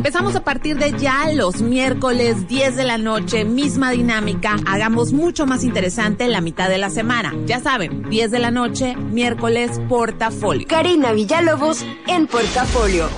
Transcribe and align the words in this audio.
Empezamos 0.00 0.36
a 0.36 0.44
partir 0.44 0.78
de 0.78 0.96
ya 0.96 1.28
los 1.32 1.60
miércoles 1.60 2.46
10 2.46 2.76
de 2.76 2.84
la 2.84 2.98
noche, 2.98 3.44
misma 3.44 3.90
dinámica. 3.90 4.54
Hagamos 4.64 5.12
mucho 5.12 5.44
más 5.44 5.64
interesante 5.64 6.28
la 6.28 6.40
mitad 6.40 6.68
de 6.68 6.78
la 6.78 6.88
semana. 6.88 7.34
Ya 7.46 7.58
saben, 7.58 8.08
10 8.08 8.30
de 8.30 8.38
la 8.38 8.52
noche, 8.52 8.94
miércoles, 8.94 9.80
portafolio. 9.88 10.68
Karina 10.68 11.10
Villalobos 11.10 11.84
en 12.06 12.28
portafolio. 12.28 13.08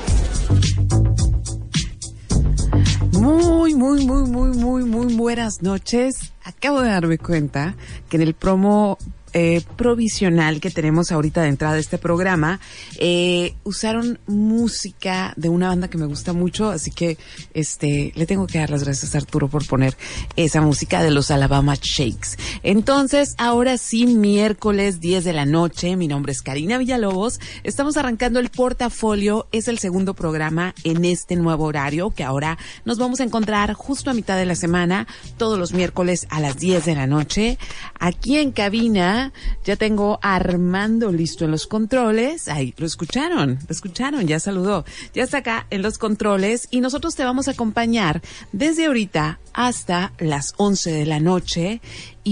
Muy, 3.12 3.74
muy, 3.74 4.06
muy, 4.06 4.30
muy, 4.30 4.56
muy, 4.56 4.84
muy 4.84 5.14
buenas 5.14 5.60
noches. 5.60 6.32
Acabo 6.44 6.80
de 6.80 6.88
darme 6.88 7.18
cuenta 7.18 7.76
que 8.08 8.16
en 8.16 8.22
el 8.22 8.32
promo 8.32 8.96
eh, 9.32 9.62
provisional 9.76 10.60
que 10.60 10.70
tenemos 10.70 11.12
ahorita 11.12 11.42
de 11.42 11.48
entrada 11.48 11.74
de 11.74 11.80
este 11.80 11.98
programa, 11.98 12.60
eh, 12.98 13.54
usaron 13.64 14.18
música 14.26 15.32
de 15.36 15.48
una 15.48 15.68
banda 15.68 15.88
que 15.88 15.98
me 15.98 16.06
gusta 16.06 16.32
mucho, 16.32 16.70
así 16.70 16.90
que 16.90 17.18
este 17.54 18.12
le 18.14 18.26
tengo 18.26 18.46
que 18.46 18.58
dar 18.58 18.70
las 18.70 18.84
gracias 18.84 19.14
a 19.14 19.18
Arturo 19.18 19.48
por 19.48 19.66
poner 19.66 19.96
esa 20.36 20.60
música 20.60 21.02
de 21.02 21.10
los 21.10 21.30
Alabama 21.30 21.76
Shakes. 21.80 22.36
Entonces, 22.62 23.34
ahora 23.38 23.78
sí, 23.78 24.06
miércoles 24.06 25.00
10 25.00 25.24
de 25.24 25.32
la 25.32 25.46
noche, 25.46 25.96
mi 25.96 26.08
nombre 26.08 26.32
es 26.32 26.42
Karina 26.42 26.78
Villalobos, 26.78 27.40
estamos 27.62 27.96
arrancando 27.96 28.40
el 28.40 28.50
portafolio, 28.50 29.46
es 29.52 29.68
el 29.68 29.78
segundo 29.78 30.14
programa 30.14 30.74
en 30.84 31.04
este 31.04 31.36
nuevo 31.36 31.64
horario 31.64 32.10
que 32.10 32.24
ahora 32.24 32.58
nos 32.84 32.98
vamos 32.98 33.20
a 33.20 33.24
encontrar 33.24 33.72
justo 33.74 34.10
a 34.10 34.14
mitad 34.14 34.36
de 34.36 34.46
la 34.46 34.54
semana, 34.54 35.06
todos 35.36 35.58
los 35.58 35.72
miércoles 35.72 36.26
a 36.30 36.40
las 36.40 36.58
10 36.58 36.84
de 36.84 36.94
la 36.94 37.06
noche, 37.06 37.58
aquí 37.98 38.38
en 38.38 38.52
cabina 38.52 39.19
ya 39.64 39.76
tengo 39.76 40.18
Armando 40.22 41.12
listo 41.12 41.44
en 41.44 41.50
los 41.50 41.66
controles. 41.66 42.48
Ahí, 42.48 42.74
lo 42.76 42.86
escucharon, 42.86 43.58
lo 43.66 43.70
escucharon, 43.70 44.26
ya 44.26 44.40
saludó. 44.40 44.84
Ya 45.14 45.24
está 45.24 45.38
acá 45.38 45.66
en 45.70 45.82
los 45.82 45.98
controles 45.98 46.68
y 46.70 46.80
nosotros 46.80 47.14
te 47.14 47.24
vamos 47.24 47.48
a 47.48 47.52
acompañar 47.52 48.22
desde 48.52 48.86
ahorita 48.86 49.38
hasta 49.52 50.12
las 50.18 50.54
11 50.56 50.92
de 50.92 51.06
la 51.06 51.20
noche 51.20 51.80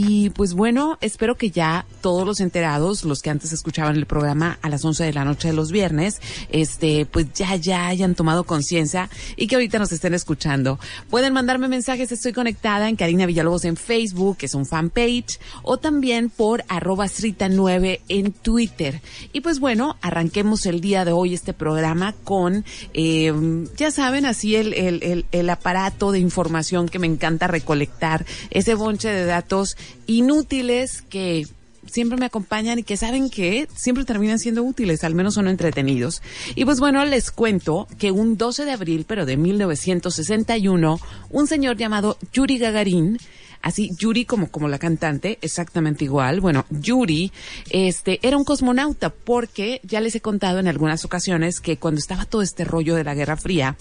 y 0.01 0.31
pues 0.31 0.55
bueno, 0.55 0.97
espero 1.01 1.37
que 1.37 1.51
ya 1.51 1.85
todos 2.03 2.25
los 2.25 2.39
enterados, 2.39 3.03
los 3.03 3.21
que 3.21 3.31
antes 3.31 3.53
escuchaban 3.53 3.97
el 3.97 4.07
programa 4.07 4.57
a 4.63 4.69
las 4.69 4.85
11 4.85 5.03
de 5.03 5.13
la 5.13 5.25
noche 5.25 5.49
de 5.49 5.55
los 5.55 5.73
viernes, 5.73 6.21
este, 6.51 7.05
pues 7.05 7.33
ya, 7.35 7.57
ya 7.57 7.89
hayan 7.89 8.15
tomado 8.15 8.45
conciencia 8.45 9.11
y 9.35 9.49
que 9.49 9.57
ahorita 9.57 9.81
nos 9.81 9.91
estén 9.91 10.15
escuchando. 10.15 10.79
Pueden 11.11 11.33
mandarme 11.33 11.67
mensajes, 11.67 12.13
estoy 12.13 12.33
conectada 12.33 12.89
en 12.89 12.95
Karina 12.95 13.27
Villalobos 13.27 13.65
en 13.65 13.77
Facebook, 13.77 14.37
que 14.37 14.47
es 14.47 14.55
un 14.55 14.67
fanpage, 14.67 15.41
o 15.65 15.79
también 15.79 16.31
por 16.31 16.63
arroba 16.69 17.07
srita9 17.07 18.03
en 18.09 18.31
Twitter. 18.31 19.03
Y 19.33 19.41
pues 19.41 19.59
bueno, 19.59 19.97
arranquemos 20.01 20.65
el 20.67 20.81
día 20.81 21.05
de 21.05 21.11
hoy 21.11 21.35
este 21.35 21.55
programa 21.55 22.15
con, 22.23 22.65
eh, 22.95 23.33
ya 23.77 23.91
saben, 23.91 24.27
así 24.27 24.55
el, 24.55 24.75
el, 24.75 25.03
el, 25.03 25.27
el 25.33 25.51
aparato 25.51 26.13
de 26.13 26.21
información 26.21 26.89
que 26.89 27.01
me 27.01 27.09
encanta 27.09 27.49
recolectar, 27.49 28.25
ese 28.51 28.75
bonche 28.75 29.09
de 29.09 29.25
datos 29.25 29.77
inútiles 30.07 31.03
que 31.03 31.47
siempre 31.89 32.19
me 32.19 32.27
acompañan 32.27 32.79
y 32.79 32.83
que 32.83 32.97
saben 32.97 33.31
que 33.31 33.69
siempre 33.75 34.05
terminan 34.05 34.39
siendo 34.39 34.63
útiles, 34.63 35.05
al 35.05 35.15
menos 35.15 35.35
son 35.35 35.49
entretenidos. 35.49 36.23
Y 36.55 36.65
pues 36.65 36.81
bueno, 36.81 37.05
les 37.05 37.31
cuento 37.31 37.89
que 37.99 38.11
un 38.11 38.37
12 38.37 38.65
de 38.65 38.73
abril, 38.73 39.05
pero 39.09 39.27
de 39.27 39.37
1961, 39.37 41.01
un 41.31 41.47
señor 41.47 41.77
llamado 41.77 42.19
Yuri 42.33 42.59
Gagarin, 42.59 43.19
así 43.63 43.91
Yuri 43.99 44.25
como 44.25 44.51
como 44.51 44.69
la 44.69 44.79
cantante, 44.79 45.39
exactamente 45.41 46.05
igual. 46.05 46.41
Bueno, 46.41 46.65
Yuri 46.71 47.33
este 47.71 48.19
era 48.23 48.37
un 48.37 48.45
cosmonauta 48.45 49.11
porque 49.11 49.81
ya 49.83 50.01
les 50.01 50.15
he 50.15 50.21
contado 50.21 50.59
en 50.59 50.69
algunas 50.69 51.05
ocasiones 51.05 51.61
que 51.61 51.79
cuando 51.79 51.99
estaba 51.99 52.25
todo 52.25 52.43
este 52.43 52.65
rollo 52.65 52.95
de 52.95 53.05
la 53.05 53.15
Guerra 53.15 53.37
Fría, 53.37 53.77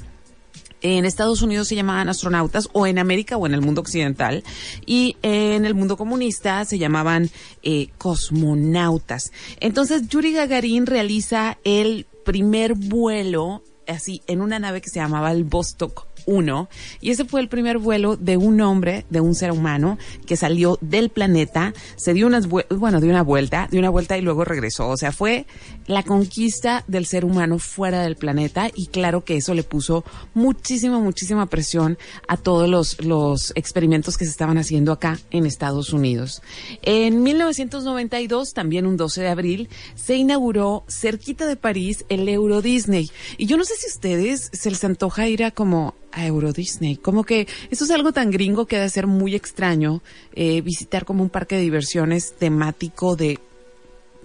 en 0.82 1.06
Estados 1.06 1.42
Unidos 1.42 1.68
se 1.68 1.76
llamaban 1.76 2.10
astronautas 2.10 2.70
o 2.74 2.88
en 2.88 3.00
América 3.00 3.38
o 3.38 3.46
en 3.46 3.54
el 3.54 3.62
mundo 3.62 3.82
occidental 3.82 4.44
y 4.86 5.18
en 5.22 5.66
el 5.66 5.76
mundo 5.76 5.98
comunista 5.98 6.64
se 6.66 6.78
llamaban 6.78 7.30
eh, 7.64 7.90
cosmonautas. 7.98 9.32
Entonces 9.60 10.08
Yuri 10.08 10.34
Gagarin 10.34 10.86
realiza 10.86 11.58
el 11.64 12.06
primer 12.26 12.74
vuelo 12.74 13.64
así 13.88 14.22
en 14.28 14.42
una 14.42 14.60
nave 14.60 14.82
que 14.82 14.90
se 14.90 15.00
llamaba 15.00 15.32
el 15.32 15.44
Vostok 15.44 16.07
uno, 16.28 16.70
y 17.02 17.10
ese 17.10 17.26
fue 17.26 17.42
el 17.42 17.48
primer 17.48 17.80
vuelo 17.80 18.18
de 18.18 18.38
un 18.38 18.62
hombre, 18.62 19.06
de 19.10 19.22
un 19.22 19.34
ser 19.34 19.52
humano, 19.52 19.98
que 20.28 20.38
salió 20.38 20.78
del 20.82 21.10
planeta, 21.10 21.74
se 21.96 22.14
dio 22.14 22.28
unas, 22.28 22.48
bueno, 22.48 23.02
dio 23.02 23.10
una 23.10 23.24
vuelta, 23.24 23.68
dio 23.72 23.80
una 23.80 23.90
vuelta 23.90 24.18
y 24.18 24.22
luego 24.22 24.46
regresó. 24.46 24.90
O 24.90 24.98
sea, 24.98 25.12
fue 25.12 25.48
la 25.88 26.04
conquista 26.04 26.84
del 26.88 27.06
ser 27.06 27.26
humano 27.26 27.58
fuera 27.60 28.02
del 28.02 28.18
planeta 28.18 28.70
y 28.76 28.88
claro 28.88 29.24
que 29.24 29.38
eso 29.38 29.54
le 29.54 29.64
puso 29.64 30.04
muchísima, 30.34 31.00
muchísima 31.00 31.48
presión 31.48 31.98
a 32.28 32.38
todos 32.38 32.70
los, 32.70 33.04
los 33.04 33.54
experimentos 33.56 34.18
que 34.18 34.26
se 34.26 34.32
estaban 34.32 34.58
haciendo 34.58 34.92
acá 34.92 35.18
en 35.32 35.46
Estados 35.46 35.94
Unidos. 35.94 36.42
En 36.82 37.24
1992, 37.24 38.54
también 38.54 38.86
un 38.86 38.98
12 38.98 39.22
de 39.22 39.30
abril, 39.30 39.70
se 39.96 40.16
inauguró 40.16 40.84
cerquita 40.90 41.48
de 41.48 41.56
París 41.56 42.06
el 42.10 42.28
Euro 42.28 42.62
Disney. 42.62 43.10
Y 43.38 43.46
yo 43.46 43.56
no 43.56 43.64
sé 43.64 43.76
si 43.78 43.88
ustedes 43.88 44.50
se 44.52 44.70
les 44.70 44.84
antoja 44.84 45.28
ir 45.28 45.44
a 45.44 45.52
como 45.52 45.96
a 46.18 46.26
Euro 46.26 46.52
Disney. 46.52 46.98
Como 46.98 47.24
que 47.24 47.48
eso 47.70 47.86
es 47.86 47.92
algo 47.92 48.12
tan 48.12 48.32
gringo 48.32 48.66
que 48.66 48.78
debe 48.78 48.90
ser 48.90 49.06
muy 49.08 49.36
extraño 49.36 50.02
eh, 50.34 50.62
visitar 50.62 51.06
como 51.06 51.22
un 51.24 51.30
parque 51.30 51.56
de 51.56 51.62
diversiones 51.62 52.34
temático 52.38 53.16
de 53.16 53.40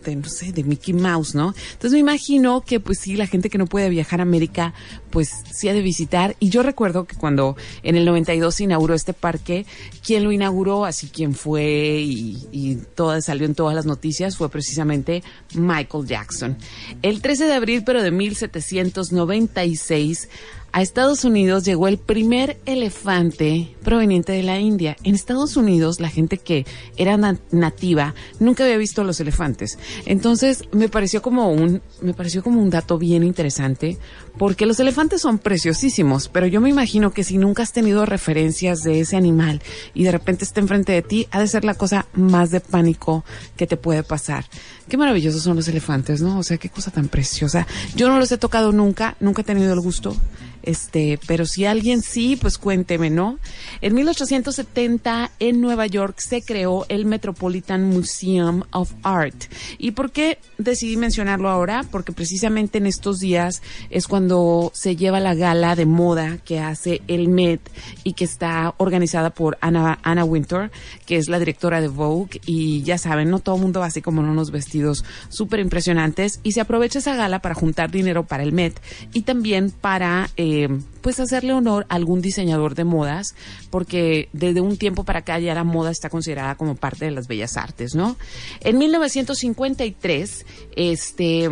de, 0.03 0.17
no 0.17 0.29
sé, 0.29 0.51
de 0.53 0.65
Mickey 0.65 0.95
Mouse, 0.95 1.37
¿no? 1.37 1.55
Entonces 1.75 1.93
me 1.93 2.01
imagino 2.01 2.63
que 2.63 2.81
pues 2.81 2.99
sí, 2.99 3.15
la 3.15 3.29
gente 3.29 3.51
que 3.51 3.59
no 3.59 3.67
puede 3.67 3.89
viajar 3.89 4.19
a 4.19 4.25
América, 4.25 4.75
pues 5.11 5.31
sí 5.53 5.69
ha 5.69 5.75
de 5.75 5.81
visitar. 5.81 6.35
Y 6.41 6.51
yo 6.51 6.65
recuerdo 6.65 7.05
que 7.05 7.15
cuando 7.17 7.57
en 7.85 7.95
el 7.97 8.05
92 8.05 8.53
se 8.53 8.65
inauguró 8.65 8.95
este 8.95 9.13
parque, 9.13 9.65
quien 10.05 10.25
lo 10.25 10.33
inauguró, 10.33 10.85
así 10.85 11.07
quien 11.07 11.35
fue 11.35 12.01
y, 12.01 12.49
y 12.51 12.75
todo, 12.97 13.21
salió 13.21 13.47
en 13.47 13.55
todas 13.55 13.77
las 13.77 13.87
noticias, 13.87 14.37
fue 14.37 14.49
precisamente 14.49 15.23
Michael 15.55 16.05
Jackson. 16.07 16.59
El 17.03 17.23
13 17.23 17.45
de 17.45 17.55
abril, 17.55 17.85
pero 17.85 18.03
de 18.03 18.11
1796, 18.11 20.29
a 20.73 20.81
Estados 20.81 21.25
Unidos 21.25 21.65
llegó 21.65 21.87
el 21.87 21.99
primer 21.99 22.59
elefante 22.65 23.77
proveniente 23.85 24.33
de 24.33 24.43
la 24.43 24.59
India. 24.59 24.97
En 25.05 25.15
Estados 25.15 25.59
Unidos, 25.59 26.01
la 26.01 26.09
gente 26.09 26.39
que 26.39 26.65
era 26.97 27.19
nativa 27.51 28.15
nunca 28.41 28.65
había 28.65 28.79
visto 28.79 29.05
los 29.05 29.21
elefantes. 29.21 29.79
Entonces, 30.07 30.65
me 30.73 30.89
pareció 30.89 31.21
como 31.21 31.53
un, 31.53 31.83
me 32.01 32.15
pareció 32.15 32.43
como 32.43 32.63
un 32.63 32.71
dato 32.71 32.97
bien 32.97 33.23
interesante, 33.23 33.99
porque 34.39 34.65
los 34.65 34.81
elefantes 34.81 35.21
son 35.21 35.39
preciosísimos, 35.39 36.29
pero 36.29 36.47
yo 36.47 36.63
me 36.63 36.71
imagino 36.71 37.13
que 37.13 37.23
si 37.23 37.37
nunca 37.37 37.63
has 37.63 37.73
tenido 37.73 38.07
referencias 38.07 38.83
de 38.83 39.01
ese 39.01 39.17
animal 39.17 39.61
y 39.93 40.05
de 40.05 40.13
repente 40.13 40.45
está 40.45 40.61
enfrente 40.61 40.93
de 40.93 41.03
ti, 41.03 41.29
ha 41.33 41.41
de 41.41 41.49
ser 41.49 41.65
la 41.65 41.75
cosa 41.75 42.07
más 42.15 42.51
de 42.51 42.61
pánico 42.61 43.27
que 43.57 43.67
te 43.67 43.77
puede 43.77 44.03
pasar. 44.05 44.47
Qué 44.89 44.97
maravillosos 44.97 45.43
son 45.43 45.57
los 45.57 45.69
elefantes, 45.69 46.23
¿no? 46.23 46.39
O 46.39 46.43
sea, 46.43 46.57
qué 46.57 46.71
cosa 46.71 46.91
tan 46.91 47.09
preciosa. 47.09 47.67
Yo 47.95 48.09
no 48.09 48.19
los 48.19 48.33
he 48.33 48.39
tocado 48.39 48.73
nunca, 48.73 49.17
nunca 49.21 49.43
he 49.43 49.45
tenido 49.45 49.75
el 49.75 49.81
gusto. 49.81 50.17
Este, 50.63 51.19
pero 51.27 51.45
si 51.45 51.65
alguien 51.65 52.03
sí, 52.03 52.37
pues 52.37 52.57
cuénteme, 52.57 53.11
¿no? 53.11 53.39
En 53.81 53.95
1870 53.95 55.31
en 55.41 55.61
Nueva 55.61 55.87
York 55.87 56.21
se 56.21 56.43
creó 56.43 56.87
el 56.89 57.05
Metropolitan 57.05 57.85
Museum 57.85 58.63
of 58.71 58.93
Art. 59.03 59.45
¿Y 59.79 59.93
por 59.93 60.13
qué 60.13 60.39
decidí 60.59 60.97
mencionarlo 60.97 61.49
ahora? 61.49 61.85
Porque 61.91 62.13
precisamente 62.13 62.79
en 62.79 62.87
estos 62.87 63.19
días 63.19 63.63
es 63.91 64.07
cuando 64.07 64.71
se 64.75 64.95
lleva 64.95 65.19
la 65.19 65.35
gala 65.35 65.75
de 65.75 65.87
moda 65.87 66.39
que 66.45 66.61
hace 66.61 67.03
el 67.09 67.29
Met 67.29 67.61
y 68.05 68.13
que 68.13 68.25
está 68.25 68.75
organizada 68.79 69.31
por 69.31 69.59
Anna, 69.61 69.99
Anna 70.03 70.25
Winter, 70.25 70.71
que 71.07 71.17
es 71.17 71.29
la 71.29 71.41
directora 71.41 71.81
de 71.81 71.89
Vogue. 71.89 72.41
Y 72.47 72.83
ya 72.83 72.99
saben, 72.99 73.31
no 73.31 73.41
todo 73.41 73.57
el 73.57 73.63
mundo 73.63 73.81
va 73.81 73.87
así 73.87 74.01
como 74.01 74.23
en 74.23 74.29
unos 74.29 74.53
vestidos 74.53 75.05
súper 75.29 75.59
impresionantes. 75.59 76.39
Y 76.45 76.53
se 76.53 76.61
aprovecha 76.61 77.01
esa 77.01 77.17
gala 77.17 77.41
para 77.41 77.57
juntar 77.57 77.91
dinero 77.91 78.25
para 78.25 78.45
el 78.45 78.53
Met 78.53 78.81
y 79.13 79.23
también 79.23 79.71
para... 79.71 80.31
Eh, 80.37 80.52
eh, 80.53 80.69
pues 81.01 81.21
hacerle 81.21 81.53
honor 81.53 81.87
a 81.89 81.95
algún 81.95 82.21
diseñador 82.21 82.75
de 82.75 82.85
modas, 82.85 83.35
porque 83.71 84.29
desde 84.33 84.61
un 84.61 84.77
tiempo 84.77 85.05
para 85.05 85.21
acá 85.21 85.39
ya 85.39 85.55
la 85.55 85.65
moda 85.65 85.91
está 85.91 86.11
considerada 86.11 86.55
como 86.55 86.75
parte 86.75 87.05
de 87.05 87.11
las 87.11 87.29
bellas 87.29 87.57
artes, 87.57 87.95
¿no? 87.95 88.17
En 88.61 88.79
1953, 88.79 90.47
este 90.77 91.49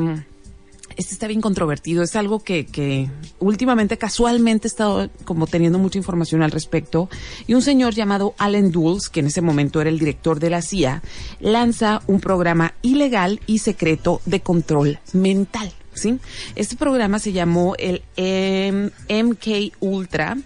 este 0.96 1.14
está 1.14 1.28
bien 1.28 1.40
controvertido, 1.40 2.02
es 2.02 2.16
algo 2.16 2.40
que, 2.40 2.66
que 2.66 3.08
últimamente 3.38 3.96
casualmente 3.96 4.66
he 4.66 4.70
estado 4.70 5.08
como 5.24 5.46
teniendo 5.46 5.78
mucha 5.78 5.98
información 5.98 6.42
al 6.42 6.50
respecto 6.50 7.08
y 7.46 7.54
un 7.54 7.62
señor 7.62 7.94
llamado 7.94 8.34
Allen 8.38 8.70
Dulles, 8.70 9.08
que 9.08 9.20
en 9.20 9.26
ese 9.26 9.40
momento 9.40 9.80
era 9.80 9.88
el 9.88 9.98
director 9.98 10.40
de 10.40 10.50
la 10.50 10.62
CIA, 10.62 11.02
lanza 11.40 12.02
un 12.06 12.20
programa 12.20 12.74
ilegal 12.82 13.40
y 13.46 13.58
secreto 13.58 14.20
de 14.26 14.40
control 14.40 14.98
mental. 15.12 15.72
¿Sí? 15.92 16.18
Este 16.54 16.76
programa 16.76 17.18
se 17.18 17.32
llamó 17.32 17.74
el 17.76 18.02
MK 18.16 19.74
Ultra 19.80 20.36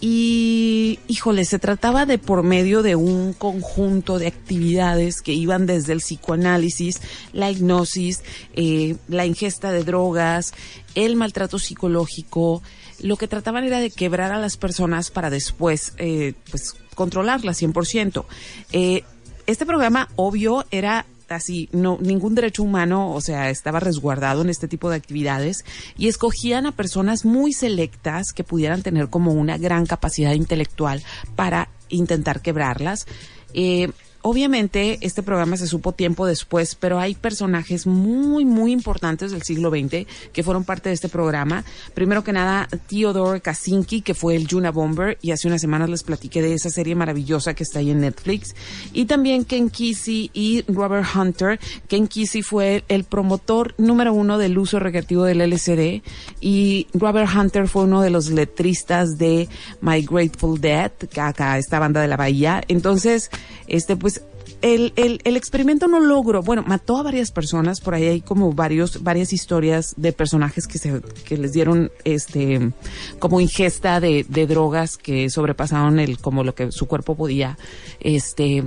y, 0.00 0.98
híjole, 1.08 1.46
se 1.46 1.58
trataba 1.58 2.04
de 2.04 2.18
por 2.18 2.42
medio 2.42 2.82
de 2.82 2.96
un 2.96 3.32
conjunto 3.32 4.18
de 4.18 4.26
actividades 4.26 5.22
que 5.22 5.32
iban 5.32 5.64
desde 5.64 5.94
el 5.94 6.00
psicoanálisis, 6.00 7.00
la 7.32 7.50
hipnosis, 7.50 8.22
eh, 8.54 8.96
la 9.08 9.24
ingesta 9.24 9.72
de 9.72 9.84
drogas, 9.84 10.52
el 10.94 11.16
maltrato 11.16 11.58
psicológico. 11.58 12.62
Lo 13.00 13.16
que 13.16 13.26
trataban 13.26 13.64
era 13.64 13.80
de 13.80 13.90
quebrar 13.90 14.32
a 14.32 14.38
las 14.38 14.58
personas 14.58 15.10
para 15.10 15.30
después, 15.30 15.94
eh, 15.96 16.34
pues, 16.50 16.74
controlarlas 16.94 17.56
100%. 17.56 18.26
Eh, 18.72 19.02
este 19.46 19.64
programa, 19.64 20.10
obvio, 20.16 20.66
era 20.70 21.06
así, 21.28 21.68
no, 21.72 21.98
ningún 22.00 22.34
derecho 22.34 22.62
humano, 22.62 23.12
o 23.12 23.20
sea, 23.20 23.50
estaba 23.50 23.80
resguardado 23.80 24.42
en 24.42 24.50
este 24.50 24.68
tipo 24.68 24.90
de 24.90 24.96
actividades 24.96 25.64
y 25.96 26.08
escogían 26.08 26.66
a 26.66 26.72
personas 26.72 27.24
muy 27.24 27.52
selectas 27.52 28.32
que 28.32 28.44
pudieran 28.44 28.82
tener 28.82 29.08
como 29.08 29.32
una 29.32 29.58
gran 29.58 29.86
capacidad 29.86 30.32
intelectual 30.32 31.02
para 31.34 31.68
intentar 31.88 32.40
quebrarlas. 32.40 33.06
Eh, 33.54 33.90
obviamente 34.28 34.98
este 35.02 35.22
programa 35.22 35.56
se 35.56 35.68
supo 35.68 35.92
tiempo 35.92 36.26
después, 36.26 36.74
pero 36.74 36.98
hay 36.98 37.14
personajes 37.14 37.86
muy, 37.86 38.44
muy 38.44 38.72
importantes 38.72 39.30
del 39.30 39.42
siglo 39.42 39.70
XX 39.70 40.04
que 40.32 40.42
fueron 40.42 40.64
parte 40.64 40.88
de 40.88 40.96
este 40.96 41.08
programa. 41.08 41.64
Primero 41.94 42.24
que 42.24 42.32
nada, 42.32 42.68
Theodore 42.88 43.40
Kaczynski, 43.40 44.00
que 44.00 44.14
fue 44.14 44.34
el 44.34 44.48
Juna 44.50 44.72
Bomber, 44.72 45.16
y 45.22 45.30
hace 45.30 45.46
unas 45.46 45.60
semanas 45.60 45.90
les 45.90 46.02
platiqué 46.02 46.42
de 46.42 46.54
esa 46.54 46.70
serie 46.70 46.96
maravillosa 46.96 47.54
que 47.54 47.62
está 47.62 47.78
ahí 47.78 47.92
en 47.92 48.00
Netflix. 48.00 48.56
Y 48.92 49.04
también 49.04 49.44
Ken 49.44 49.70
Kesey 49.70 50.32
y 50.34 50.64
Robert 50.66 51.06
Hunter. 51.14 51.60
Ken 51.86 52.08
Kesey 52.08 52.42
fue 52.42 52.82
el 52.88 53.04
promotor 53.04 53.76
número 53.78 54.12
uno 54.12 54.38
del 54.38 54.58
uso 54.58 54.80
recreativo 54.80 55.22
del 55.22 55.38
LSD 55.38 56.02
y 56.40 56.88
Robert 56.94 57.30
Hunter 57.32 57.68
fue 57.68 57.84
uno 57.84 58.02
de 58.02 58.10
los 58.10 58.30
letristas 58.30 59.18
de 59.18 59.48
My 59.80 60.02
Grateful 60.02 60.60
Dead, 60.60 60.90
acá 61.16 61.58
esta 61.58 61.78
banda 61.78 62.00
de 62.00 62.08
la 62.08 62.16
Bahía. 62.16 62.64
Entonces, 62.66 63.30
este 63.68 63.94
pues 63.96 64.15
el, 64.62 64.92
el, 64.96 65.20
el, 65.24 65.36
experimento 65.36 65.86
no 65.86 66.00
logró, 66.00 66.42
bueno, 66.42 66.64
mató 66.66 66.96
a 66.96 67.02
varias 67.02 67.30
personas, 67.30 67.80
por 67.80 67.94
ahí 67.94 68.04
hay 68.04 68.20
como 68.20 68.52
varios, 68.52 69.02
varias 69.02 69.32
historias 69.32 69.94
de 69.96 70.12
personajes 70.12 70.66
que 70.66 70.78
se, 70.78 71.00
que 71.24 71.36
les 71.36 71.52
dieron 71.52 71.90
este, 72.04 72.72
como 73.18 73.40
ingesta 73.40 74.00
de, 74.00 74.24
de 74.28 74.46
drogas 74.46 74.96
que 74.96 75.30
sobrepasaron 75.30 75.98
el, 75.98 76.18
como 76.18 76.44
lo 76.44 76.54
que 76.54 76.72
su 76.72 76.86
cuerpo 76.86 77.14
podía, 77.14 77.58
este, 78.00 78.64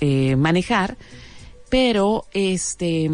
eh, 0.00 0.36
manejar, 0.36 0.96
pero, 1.68 2.26
este, 2.32 3.10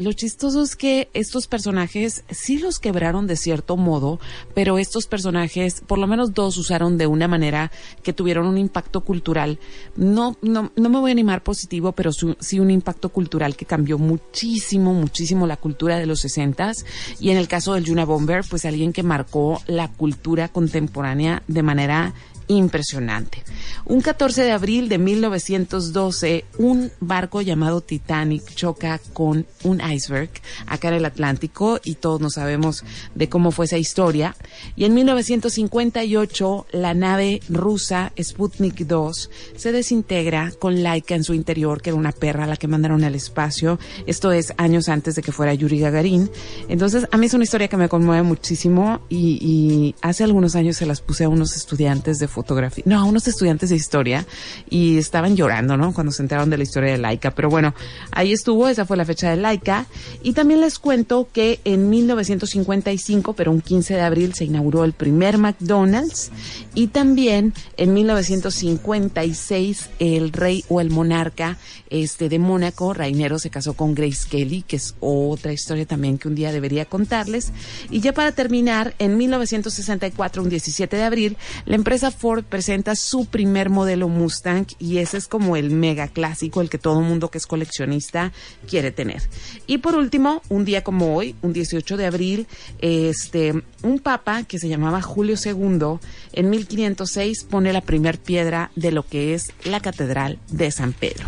lo 0.00 0.12
chistoso 0.14 0.62
es 0.62 0.76
que 0.76 1.10
estos 1.12 1.46
personajes 1.46 2.24
sí 2.30 2.58
los 2.58 2.78
quebraron 2.78 3.26
de 3.26 3.36
cierto 3.36 3.76
modo, 3.76 4.18
pero 4.54 4.78
estos 4.78 5.06
personajes, 5.06 5.82
por 5.86 5.98
lo 5.98 6.06
menos 6.06 6.32
dos, 6.32 6.56
usaron 6.56 6.96
de 6.96 7.06
una 7.06 7.28
manera 7.28 7.70
que 8.02 8.14
tuvieron 8.14 8.46
un 8.46 8.56
impacto 8.56 9.02
cultural. 9.02 9.58
No, 9.96 10.38
no, 10.40 10.72
no 10.74 10.88
me 10.88 10.98
voy 10.98 11.10
a 11.10 11.12
animar 11.12 11.42
positivo, 11.42 11.92
pero 11.92 12.12
sí 12.12 12.58
un 12.58 12.70
impacto 12.70 13.10
cultural 13.10 13.56
que 13.56 13.66
cambió 13.66 13.98
muchísimo, 13.98 14.94
muchísimo 14.94 15.46
la 15.46 15.58
cultura 15.58 15.98
de 15.98 16.06
los 16.06 16.20
sesentas. 16.20 16.86
Y 17.20 17.30
en 17.30 17.36
el 17.36 17.46
caso 17.46 17.74
del 17.74 17.86
Juna 17.86 18.06
Bomber, 18.06 18.42
pues 18.48 18.64
alguien 18.64 18.94
que 18.94 19.02
marcó 19.02 19.60
la 19.66 19.88
cultura 19.88 20.48
contemporánea 20.48 21.42
de 21.46 21.62
manera 21.62 22.14
impresionante. 22.50 23.42
Un 23.84 24.00
14 24.00 24.42
de 24.42 24.50
abril 24.50 24.88
de 24.88 24.98
1912, 24.98 26.44
un 26.58 26.90
barco 27.00 27.42
llamado 27.42 27.80
Titanic 27.80 28.54
choca 28.54 29.00
con 29.12 29.46
un 29.64 29.80
iceberg 29.80 30.30
acá 30.66 30.88
en 30.88 30.94
el 30.94 31.04
Atlántico 31.04 31.80
y 31.84 31.94
todos 31.94 32.20
nos 32.20 32.34
sabemos 32.34 32.84
de 33.14 33.28
cómo 33.28 33.52
fue 33.52 33.66
esa 33.66 33.78
historia. 33.78 34.36
Y 34.76 34.84
en 34.84 34.94
1958, 34.94 36.66
la 36.72 36.94
nave 36.94 37.40
rusa 37.48 38.12
Sputnik 38.20 38.86
2 38.86 39.30
se 39.56 39.72
desintegra 39.72 40.52
con 40.58 40.82
Laika 40.82 41.14
en 41.14 41.24
su 41.24 41.34
interior, 41.34 41.80
que 41.80 41.90
era 41.90 41.98
una 41.98 42.12
perra 42.12 42.44
a 42.44 42.46
la 42.48 42.56
que 42.56 42.68
mandaron 42.68 43.04
al 43.04 43.14
espacio. 43.14 43.78
Esto 44.06 44.32
es 44.32 44.52
años 44.56 44.88
antes 44.88 45.14
de 45.14 45.22
que 45.22 45.32
fuera 45.32 45.54
Yuri 45.54 45.78
Gagarin. 45.78 46.30
Entonces, 46.68 47.06
a 47.10 47.16
mí 47.16 47.26
es 47.26 47.34
una 47.34 47.44
historia 47.44 47.68
que 47.68 47.76
me 47.76 47.88
conmueve 47.88 48.22
muchísimo 48.22 49.00
y, 49.08 49.38
y 49.40 49.94
hace 50.02 50.24
algunos 50.24 50.56
años 50.56 50.76
se 50.76 50.86
las 50.86 51.00
puse 51.00 51.24
a 51.24 51.28
unos 51.28 51.56
estudiantes 51.56 52.18
de 52.18 52.28
fotografía, 52.40 52.84
no, 52.86 53.06
unos 53.06 53.28
estudiantes 53.28 53.68
de 53.68 53.76
historia 53.76 54.26
y 54.70 54.96
estaban 54.96 55.36
llorando, 55.36 55.76
¿no? 55.76 55.92
Cuando 55.92 56.10
se 56.10 56.22
enteraron 56.22 56.48
de 56.48 56.56
la 56.56 56.62
historia 56.62 56.92
de 56.92 56.98
Laika. 56.98 57.32
Pero 57.32 57.50
bueno, 57.50 57.74
ahí 58.12 58.32
estuvo, 58.32 58.66
esa 58.68 58.86
fue 58.86 58.96
la 58.96 59.04
fecha 59.04 59.30
de 59.30 59.36
Laika. 59.36 59.86
Y 60.22 60.32
también 60.32 60.60
les 60.60 60.78
cuento 60.78 61.28
que 61.32 61.60
en 61.64 61.90
1955, 61.90 63.34
pero 63.34 63.52
un 63.52 63.60
15 63.60 63.94
de 63.94 64.00
abril, 64.00 64.34
se 64.34 64.44
inauguró 64.46 64.84
el 64.84 64.94
primer 64.94 65.36
McDonald's. 65.36 66.30
Y 66.74 66.86
también 66.88 67.52
en 67.76 67.92
1956, 67.92 69.90
el 69.98 70.32
rey 70.32 70.64
o 70.68 70.80
el 70.80 70.90
monarca 70.90 71.58
este, 71.90 72.28
de 72.28 72.38
Mónaco, 72.38 72.94
Rainero, 72.94 73.38
se 73.38 73.50
casó 73.50 73.74
con 73.74 73.94
Grace 73.94 74.28
Kelly, 74.30 74.62
que 74.62 74.76
es 74.76 74.94
otra 75.00 75.52
historia 75.52 75.84
también 75.84 76.18
que 76.18 76.28
un 76.28 76.34
día 76.34 76.52
debería 76.52 76.84
contarles. 76.84 77.52
Y 77.90 78.00
ya 78.00 78.12
para 78.12 78.32
terminar, 78.32 78.94
en 78.98 79.16
1964, 79.18 80.42
un 80.42 80.48
17 80.48 80.96
de 80.96 81.02
abril, 81.02 81.36
la 81.66 81.76
empresa 81.76 82.10
Ford 82.10 82.29
presenta 82.48 82.94
su 82.94 83.26
primer 83.26 83.70
modelo 83.70 84.08
Mustang 84.08 84.66
y 84.78 84.98
ese 84.98 85.18
es 85.18 85.28
como 85.28 85.56
el 85.56 85.70
mega 85.70 86.08
clásico, 86.08 86.60
el 86.60 86.70
que 86.70 86.78
todo 86.78 87.00
mundo 87.00 87.30
que 87.30 87.38
es 87.38 87.46
coleccionista 87.46 88.32
quiere 88.68 88.90
tener. 88.90 89.22
Y 89.66 89.78
por 89.78 89.94
último, 89.94 90.42
un 90.48 90.64
día 90.64 90.82
como 90.82 91.16
hoy, 91.16 91.34
un 91.42 91.52
18 91.52 91.96
de 91.96 92.06
abril, 92.06 92.46
este, 92.80 93.62
un 93.82 93.98
papa 93.98 94.44
que 94.44 94.58
se 94.58 94.68
llamaba 94.68 95.02
Julio 95.02 95.36
II, 95.42 95.98
en 96.32 96.50
1506 96.50 97.44
pone 97.44 97.72
la 97.72 97.80
primer 97.80 98.18
piedra 98.18 98.70
de 98.76 98.92
lo 98.92 99.02
que 99.04 99.34
es 99.34 99.52
la 99.64 99.80
Catedral 99.80 100.38
de 100.50 100.70
San 100.70 100.92
Pedro 100.92 101.26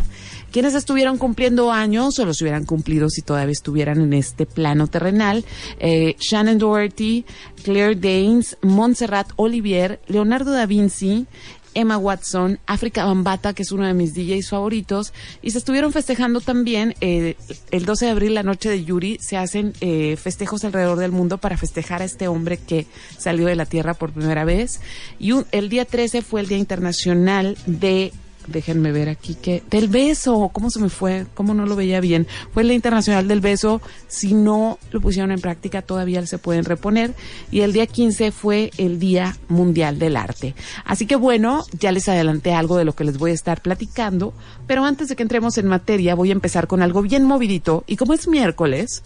quienes 0.52 0.74
estuvieron 0.74 1.18
cumpliendo 1.18 1.72
años 1.72 2.18
o 2.18 2.26
los 2.26 2.40
hubieran 2.42 2.66
cumplido 2.66 3.08
si 3.08 3.22
todavía 3.22 3.52
estuvieran 3.52 4.00
en 4.00 4.12
este 4.12 4.46
plano 4.46 4.86
terrenal. 4.86 5.44
Eh, 5.80 6.14
Shannon 6.20 6.58
Doherty, 6.58 7.24
Claire 7.64 7.96
Danes, 7.96 8.58
Montserrat 8.62 9.30
Olivier, 9.36 10.00
Leonardo 10.06 10.52
da 10.52 10.66
Vinci, 10.66 11.26
Emma 11.74 11.96
Watson, 11.96 12.58
África 12.66 13.04
Bambata, 13.04 13.54
que 13.54 13.62
es 13.62 13.72
uno 13.72 13.86
de 13.86 13.94
mis 13.94 14.14
DJs 14.14 14.50
favoritos, 14.50 15.12
y 15.40 15.50
se 15.50 15.58
estuvieron 15.58 15.92
festejando 15.92 16.40
también 16.40 16.94
eh, 17.00 17.36
el 17.70 17.84
12 17.84 18.06
de 18.06 18.10
abril, 18.10 18.34
la 18.34 18.42
noche 18.42 18.68
de 18.68 18.84
Yuri, 18.84 19.18
se 19.20 19.36
hacen 19.36 19.72
eh, 19.80 20.16
festejos 20.16 20.64
alrededor 20.64 20.98
del 20.98 21.12
mundo 21.12 21.38
para 21.38 21.56
festejar 21.56 22.02
a 22.02 22.04
este 22.04 22.28
hombre 22.28 22.58
que 22.58 22.86
salió 23.16 23.46
de 23.46 23.56
la 23.56 23.66
Tierra 23.66 23.94
por 23.94 24.12
primera 24.12 24.44
vez. 24.44 24.80
Y 25.18 25.32
el 25.52 25.68
día 25.68 25.84
13 25.84 26.22
fue 26.22 26.40
el 26.42 26.48
Día 26.48 26.58
Internacional 26.58 27.56
de 27.66 28.12
déjenme 28.46 28.92
ver 28.92 29.08
aquí 29.08 29.34
que 29.34 29.62
del 29.70 29.88
beso, 29.88 30.50
¿cómo 30.52 30.70
se 30.70 30.80
me 30.80 30.88
fue? 30.88 31.26
¿Cómo 31.34 31.54
no 31.54 31.66
lo 31.66 31.76
veía 31.76 32.00
bien? 32.00 32.26
Fue 32.52 32.64
la 32.64 32.72
Internacional 32.72 33.28
del 33.28 33.40
Beso, 33.40 33.80
si 34.08 34.34
no 34.34 34.78
lo 34.90 35.00
pusieron 35.00 35.30
en 35.32 35.40
práctica 35.40 35.82
todavía 35.82 36.24
se 36.26 36.38
pueden 36.38 36.64
reponer 36.64 37.14
y 37.50 37.60
el 37.60 37.72
día 37.72 37.86
15 37.86 38.32
fue 38.32 38.70
el 38.78 38.98
Día 38.98 39.36
Mundial 39.48 39.98
del 39.98 40.16
Arte. 40.16 40.54
Así 40.84 41.06
que 41.06 41.16
bueno, 41.16 41.64
ya 41.78 41.92
les 41.92 42.08
adelanté 42.08 42.52
algo 42.52 42.76
de 42.76 42.84
lo 42.84 42.94
que 42.94 43.04
les 43.04 43.18
voy 43.18 43.30
a 43.30 43.34
estar 43.34 43.62
platicando, 43.62 44.34
pero 44.66 44.84
antes 44.84 45.08
de 45.08 45.16
que 45.16 45.22
entremos 45.22 45.58
en 45.58 45.66
materia 45.66 46.14
voy 46.14 46.30
a 46.30 46.32
empezar 46.32 46.66
con 46.66 46.82
algo 46.82 47.02
bien 47.02 47.24
movidito 47.24 47.84
y 47.86 47.96
como 47.96 48.14
es 48.14 48.28
miércoles, 48.28 49.02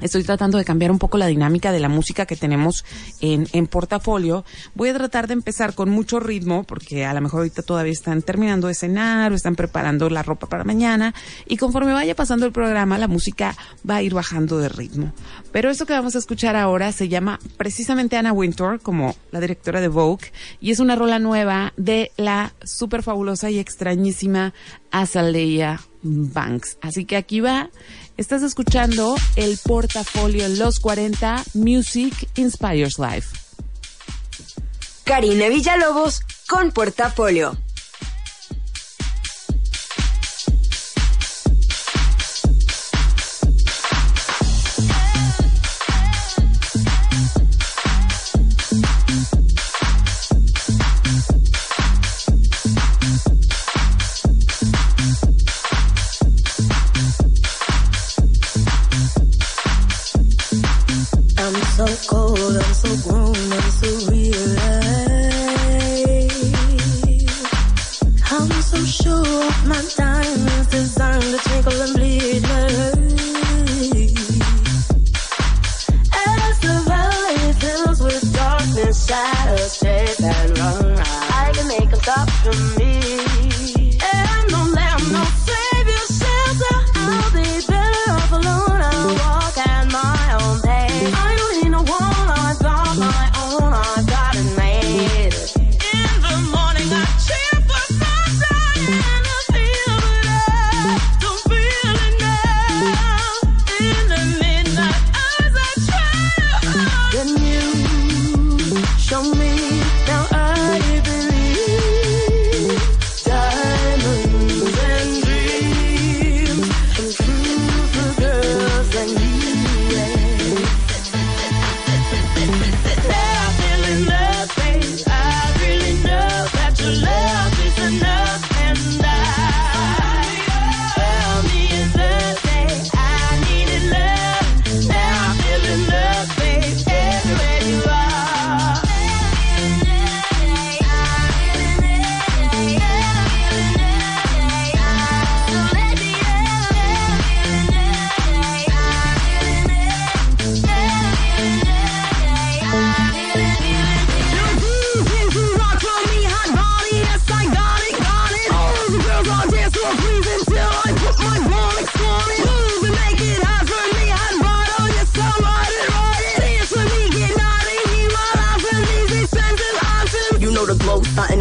Estoy 0.00 0.24
tratando 0.24 0.58
de 0.58 0.64
cambiar 0.64 0.90
un 0.90 0.98
poco 0.98 1.18
la 1.18 1.26
dinámica 1.26 1.72
de 1.72 1.80
la 1.80 1.88
música 1.88 2.26
que 2.26 2.36
tenemos 2.36 2.84
en, 3.20 3.46
en 3.52 3.66
portafolio. 3.66 4.44
Voy 4.74 4.88
a 4.88 4.94
tratar 4.94 5.28
de 5.28 5.34
empezar 5.34 5.74
con 5.74 5.88
mucho 5.88 6.20
ritmo, 6.20 6.64
porque 6.64 7.04
a 7.04 7.14
lo 7.14 7.20
mejor 7.20 7.40
ahorita 7.40 7.62
todavía 7.62 7.92
están 7.92 8.22
terminando 8.22 8.68
de 8.68 8.74
cenar 8.74 9.32
o 9.32 9.34
están 9.34 9.54
preparando 9.54 10.10
la 10.10 10.22
ropa 10.22 10.48
para 10.48 10.64
mañana. 10.64 11.14
Y 11.46 11.56
conforme 11.56 11.92
vaya 11.92 12.14
pasando 12.14 12.44
el 12.44 12.52
programa, 12.52 12.98
la 12.98 13.08
música 13.08 13.56
va 13.88 13.96
a 13.96 14.02
ir 14.02 14.14
bajando 14.14 14.58
de 14.58 14.68
ritmo. 14.68 15.12
Pero 15.52 15.70
eso 15.70 15.86
que 15.86 15.92
vamos 15.92 16.16
a 16.16 16.18
escuchar 16.18 16.56
ahora 16.56 16.90
se 16.92 17.08
llama 17.08 17.38
precisamente 17.56 18.16
Anna 18.16 18.32
Wintour, 18.32 18.80
como 18.80 19.14
la 19.30 19.40
directora 19.40 19.80
de 19.80 19.88
Vogue, 19.88 20.32
y 20.60 20.72
es 20.72 20.80
una 20.80 20.96
rola 20.96 21.18
nueva 21.18 21.72
de 21.76 22.10
la 22.16 22.52
súper 22.64 23.02
fabulosa 23.02 23.50
y 23.50 23.58
extrañísima 23.58 24.52
Azalea 24.90 25.80
Banks. 26.02 26.78
Así 26.80 27.04
que 27.04 27.16
aquí 27.16 27.40
va. 27.40 27.70
Estás 28.16 28.44
escuchando 28.44 29.16
el 29.34 29.58
portafolio 29.58 30.48
Los 30.50 30.78
40 30.78 31.42
Music 31.54 32.14
Inspires 32.36 33.00
Life. 33.00 33.36
Karina 35.02 35.48
Villalobos 35.48 36.20
con 36.48 36.70
portafolio. 36.70 37.56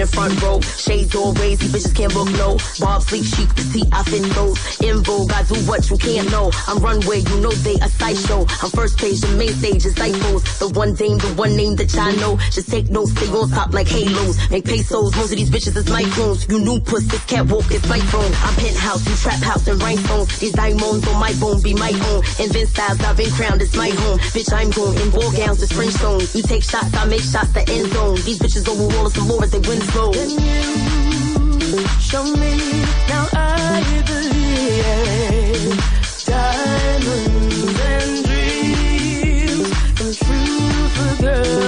the 0.06 0.12
front 0.12 0.42
row 0.42 0.83
shade 0.94 1.10
doorways, 1.10 1.60
these 1.60 1.72
bitches 1.72 1.96
can't 1.96 2.14
look 2.14 2.30
no. 2.34 2.58
Bob 2.80 3.02
sleep 3.02 3.26
chic, 3.26 3.50
see 3.58 3.84
I 3.92 4.04
fit 4.04 4.24
those. 4.34 4.58
In 4.82 5.04
vogue, 5.04 5.32
I 5.32 5.44
do 5.44 5.56
what 5.66 5.90
you 5.90 5.98
can't 5.98 6.30
know. 6.32 6.52
I'm 6.68 6.80
runway, 6.80 7.20
you 7.20 7.38
know 7.42 7.52
they 7.66 7.76
a 7.76 7.90
sideshow. 7.90 8.46
I'm 8.62 8.70
first 8.72 8.98
page, 8.98 9.22
the 9.22 9.30
main 9.38 9.54
stage 9.54 9.86
is 9.86 9.96
cycles. 9.96 10.44
The 10.60 10.70
one 10.70 10.94
dame, 10.96 11.18
the 11.18 11.34
one 11.34 11.56
name 11.56 11.76
that 11.78 11.94
y'all 11.94 12.14
know. 12.18 12.38
Just 12.52 12.70
take 12.70 12.90
notes, 12.90 13.12
stay 13.12 13.28
on 13.28 13.50
top 13.50 13.74
like 13.74 13.88
halos. 13.88 14.38
Make 14.50 14.66
pesos, 14.66 15.16
most 15.16 15.32
of 15.32 15.38
these 15.38 15.50
bitches 15.50 15.76
is 15.76 15.90
my 15.90 16.04
clones. 16.14 16.48
You 16.50 16.60
new 16.60 16.80
puss, 16.80 17.06
this 17.06 17.24
catwalk 17.26 17.66
it's 17.72 17.88
my 17.90 18.00
throne. 18.12 18.32
I'm 18.46 18.56
penthouse, 18.56 19.06
you 19.08 19.16
trap 19.16 19.42
house 19.42 19.68
and 19.68 19.82
rhinestones. 19.82 20.40
These 20.40 20.54
diamonds 20.54 21.08
on 21.08 21.20
my 21.20 21.34
bone 21.40 21.62
be 21.62 21.74
my 21.74 21.94
own. 22.12 22.22
Invent 22.40 22.70
styles, 22.70 23.00
I've 23.02 23.18
been 23.18 23.32
crowned, 23.32 23.62
it's 23.62 23.76
my 23.76 23.90
home. 23.90 24.20
Bitch, 24.36 24.52
I'm 24.54 24.70
going 24.72 24.98
in 25.00 25.12
war 25.12 25.32
gowns, 25.34 25.62
it's 25.64 25.72
French 25.72 25.94
stones. 25.94 26.36
You 26.36 26.44
take 26.44 26.64
shots, 26.64 26.94
I 26.94 27.06
make 27.06 27.22
shots, 27.22 27.52
the 27.54 27.66
end 27.70 27.92
zone. 27.94 28.16
These 28.26 28.40
bitches 28.40 28.68
overall 28.68 29.08
is 29.08 29.14
the 29.14 29.22
more 29.22 29.44
as 29.44 29.52
they 29.52 29.60
win 29.60 29.82
slow. 29.82 30.83
Show 31.74 32.24
me, 32.36 32.86
now 33.10 33.28
I 33.34 34.04
believe. 34.06 35.74
Diamonds 36.24 37.80
and 37.82 38.26
dreams 38.26 39.70
come 39.98 40.14
true 40.14 40.88
for 40.94 41.14
girls 41.24 41.63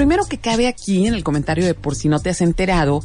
primero 0.00 0.24
que 0.24 0.38
cabe 0.38 0.66
aquí 0.66 1.06
en 1.06 1.12
el 1.12 1.22
comentario 1.22 1.66
de 1.66 1.74
por 1.74 1.94
si 1.94 2.08
no 2.08 2.20
te 2.20 2.30
has 2.30 2.40
enterado, 2.40 3.02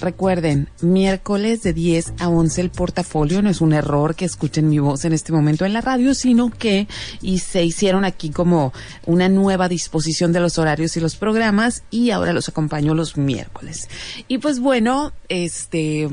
recuerden, 0.00 0.68
miércoles 0.80 1.62
de 1.62 1.72
10 1.72 2.14
a 2.18 2.28
11 2.28 2.62
el 2.62 2.70
portafolio, 2.70 3.42
no 3.42 3.48
es 3.48 3.60
un 3.60 3.72
error 3.72 4.16
que 4.16 4.24
escuchen 4.24 4.68
mi 4.68 4.80
voz 4.80 5.04
en 5.04 5.12
este 5.12 5.30
momento 5.30 5.64
en 5.64 5.72
la 5.72 5.80
radio, 5.80 6.12
sino 6.14 6.50
que 6.50 6.88
y 7.22 7.38
se 7.38 7.62
hicieron 7.62 8.04
aquí 8.04 8.30
como 8.30 8.72
una 9.06 9.28
nueva 9.28 9.68
disposición 9.68 10.32
de 10.32 10.40
los 10.40 10.58
horarios 10.58 10.96
y 10.96 11.00
los 11.00 11.14
programas 11.14 11.84
y 11.92 12.10
ahora 12.10 12.32
los 12.32 12.48
acompaño 12.48 12.92
los 12.92 13.16
miércoles. 13.16 13.88
Y 14.26 14.38
pues 14.38 14.58
bueno, 14.58 15.12
este 15.28 16.08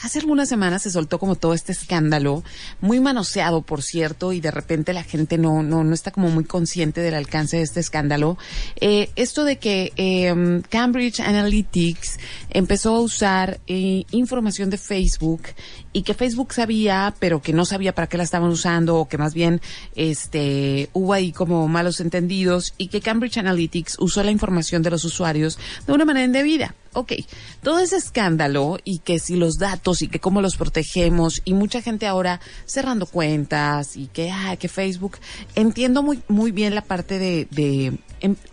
Hace 0.00 0.20
algunas 0.20 0.48
semanas 0.48 0.82
se 0.82 0.90
soltó 0.90 1.18
como 1.18 1.34
todo 1.34 1.54
este 1.54 1.72
escándalo, 1.72 2.44
muy 2.80 3.00
manoseado, 3.00 3.62
por 3.62 3.82
cierto, 3.82 4.32
y 4.32 4.40
de 4.40 4.52
repente 4.52 4.92
la 4.92 5.02
gente 5.02 5.38
no, 5.38 5.64
no, 5.64 5.82
no 5.82 5.92
está 5.92 6.12
como 6.12 6.28
muy 6.30 6.44
consciente 6.44 7.00
del 7.00 7.14
alcance 7.14 7.56
de 7.56 7.64
este 7.64 7.80
escándalo. 7.80 8.38
Eh, 8.80 9.10
esto 9.16 9.44
de 9.44 9.58
que 9.58 9.92
eh, 9.96 10.62
Cambridge 10.68 11.18
Analytics 11.18 12.18
empezó 12.50 12.94
a 12.94 13.00
usar 13.00 13.60
eh, 13.66 14.04
información 14.12 14.70
de 14.70 14.78
Facebook 14.78 15.42
y 15.92 16.02
que 16.02 16.14
Facebook 16.14 16.52
sabía, 16.52 17.12
pero 17.18 17.42
que 17.42 17.52
no 17.52 17.64
sabía 17.64 17.92
para 17.92 18.06
qué 18.06 18.18
la 18.18 18.22
estaban 18.22 18.50
usando, 18.50 18.96
o 18.96 19.08
que 19.08 19.18
más 19.18 19.34
bien 19.34 19.60
este, 19.96 20.90
hubo 20.92 21.12
ahí 21.12 21.32
como 21.32 21.66
malos 21.66 21.98
entendidos, 21.98 22.72
y 22.78 22.86
que 22.86 23.00
Cambridge 23.00 23.38
Analytics 23.38 23.96
usó 23.98 24.22
la 24.22 24.30
información 24.30 24.82
de 24.82 24.90
los 24.90 25.04
usuarios 25.04 25.58
de 25.86 25.92
una 25.92 26.04
manera 26.04 26.24
indebida. 26.24 26.74
Ok, 26.98 27.12
todo 27.62 27.78
ese 27.78 27.94
escándalo 27.96 28.78
y 28.82 28.98
que 28.98 29.20
si 29.20 29.36
los 29.36 29.58
datos 29.58 30.02
y 30.02 30.08
que 30.08 30.18
cómo 30.18 30.40
los 30.40 30.56
protegemos 30.56 31.42
y 31.44 31.54
mucha 31.54 31.80
gente 31.80 32.08
ahora 32.08 32.40
cerrando 32.64 33.06
cuentas 33.06 33.96
y 33.96 34.08
que, 34.08 34.32
ah, 34.32 34.56
que 34.56 34.66
Facebook, 34.66 35.18
entiendo 35.54 36.02
muy, 36.02 36.20
muy 36.26 36.50
bien 36.50 36.74
la 36.74 36.82
parte 36.82 37.20
de, 37.20 37.46
de 37.52 37.98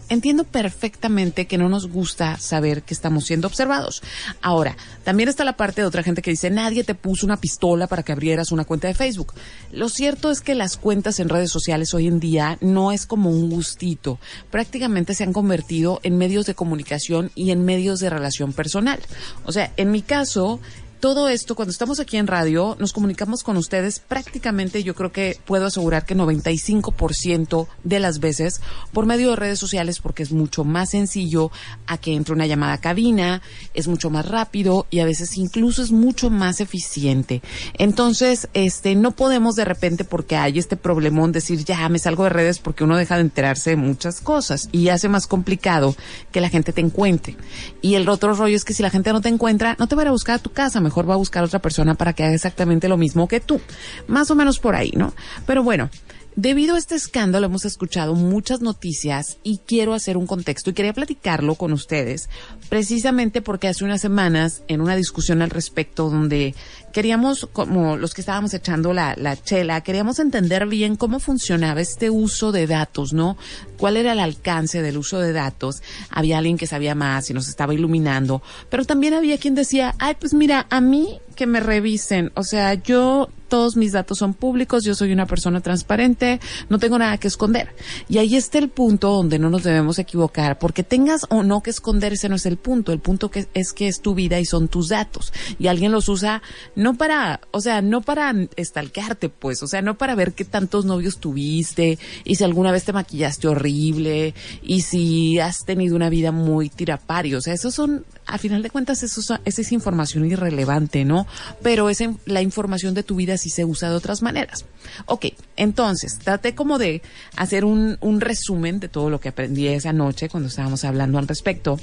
entiendo 0.10 0.44
perfectamente 0.44 1.48
que 1.48 1.58
no 1.58 1.70
nos 1.70 1.88
gusta 1.88 2.38
saber 2.38 2.84
que 2.84 2.94
estamos 2.94 3.26
siendo 3.26 3.48
observados. 3.48 4.02
Ahora, 4.42 4.78
también 5.04 5.30
está 5.30 5.44
la 5.44 5.58
parte 5.58 5.82
de 5.82 5.88
otra 5.88 6.04
gente 6.04 6.22
que 6.22 6.32
dice, 6.32 6.50
nadie 6.50 6.84
te 6.84 6.96
puso 6.96 7.26
una 7.26 7.38
pistola 7.38 7.88
para 7.88 8.04
que 8.04 8.12
abrieras 8.12 8.52
una 8.52 8.66
cuenta 8.66 8.88
de 8.88 8.94
Facebook. 8.94 9.34
Lo 9.72 9.90
cierto 9.90 10.32
es 10.32 10.42
que 10.42 10.56
las 10.56 10.78
cuentas 10.78 11.20
en 11.20 11.30
redes 11.30 11.52
sociales 11.52 11.94
hoy 11.94 12.08
en 12.08 12.20
día 12.20 12.58
no 12.62 12.92
es 12.92 13.06
como 13.06 13.30
un 13.30 13.50
gustito. 13.50 14.20
Prácticamente 14.52 15.14
se 15.14 15.24
han 15.24 15.34
convertido 15.34 16.00
en 16.04 16.18
medios 16.18 16.46
de 16.46 16.56
comunicación 16.56 17.32
y 17.36 17.52
en 17.52 17.66
medios 17.66 18.00
de 18.00 18.10
relación 18.10 18.54
personal. 18.54 19.00
O 19.46 19.52
sea, 19.52 19.72
en 19.78 19.92
mi 19.92 20.02
caso, 20.02 20.60
todo 21.06 21.30
esto, 21.30 21.54
cuando 21.54 21.72
estamos 21.72 22.00
aquí 22.00 22.18
en 22.18 22.26
radio, 22.26 22.76
nos 22.80 22.92
comunicamos 22.92 23.44
con 23.44 23.58
ustedes 23.58 24.00
prácticamente, 24.00 24.82
yo 24.82 24.96
creo 24.96 25.12
que 25.12 25.38
puedo 25.46 25.68
asegurar 25.68 26.04
que 26.04 26.16
95% 26.16 27.68
de 27.84 28.00
las 28.00 28.18
veces 28.18 28.60
por 28.92 29.06
medio 29.06 29.30
de 29.30 29.36
redes 29.36 29.60
sociales 29.60 30.00
porque 30.00 30.24
es 30.24 30.32
mucho 30.32 30.64
más 30.64 30.90
sencillo 30.90 31.52
a 31.86 32.00
que 32.00 32.16
entre 32.16 32.34
una 32.34 32.48
llamada 32.48 32.74
a 32.74 32.82
cabina, 32.82 33.44
es 33.76 33.88
mucho 33.88 34.10
más 34.10 34.28
rápido 34.28 34.88
y 34.90 34.98
a 34.98 35.06
veces 35.06 35.38
incluso 35.38 35.84
es 35.84 35.92
mucho 35.92 36.32
más 36.32 36.60
eficiente. 36.60 37.44
Entonces, 37.76 38.50
este, 38.56 38.96
no 38.96 39.12
podemos 39.12 39.56
de 39.56 39.66
repente 39.66 40.06
porque 40.06 40.38
hay 40.38 40.58
este 40.58 40.76
problemón 40.76 41.32
decir 41.32 41.64
ya 41.66 41.88
me 41.88 42.00
salgo 42.00 42.24
de 42.24 42.32
redes 42.32 42.58
porque 42.58 42.84
uno 42.84 42.98
deja 42.98 43.14
de 43.14 43.22
enterarse 43.22 43.70
de 43.70 43.76
muchas 43.76 44.22
cosas 44.22 44.70
y 44.72 44.90
hace 44.90 45.08
más 45.08 45.28
complicado 45.28 45.96
que 46.32 46.42
la 46.42 46.50
gente 46.50 46.74
te 46.74 46.82
encuentre. 46.82 47.38
Y 47.84 47.94
el 47.94 48.10
otro 48.10 48.34
rollo 48.34 48.56
es 48.56 48.66
que 48.66 48.74
si 48.74 48.82
la 48.82 48.90
gente 48.90 49.14
no 49.14 49.22
te 49.22 49.30
encuentra, 49.30 49.76
no 49.78 49.86
te 49.86 49.94
va 49.94 50.02
a 50.02 50.10
buscar 50.10 50.38
a 50.38 50.40
tu 50.40 50.52
casa, 50.52 50.82
mejor 50.82 50.95
va 51.04 51.16
a 51.16 51.18
buscar 51.18 51.44
otra 51.44 51.60
persona 51.60 51.96
para 51.96 52.14
que 52.14 52.24
haga 52.24 52.36
exactamente 52.36 52.88
lo 52.88 52.98
mismo 52.98 53.28
que 53.28 53.40
tú. 53.40 53.60
Más 54.08 54.32
o 54.32 54.36
menos 54.36 54.60
por 54.60 54.76
ahí, 54.76 54.92
¿no? 54.96 55.14
Pero 55.46 55.64
bueno. 55.64 55.90
Debido 56.38 56.76
a 56.76 56.78
este 56.78 56.96
escándalo 56.96 57.46
hemos 57.46 57.64
escuchado 57.64 58.14
muchas 58.14 58.60
noticias 58.60 59.38
y 59.42 59.60
quiero 59.60 59.94
hacer 59.94 60.18
un 60.18 60.28
contexto 60.28 60.70
y 60.70 60.74
quería 60.74 60.92
platicarlo 60.92 61.56
con 61.56 61.72
ustedes 61.72 62.28
precisamente 62.68 63.42
porque 63.42 63.70
hace 63.70 63.86
unas 63.86 64.02
semanas 64.02 64.62
en 64.68 64.82
una 64.82 64.98
discusión 64.98 65.42
al 65.42 65.50
respecto 65.50 66.10
donde 66.10 66.54
queríamos, 66.96 67.50
como 67.52 67.98
los 67.98 68.14
que 68.14 68.22
estábamos 68.22 68.54
echando 68.54 68.94
la, 68.94 69.16
la 69.18 69.36
chela, 69.36 69.82
queríamos 69.82 70.18
entender 70.20 70.66
bien 70.66 70.96
cómo 70.96 71.20
funcionaba 71.20 71.82
este 71.82 72.10
uso 72.10 72.54
de 72.54 72.68
datos, 72.68 73.12
¿no? 73.12 73.36
¿Cuál 73.76 73.98
era 73.98 74.14
el 74.14 74.20
alcance 74.20 74.82
del 74.82 74.98
uso 74.98 75.20
de 75.20 75.34
datos? 75.34 75.84
Había 76.10 76.38
alguien 76.38 76.58
que 76.58 76.68
sabía 76.68 76.96
más 76.96 77.30
y 77.30 77.34
nos 77.34 77.50
estaba 77.50 77.74
iluminando, 77.74 78.42
pero 78.70 78.86
también 78.86 79.14
había 79.14 79.38
quien 79.38 79.56
decía, 79.56 79.94
ay, 80.00 80.16
pues 80.18 80.34
mira, 80.34 80.68
a 80.70 80.80
mí 80.80 81.20
que 81.36 81.48
me 81.48 81.60
revisen, 81.60 82.32
o 82.36 82.44
sea, 82.44 82.76
yo 82.76 83.28
todos 83.56 83.78
mis 83.78 83.94
datos 83.94 84.18
son 84.18 84.34
públicos, 84.34 84.84
yo 84.84 84.96
soy 84.96 85.14
una 85.14 85.28
persona 85.28 85.62
transparente, 85.62 86.42
no 86.68 86.78
tengo 86.78 87.00
nada 87.00 87.18
que 87.18 87.30
esconder. 87.30 87.70
Y 88.10 88.18
ahí 88.18 88.36
está 88.36 88.58
el 88.58 88.68
punto 88.68 89.10
donde 89.12 89.40
no 89.40 89.50
nos 89.50 89.64
debemos 89.64 89.98
equivocar, 89.98 90.60
porque 90.60 90.84
tengas 90.84 91.22
o 91.30 91.42
no 91.42 91.64
que 91.64 91.70
esconder, 91.70 92.12
ese 92.12 92.28
no 92.28 92.36
es 92.36 92.46
el 92.46 92.58
punto. 92.58 92.92
El 92.92 93.00
punto 93.00 93.32
que 93.32 93.48
es 93.54 93.72
que 93.72 93.88
es 93.88 94.02
tu 94.02 94.14
vida 94.14 94.42
y 94.42 94.46
son 94.46 94.68
tus 94.68 94.90
datos. 94.90 95.32
Y 95.58 95.68
alguien 95.68 95.94
los 95.94 96.10
usa 96.10 96.42
no 96.76 96.96
para, 96.96 97.40
o 97.52 97.62
sea, 97.62 97.82
no 97.82 98.02
para 98.02 98.34
estalquearte, 98.58 99.30
pues, 99.30 99.64
o 99.64 99.68
sea, 99.68 99.82
no 99.82 99.98
para 99.98 100.16
ver 100.16 100.34
qué 100.34 100.44
tantos 100.44 100.84
novios 100.84 101.20
tuviste 101.20 101.98
y 102.26 102.36
si 102.36 102.44
alguna 102.44 102.74
vez 102.74 102.84
te 102.84 102.92
maquillaste 102.92 103.48
horrible 103.48 104.34
y 104.64 104.82
si 104.82 105.40
has 105.40 105.64
tenido 105.64 105.96
una 105.96 106.10
vida 106.10 106.34
muy 106.34 106.68
tirapario. 106.68 107.38
O 107.38 107.42
sea, 107.42 107.54
esos 107.54 107.74
son, 107.74 108.04
a 108.26 108.38
final 108.38 108.64
de 108.64 108.70
cuentas, 108.70 109.04
eso, 109.04 109.22
esa 109.46 109.62
es 109.62 109.72
información 109.72 110.26
irrelevante, 110.26 111.06
¿no? 111.06 111.28
Pero 111.62 111.90
es 111.90 112.04
la 112.26 112.42
información 112.42 112.94
de 112.94 113.04
tu 113.04 113.16
vida 113.16 113.38
si 113.38 113.50
se 113.50 113.66
usa 113.66 113.90
de 113.90 113.96
otras 113.96 114.22
maneras. 114.22 114.66
Ok, 115.06 115.28
entonces, 115.56 116.20
traté 116.20 116.56
como 116.56 116.78
de 116.78 117.02
hacer 117.36 117.66
un, 117.66 117.98
un 118.02 118.22
resumen 118.22 118.80
de 118.80 118.90
todo 118.90 119.10
lo 119.10 119.20
que 119.20 119.30
aprendí 119.30 119.68
esa 119.68 119.94
noche 119.94 120.30
cuando 120.30 120.50
estábamos 120.50 120.84
hablando 120.84 121.20
al 121.20 121.28
respecto. 121.28 121.78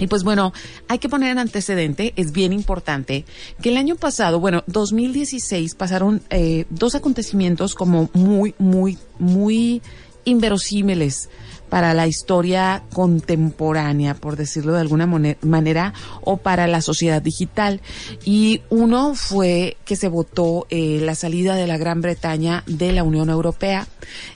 Y 0.00 0.06
pues 0.06 0.24
bueno, 0.24 0.54
hay 0.88 0.98
que 0.98 1.10
poner 1.10 1.30
en 1.30 1.38
antecedente, 1.38 2.14
es 2.16 2.32
bien 2.32 2.54
importante, 2.54 3.26
que 3.60 3.68
el 3.68 3.76
año 3.76 3.96
pasado, 3.96 4.40
bueno, 4.40 4.64
2016, 4.66 5.74
pasaron 5.74 6.22
eh, 6.30 6.64
dos 6.70 6.94
acontecimientos 6.94 7.74
como 7.74 8.08
muy, 8.14 8.54
muy, 8.58 8.96
muy 9.18 9.82
inverosímiles 10.24 11.28
para 11.70 11.94
la 11.94 12.06
historia 12.06 12.82
contemporánea, 12.92 14.14
por 14.14 14.36
decirlo 14.36 14.74
de 14.74 14.80
alguna 14.80 15.06
manera, 15.06 15.94
o 16.20 16.36
para 16.36 16.66
la 16.66 16.82
sociedad 16.82 17.22
digital. 17.22 17.80
Y 18.24 18.60
uno 18.68 19.14
fue 19.14 19.76
que 19.84 19.96
se 19.96 20.08
votó 20.08 20.66
eh, 20.68 21.00
la 21.02 21.14
salida 21.14 21.54
de 21.54 21.66
la 21.66 21.78
Gran 21.78 22.02
Bretaña 22.02 22.64
de 22.66 22.92
la 22.92 23.04
Unión 23.04 23.30
Europea 23.30 23.86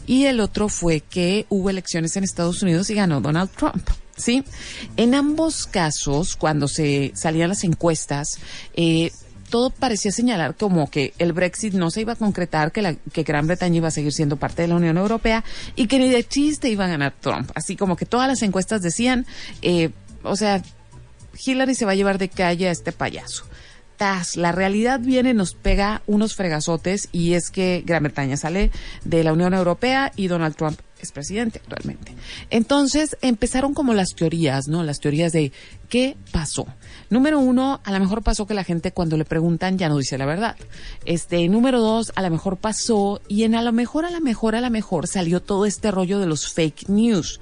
y 0.06 0.24
el 0.24 0.40
otro 0.40 0.68
fue 0.68 1.00
que 1.00 1.46
hubo 1.48 1.70
elecciones 1.70 2.16
en 2.16 2.24
Estados 2.24 2.62
Unidos 2.62 2.88
y 2.90 2.94
ganó 2.94 3.20
Donald 3.20 3.50
Trump. 3.50 3.88
¿sí? 4.16 4.44
En 4.96 5.14
ambos 5.14 5.66
casos, 5.66 6.36
cuando 6.36 6.68
se 6.68 7.12
salían 7.14 7.48
las 7.48 7.64
encuestas, 7.64 8.38
eh, 8.74 9.10
todo 9.54 9.70
parecía 9.70 10.10
señalar 10.10 10.56
como 10.56 10.90
que 10.90 11.14
el 11.20 11.32
Brexit 11.32 11.74
no 11.74 11.92
se 11.92 12.00
iba 12.00 12.14
a 12.14 12.16
concretar, 12.16 12.72
que, 12.72 12.82
la, 12.82 12.96
que 12.96 13.22
Gran 13.22 13.46
Bretaña 13.46 13.76
iba 13.76 13.86
a 13.86 13.92
seguir 13.92 14.12
siendo 14.12 14.36
parte 14.36 14.62
de 14.62 14.66
la 14.66 14.74
Unión 14.74 14.96
Europea 14.96 15.44
y 15.76 15.86
que 15.86 16.00
ni 16.00 16.10
de 16.10 16.24
chiste 16.24 16.70
iba 16.70 16.86
a 16.86 16.88
ganar 16.88 17.14
Trump. 17.20 17.52
Así 17.54 17.76
como 17.76 17.94
que 17.94 18.04
todas 18.04 18.26
las 18.26 18.42
encuestas 18.42 18.82
decían, 18.82 19.26
eh, 19.62 19.90
o 20.24 20.34
sea, 20.34 20.60
Hillary 21.40 21.76
se 21.76 21.84
va 21.84 21.92
a 21.92 21.94
llevar 21.94 22.18
de 22.18 22.30
calle 22.30 22.66
a 22.66 22.72
este 22.72 22.90
payaso. 22.90 23.44
Tas, 23.96 24.36
la 24.36 24.50
realidad 24.50 24.98
viene, 24.98 25.34
nos 25.34 25.54
pega 25.54 26.02
unos 26.08 26.34
fregazotes 26.34 27.08
y 27.12 27.34
es 27.34 27.50
que 27.50 27.84
Gran 27.86 28.02
Bretaña 28.02 28.36
sale 28.36 28.72
de 29.04 29.22
la 29.22 29.32
Unión 29.32 29.54
Europea 29.54 30.10
y 30.16 30.26
Donald 30.26 30.56
Trump 30.56 30.80
es 31.04 31.12
presidente 31.12 31.60
actualmente. 31.62 32.14
Entonces 32.50 33.16
empezaron 33.22 33.74
como 33.74 33.94
las 33.94 34.14
teorías, 34.14 34.68
¿no? 34.68 34.82
Las 34.82 35.00
teorías 35.00 35.32
de 35.32 35.52
qué 35.88 36.16
pasó. 36.32 36.66
Número 37.10 37.38
uno, 37.38 37.80
a 37.84 37.92
lo 37.92 38.00
mejor 38.00 38.22
pasó 38.22 38.46
que 38.46 38.54
la 38.54 38.64
gente 38.64 38.92
cuando 38.92 39.16
le 39.16 39.24
preguntan 39.24 39.78
ya 39.78 39.88
no 39.88 39.98
dice 39.98 40.18
la 40.18 40.26
verdad. 40.26 40.56
Este, 41.04 41.48
número 41.48 41.80
dos, 41.80 42.12
a 42.16 42.22
lo 42.22 42.30
mejor 42.30 42.56
pasó 42.56 43.20
y 43.28 43.44
en 43.44 43.54
a 43.54 43.62
lo 43.62 43.72
mejor, 43.72 44.04
a 44.04 44.10
lo 44.10 44.20
mejor, 44.20 44.56
a 44.56 44.60
lo 44.60 44.70
mejor 44.70 45.06
salió 45.06 45.40
todo 45.40 45.66
este 45.66 45.90
rollo 45.90 46.18
de 46.18 46.26
los 46.26 46.52
fake 46.52 46.88
news, 46.88 47.40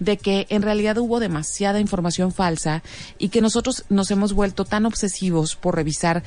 de 0.00 0.18
que 0.18 0.46
en 0.50 0.62
realidad 0.62 0.98
hubo 0.98 1.20
demasiada 1.20 1.80
información 1.80 2.32
falsa 2.32 2.82
y 3.18 3.28
que 3.28 3.40
nosotros 3.40 3.84
nos 3.88 4.10
hemos 4.10 4.32
vuelto 4.32 4.64
tan 4.64 4.86
obsesivos 4.86 5.56
por 5.56 5.76
revisar 5.76 6.22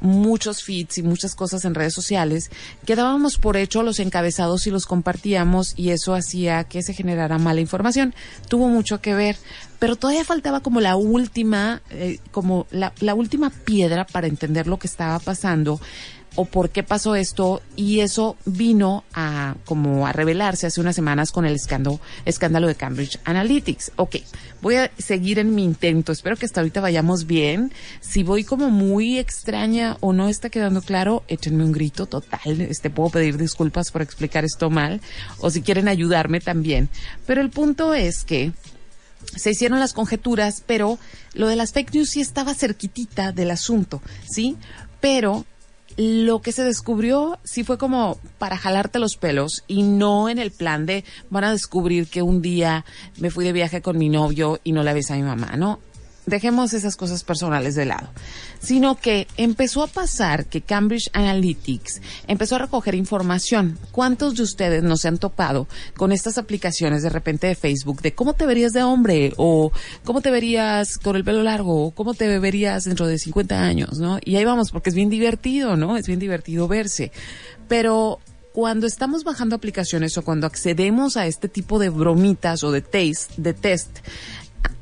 muchos 0.00 0.62
feeds 0.62 0.98
y 0.98 1.02
muchas 1.02 1.34
cosas 1.34 1.64
en 1.64 1.74
redes 1.74 1.94
sociales 1.94 2.50
que 2.86 2.96
dábamos 2.96 3.36
por 3.38 3.56
hecho 3.56 3.82
los 3.82 3.98
encabezados 3.98 4.66
y 4.66 4.70
los 4.70 4.86
compartíamos 4.86 5.74
y 5.76 5.90
eso 5.90 6.14
hacía 6.14 6.64
que 6.64 6.82
se 6.82 6.94
generara 6.94 7.38
mala 7.38 7.60
información. 7.60 8.14
Tuvo 8.48 8.68
mucho 8.68 9.00
que 9.00 9.14
ver, 9.14 9.36
pero 9.78 9.96
todavía 9.96 10.24
faltaba 10.24 10.60
como 10.60 10.80
la 10.80 10.96
última, 10.96 11.82
eh, 11.90 12.18
como 12.30 12.66
la 12.70 13.14
última 13.14 13.50
piedra 13.50 14.06
para 14.06 14.26
entender 14.26 14.66
lo 14.66 14.78
que 14.78 14.86
estaba 14.86 15.18
pasando 15.18 15.80
o 16.38 16.44
por 16.44 16.70
qué 16.70 16.84
pasó 16.84 17.16
esto 17.16 17.62
y 17.74 17.98
eso 17.98 18.36
vino 18.44 19.02
a 19.12 19.56
como 19.64 20.06
a 20.06 20.12
revelarse 20.12 20.68
hace 20.68 20.80
unas 20.80 20.94
semanas 20.94 21.32
con 21.32 21.44
el 21.44 21.56
escándalo, 21.56 21.98
escándalo 22.26 22.68
de 22.68 22.76
Cambridge 22.76 23.18
Analytics. 23.24 23.90
Ok, 23.96 24.18
voy 24.62 24.76
a 24.76 24.92
seguir 24.98 25.40
en 25.40 25.52
mi 25.52 25.64
intento, 25.64 26.12
espero 26.12 26.36
que 26.36 26.46
hasta 26.46 26.60
ahorita 26.60 26.80
vayamos 26.80 27.26
bien. 27.26 27.72
Si 28.00 28.22
voy 28.22 28.44
como 28.44 28.70
muy 28.70 29.18
extraña 29.18 29.96
o 29.98 30.12
no 30.12 30.28
está 30.28 30.48
quedando 30.48 30.80
claro, 30.80 31.24
échenme 31.26 31.64
un 31.64 31.72
grito 31.72 32.06
total, 32.06 32.60
este 32.60 32.88
puedo 32.88 33.10
pedir 33.10 33.36
disculpas 33.36 33.90
por 33.90 34.02
explicar 34.02 34.44
esto 34.44 34.70
mal 34.70 35.00
o 35.40 35.50
si 35.50 35.60
quieren 35.60 35.88
ayudarme 35.88 36.38
también. 36.38 36.88
Pero 37.26 37.40
el 37.40 37.50
punto 37.50 37.94
es 37.94 38.22
que 38.22 38.52
se 39.34 39.50
hicieron 39.50 39.80
las 39.80 39.92
conjeturas, 39.92 40.62
pero 40.64 41.00
lo 41.34 41.48
de 41.48 41.56
las 41.56 41.72
fake 41.72 41.94
news 41.94 42.10
sí 42.10 42.20
estaba 42.20 42.54
cerquitita 42.54 43.32
del 43.32 43.50
asunto, 43.50 44.00
¿sí? 44.30 44.56
Pero 45.00 45.44
lo 45.98 46.40
que 46.40 46.52
se 46.52 46.62
descubrió 46.62 47.40
sí 47.42 47.64
fue 47.64 47.76
como 47.76 48.18
para 48.38 48.56
jalarte 48.56 49.00
los 49.00 49.16
pelos 49.16 49.64
y 49.66 49.82
no 49.82 50.28
en 50.28 50.38
el 50.38 50.52
plan 50.52 50.86
de 50.86 51.04
van 51.28 51.42
a 51.42 51.50
descubrir 51.50 52.06
que 52.06 52.22
un 52.22 52.40
día 52.40 52.84
me 53.18 53.30
fui 53.30 53.44
de 53.44 53.52
viaje 53.52 53.82
con 53.82 53.98
mi 53.98 54.08
novio 54.08 54.60
y 54.62 54.70
no 54.70 54.84
la 54.84 54.94
ves 54.94 55.10
a 55.10 55.16
mi 55.16 55.22
mamá, 55.22 55.56
¿no? 55.56 55.80
Dejemos 56.28 56.72
esas 56.74 56.96
cosas 56.96 57.24
personales 57.24 57.74
de 57.74 57.86
lado, 57.86 58.08
sino 58.60 58.96
que 58.96 59.26
empezó 59.36 59.82
a 59.82 59.86
pasar 59.86 60.46
que 60.46 60.60
Cambridge 60.60 61.10
Analytics 61.12 62.00
empezó 62.26 62.56
a 62.56 62.60
recoger 62.60 62.94
información. 62.94 63.78
¿Cuántos 63.92 64.36
de 64.36 64.42
ustedes 64.42 64.82
no 64.82 64.96
se 64.96 65.08
han 65.08 65.18
topado 65.18 65.66
con 65.96 66.12
estas 66.12 66.38
aplicaciones 66.38 67.02
de 67.02 67.10
repente 67.10 67.46
de 67.46 67.54
Facebook 67.54 68.02
de 68.02 68.14
cómo 68.14 68.34
te 68.34 68.46
verías 68.46 68.72
de 68.72 68.82
hombre 68.82 69.32
o 69.36 69.72
cómo 70.04 70.20
te 70.20 70.30
verías 70.30 70.98
con 70.98 71.16
el 71.16 71.24
pelo 71.24 71.42
largo 71.42 71.86
o 71.86 71.90
cómo 71.90 72.14
te 72.14 72.38
verías 72.38 72.84
dentro 72.84 73.06
de 73.06 73.18
50 73.18 73.62
años, 73.62 73.98
¿no? 73.98 74.18
Y 74.24 74.36
ahí 74.36 74.44
vamos, 74.44 74.70
porque 74.70 74.90
es 74.90 74.94
bien 74.94 75.10
divertido, 75.10 75.76
¿no? 75.76 75.96
Es 75.96 76.06
bien 76.06 76.18
divertido 76.18 76.68
verse. 76.68 77.12
Pero 77.68 78.20
cuando 78.52 78.86
estamos 78.86 79.22
bajando 79.22 79.54
aplicaciones 79.54 80.18
o 80.18 80.22
cuando 80.22 80.46
accedemos 80.46 81.16
a 81.16 81.26
este 81.26 81.48
tipo 81.48 81.78
de 81.78 81.90
bromitas 81.90 82.64
o 82.64 82.72
de 82.72 82.80
test, 82.80 83.30
de 83.36 83.54
test, 83.54 83.98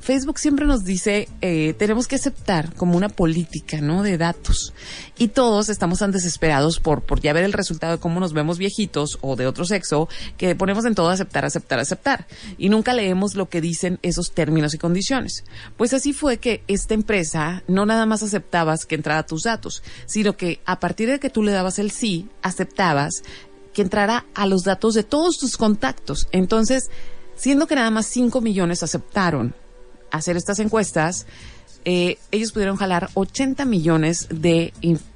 Facebook 0.06 0.38
siempre 0.38 0.66
nos 0.66 0.84
dice, 0.84 1.28
eh, 1.40 1.74
tenemos 1.76 2.06
que 2.06 2.14
aceptar 2.14 2.72
como 2.76 2.96
una 2.96 3.08
política, 3.08 3.80
¿no? 3.80 4.04
De 4.04 4.16
datos. 4.16 4.72
Y 5.18 5.28
todos 5.28 5.68
estamos 5.68 5.98
tan 5.98 6.12
desesperados 6.12 6.78
por, 6.78 7.02
por 7.02 7.20
ya 7.20 7.32
ver 7.32 7.42
el 7.42 7.52
resultado 7.52 7.94
de 7.94 7.98
cómo 7.98 8.20
nos 8.20 8.32
vemos 8.32 8.56
viejitos 8.56 9.18
o 9.20 9.34
de 9.34 9.48
otro 9.48 9.64
sexo, 9.64 10.08
que 10.36 10.54
ponemos 10.54 10.84
en 10.84 10.94
todo 10.94 11.08
aceptar, 11.08 11.44
aceptar, 11.44 11.80
aceptar. 11.80 12.28
Y 12.56 12.68
nunca 12.68 12.94
leemos 12.94 13.34
lo 13.34 13.48
que 13.48 13.60
dicen 13.60 13.98
esos 14.02 14.30
términos 14.30 14.74
y 14.74 14.78
condiciones. 14.78 15.42
Pues 15.76 15.92
así 15.92 16.12
fue 16.12 16.38
que 16.38 16.62
esta 16.68 16.94
empresa 16.94 17.64
no 17.66 17.84
nada 17.84 18.06
más 18.06 18.22
aceptabas 18.22 18.86
que 18.86 18.94
entrara 18.94 19.26
tus 19.26 19.42
datos, 19.42 19.82
sino 20.06 20.36
que 20.36 20.60
a 20.66 20.78
partir 20.78 21.08
de 21.08 21.18
que 21.18 21.30
tú 21.30 21.42
le 21.42 21.50
dabas 21.50 21.80
el 21.80 21.90
sí, 21.90 22.28
aceptabas 22.42 23.24
que 23.74 23.82
entrara 23.82 24.24
a 24.36 24.46
los 24.46 24.62
datos 24.62 24.94
de 24.94 25.02
todos 25.02 25.36
tus 25.36 25.56
contactos. 25.56 26.28
Entonces, 26.30 26.90
siendo 27.34 27.66
que 27.66 27.74
nada 27.74 27.90
más 27.90 28.06
5 28.06 28.40
millones 28.40 28.84
aceptaron 28.84 29.65
hacer 30.10 30.36
estas 30.36 30.58
encuestas, 30.58 31.26
eh, 31.88 32.18
ellos 32.32 32.50
pudieron 32.50 32.76
jalar 32.76 33.10
80 33.14 33.64
millones 33.64 34.26
de, 34.28 34.72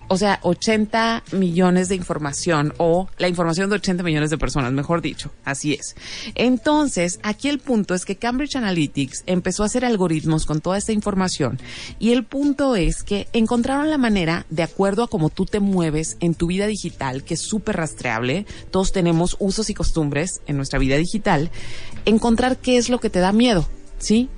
o 0.07 0.16
sea, 0.16 0.38
80 0.42 1.24
millones 1.33 1.88
de 1.88 1.96
información 1.96 2.72
o 2.79 3.09
la 3.18 3.26
información 3.26 3.68
de 3.68 3.74
80 3.74 4.05
millones 4.05 4.31
de 4.31 4.38
personas, 4.38 4.72
mejor 4.72 5.03
dicho, 5.03 5.33
así 5.44 5.74
es. 5.74 5.96
Entonces, 6.37 7.18
aquí 7.24 7.48
el 7.48 7.59
punto 7.59 7.92
es 7.92 8.05
que 8.05 8.14
Cambridge 8.14 8.55
Analytics 8.55 9.24
empezó 9.26 9.64
a 9.64 9.66
hacer 9.66 9.85
algoritmos 9.85 10.46
con 10.46 10.61
toda 10.61 10.79
esta 10.79 10.92
información 10.92 11.59
y 11.98 12.12
el 12.12 12.22
punto 12.22 12.76
es 12.76 13.03
que 13.03 13.26
encontraron 13.33 13.90
la 13.90 13.98
manera, 13.98 14.46
de 14.48 14.62
acuerdo 14.62 15.03
a 15.03 15.09
cómo 15.09 15.29
tú 15.29 15.46
te 15.46 15.59
mueves 15.59 16.18
en 16.20 16.37
tu 16.37 16.46
vida 16.46 16.68
digital, 16.68 17.24
que 17.24 17.35
es 17.35 17.40
súper 17.40 17.79
rastreable, 17.79 18.46
todos 18.70 18.92
tenemos 18.92 19.37
usos 19.40 19.70
y 19.70 19.74
costumbres 19.74 20.40
en 20.46 20.57
nuestra 20.57 20.79
vida 20.79 20.96
digital, 20.96 21.50
encontrar 22.05 22.59
qué 22.59 22.76
es 22.76 22.90
lo 22.90 23.00
que 23.00 23.11
te 23.11 23.18
da 23.18 23.33
miedo, 23.33 23.68
¿sí? 23.98 24.29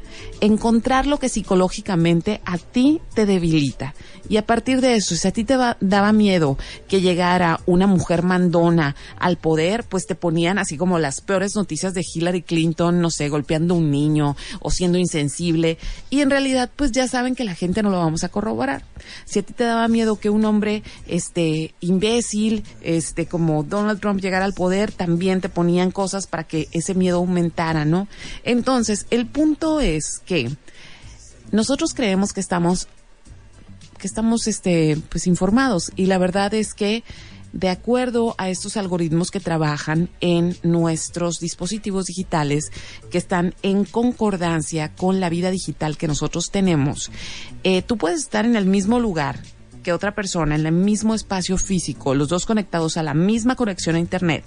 Encontrar 0.40 1.06
lo 1.06 1.18
que 1.18 1.28
psicológicamente 1.28 2.40
a 2.44 2.58
ti 2.58 3.00
te 3.14 3.26
debilita. 3.26 3.94
Y 4.28 4.36
a 4.36 4.46
partir 4.46 4.80
de 4.80 4.94
eso, 4.94 5.14
si 5.14 5.28
a 5.28 5.32
ti 5.32 5.44
te 5.44 5.56
daba 5.80 6.12
miedo 6.12 6.56
que 6.88 7.00
llegara 7.00 7.60
una 7.66 7.86
mujer 7.86 8.22
mandona 8.22 8.96
al 9.18 9.36
poder, 9.36 9.84
pues 9.84 10.06
te 10.06 10.14
ponían 10.14 10.58
así 10.58 10.76
como 10.76 10.98
las 10.98 11.20
peores 11.20 11.54
noticias 11.56 11.94
de 11.94 12.04
Hillary 12.04 12.42
Clinton, 12.42 13.00
no 13.00 13.10
sé, 13.10 13.28
golpeando 13.28 13.74
un 13.74 13.90
niño 13.90 14.36
o 14.60 14.70
siendo 14.70 14.98
insensible. 14.98 15.78
Y 16.10 16.20
en 16.20 16.30
realidad, 16.30 16.70
pues 16.74 16.92
ya 16.92 17.08
saben 17.08 17.34
que 17.34 17.44
la 17.44 17.54
gente 17.54 17.82
no 17.82 17.90
lo 17.90 17.98
vamos 17.98 18.24
a 18.24 18.28
corroborar. 18.28 18.84
Si 19.24 19.40
a 19.40 19.42
ti 19.42 19.52
te 19.52 19.64
daba 19.64 19.88
miedo 19.88 20.18
que 20.18 20.30
un 20.30 20.44
hombre, 20.44 20.82
este, 21.06 21.74
imbécil, 21.80 22.64
este, 22.82 23.26
como 23.26 23.62
Donald 23.62 24.00
Trump 24.00 24.20
llegara 24.20 24.44
al 24.44 24.54
poder, 24.54 24.92
también 24.92 25.40
te 25.40 25.48
ponían 25.48 25.90
cosas 25.90 26.26
para 26.26 26.44
que 26.44 26.68
ese 26.72 26.94
miedo 26.94 27.18
aumentara, 27.18 27.84
¿no? 27.84 28.08
Entonces, 28.44 29.06
el 29.10 29.26
punto 29.26 29.80
es 29.80 30.01
que 30.24 30.50
nosotros 31.50 31.94
creemos 31.94 32.32
que 32.32 32.40
estamos 32.40 32.88
que 33.98 34.08
estamos 34.08 34.48
este 34.48 34.98
pues 35.10 35.26
informados. 35.28 35.92
Y 35.94 36.06
la 36.06 36.18
verdad 36.18 36.52
es 36.54 36.74
que 36.74 37.04
de 37.52 37.68
acuerdo 37.68 38.34
a 38.38 38.48
estos 38.48 38.76
algoritmos 38.76 39.30
que 39.30 39.38
trabajan 39.38 40.08
en 40.20 40.56
nuestros 40.62 41.38
dispositivos 41.38 42.06
digitales 42.06 42.72
que 43.10 43.18
están 43.18 43.54
en 43.62 43.84
concordancia 43.84 44.92
con 44.94 45.20
la 45.20 45.28
vida 45.28 45.50
digital 45.50 45.96
que 45.96 46.08
nosotros 46.08 46.50
tenemos, 46.50 47.10
eh, 47.62 47.82
tú 47.82 47.98
puedes 47.98 48.20
estar 48.20 48.44
en 48.46 48.56
el 48.56 48.66
mismo 48.66 48.98
lugar 49.00 49.38
que 49.82 49.92
otra 49.92 50.14
persona 50.14 50.54
en 50.54 50.66
el 50.66 50.72
mismo 50.72 51.14
espacio 51.14 51.58
físico, 51.58 52.14
los 52.14 52.28
dos 52.28 52.46
conectados 52.46 52.96
a 52.96 53.02
la 53.02 53.14
misma 53.14 53.56
conexión 53.56 53.96
a 53.96 53.98
Internet 53.98 54.44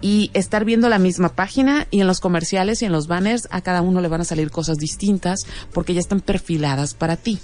y 0.00 0.30
estar 0.34 0.64
viendo 0.64 0.88
la 0.88 0.98
misma 0.98 1.30
página 1.30 1.86
y 1.90 2.00
en 2.00 2.06
los 2.06 2.20
comerciales 2.20 2.82
y 2.82 2.84
en 2.84 2.92
los 2.92 3.06
banners 3.06 3.48
a 3.50 3.60
cada 3.60 3.82
uno 3.82 4.00
le 4.00 4.08
van 4.08 4.20
a 4.20 4.24
salir 4.24 4.50
cosas 4.50 4.78
distintas 4.78 5.40
porque 5.72 5.94
ya 5.94 6.00
están 6.00 6.20
perfiladas 6.20 6.94
para 6.94 7.16
ti. 7.16 7.40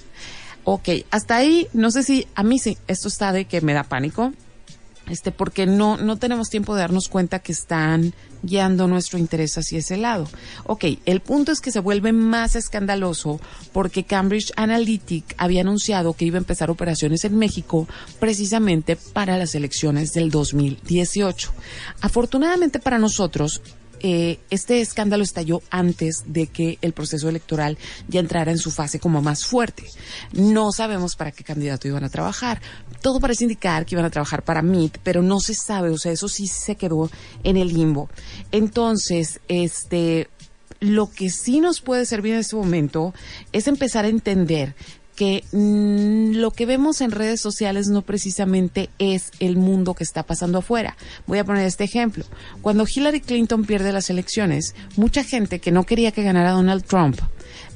Ok, 0.64 0.88
hasta 1.10 1.36
ahí, 1.36 1.66
no 1.72 1.90
sé 1.90 2.02
si 2.02 2.26
a 2.34 2.42
mí 2.42 2.58
sí, 2.58 2.78
esto 2.86 3.08
está 3.08 3.32
de 3.32 3.46
que 3.46 3.60
me 3.60 3.72
da 3.72 3.82
pánico, 3.82 4.32
este, 5.08 5.32
porque 5.32 5.66
no, 5.66 5.96
no 5.96 6.16
tenemos 6.16 6.48
tiempo 6.48 6.74
de 6.74 6.82
darnos 6.82 7.08
cuenta 7.08 7.40
que 7.40 7.52
están 7.52 8.14
guiando 8.42 8.88
nuestro 8.88 9.18
interés 9.18 9.56
hacia 9.56 9.78
ese 9.78 9.96
lado. 9.96 10.28
Ok, 10.64 10.84
el 11.06 11.20
punto 11.20 11.52
es 11.52 11.60
que 11.60 11.70
se 11.70 11.80
vuelve 11.80 12.12
más 12.12 12.56
escandaloso 12.56 13.40
porque 13.72 14.04
Cambridge 14.04 14.52
Analytic 14.56 15.34
había 15.38 15.62
anunciado 15.62 16.14
que 16.14 16.24
iba 16.24 16.38
a 16.38 16.38
empezar 16.38 16.70
operaciones 16.70 17.24
en 17.24 17.38
México 17.38 17.86
precisamente 18.18 18.96
para 18.96 19.38
las 19.38 19.54
elecciones 19.54 20.12
del 20.12 20.30
2018. 20.30 21.52
Afortunadamente 22.00 22.78
para 22.78 22.98
nosotros, 22.98 23.62
eh, 24.02 24.40
este 24.50 24.80
escándalo 24.80 25.22
estalló 25.22 25.62
antes 25.70 26.24
de 26.26 26.48
que 26.48 26.78
el 26.82 26.92
proceso 26.92 27.28
electoral 27.28 27.78
ya 28.08 28.20
entrara 28.20 28.50
en 28.50 28.58
su 28.58 28.70
fase 28.70 28.98
como 28.98 29.22
más 29.22 29.46
fuerte. 29.46 29.84
No 30.32 30.72
sabemos 30.72 31.14
para 31.14 31.30
qué 31.30 31.44
candidato 31.44 31.86
iban 31.86 32.04
a 32.04 32.08
trabajar. 32.08 32.60
Todo 33.00 33.20
parece 33.20 33.44
indicar 33.44 33.86
que 33.86 33.94
iban 33.94 34.04
a 34.04 34.10
trabajar 34.10 34.42
para 34.42 34.62
MIT, 34.62 34.98
pero 35.02 35.22
no 35.22 35.40
se 35.40 35.54
sabe, 35.54 35.90
o 35.90 35.98
sea, 35.98 36.12
eso 36.12 36.28
sí 36.28 36.46
se 36.46 36.76
quedó 36.76 37.10
en 37.44 37.56
el 37.56 37.68
limbo. 37.68 38.10
Entonces, 38.50 39.40
este, 39.48 40.28
lo 40.80 41.08
que 41.10 41.30
sí 41.30 41.60
nos 41.60 41.80
puede 41.80 42.04
servir 42.04 42.34
en 42.34 42.40
este 42.40 42.56
momento 42.56 43.14
es 43.52 43.68
empezar 43.68 44.04
a 44.04 44.08
entender 44.08 44.74
que 45.14 45.44
mm, 45.52 46.36
lo 46.36 46.50
que 46.50 46.66
vemos 46.66 47.00
en 47.00 47.10
redes 47.10 47.40
sociales 47.40 47.88
no 47.88 48.02
precisamente 48.02 48.90
es 48.98 49.30
el 49.40 49.56
mundo 49.56 49.94
que 49.94 50.04
está 50.04 50.22
pasando 50.22 50.58
afuera. 50.58 50.96
Voy 51.26 51.38
a 51.38 51.44
poner 51.44 51.66
este 51.66 51.84
ejemplo. 51.84 52.24
Cuando 52.60 52.86
Hillary 52.92 53.20
Clinton 53.20 53.64
pierde 53.64 53.92
las 53.92 54.10
elecciones, 54.10 54.74
mucha 54.96 55.24
gente 55.24 55.58
que 55.58 55.72
no 55.72 55.84
quería 55.84 56.12
que 56.12 56.22
ganara 56.22 56.52
Donald 56.52 56.84
Trump, 56.84 57.18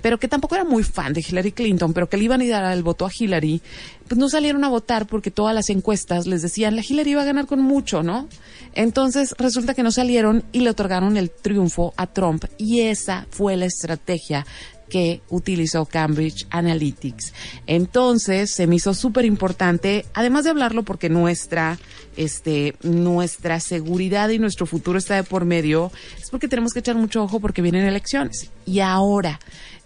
pero 0.02 0.18
que 0.18 0.28
tampoco 0.28 0.54
era 0.54 0.64
muy 0.64 0.82
fan 0.82 1.12
de 1.12 1.24
Hillary 1.26 1.52
Clinton, 1.52 1.92
pero 1.92 2.08
que 2.08 2.16
le 2.16 2.24
iban 2.24 2.40
a 2.40 2.46
dar 2.46 2.72
el 2.72 2.82
voto 2.82 3.06
a 3.06 3.10
Hillary, 3.16 3.60
pues 4.08 4.18
no 4.18 4.28
salieron 4.28 4.64
a 4.64 4.68
votar 4.68 5.06
porque 5.06 5.30
todas 5.30 5.54
las 5.54 5.68
encuestas 5.70 6.26
les 6.26 6.42
decían 6.42 6.76
la 6.76 6.82
Hillary 6.86 7.10
iba 7.10 7.22
a 7.22 7.26
ganar 7.26 7.46
con 7.46 7.60
mucho, 7.60 8.02
¿no? 8.02 8.28
Entonces 8.74 9.34
resulta 9.38 9.74
que 9.74 9.82
no 9.82 9.90
salieron 9.90 10.44
y 10.52 10.60
le 10.60 10.70
otorgaron 10.70 11.16
el 11.16 11.30
triunfo 11.30 11.92
a 11.96 12.06
Trump 12.06 12.44
y 12.58 12.82
esa 12.82 13.26
fue 13.30 13.56
la 13.56 13.66
estrategia 13.66 14.46
que 14.88 15.20
utilizó 15.28 15.84
Cambridge 15.84 16.46
Analytics. 16.50 17.32
Entonces, 17.66 18.50
se 18.50 18.66
me 18.66 18.76
hizo 18.76 18.94
súper 18.94 19.24
importante, 19.24 20.06
además 20.14 20.44
de 20.44 20.50
hablarlo 20.50 20.82
porque 20.84 21.08
nuestra, 21.08 21.78
este, 22.16 22.76
nuestra 22.82 23.60
seguridad 23.60 24.28
y 24.28 24.38
nuestro 24.38 24.66
futuro 24.66 24.98
está 24.98 25.16
de 25.16 25.24
por 25.24 25.44
medio, 25.44 25.90
es 26.20 26.30
porque 26.30 26.48
tenemos 26.48 26.72
que 26.72 26.80
echar 26.80 26.96
mucho 26.96 27.22
ojo 27.22 27.40
porque 27.40 27.62
vienen 27.62 27.84
elecciones. 27.84 28.50
Y 28.64 28.80
ahora, 28.80 29.40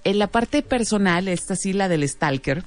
en 0.05 0.19
la 0.19 0.27
parte 0.27 0.63
personal, 0.63 1.29
esta 1.29 1.57
sí, 1.57 1.73
la 1.73 1.89
del 1.89 2.09
stalker, 2.09 2.65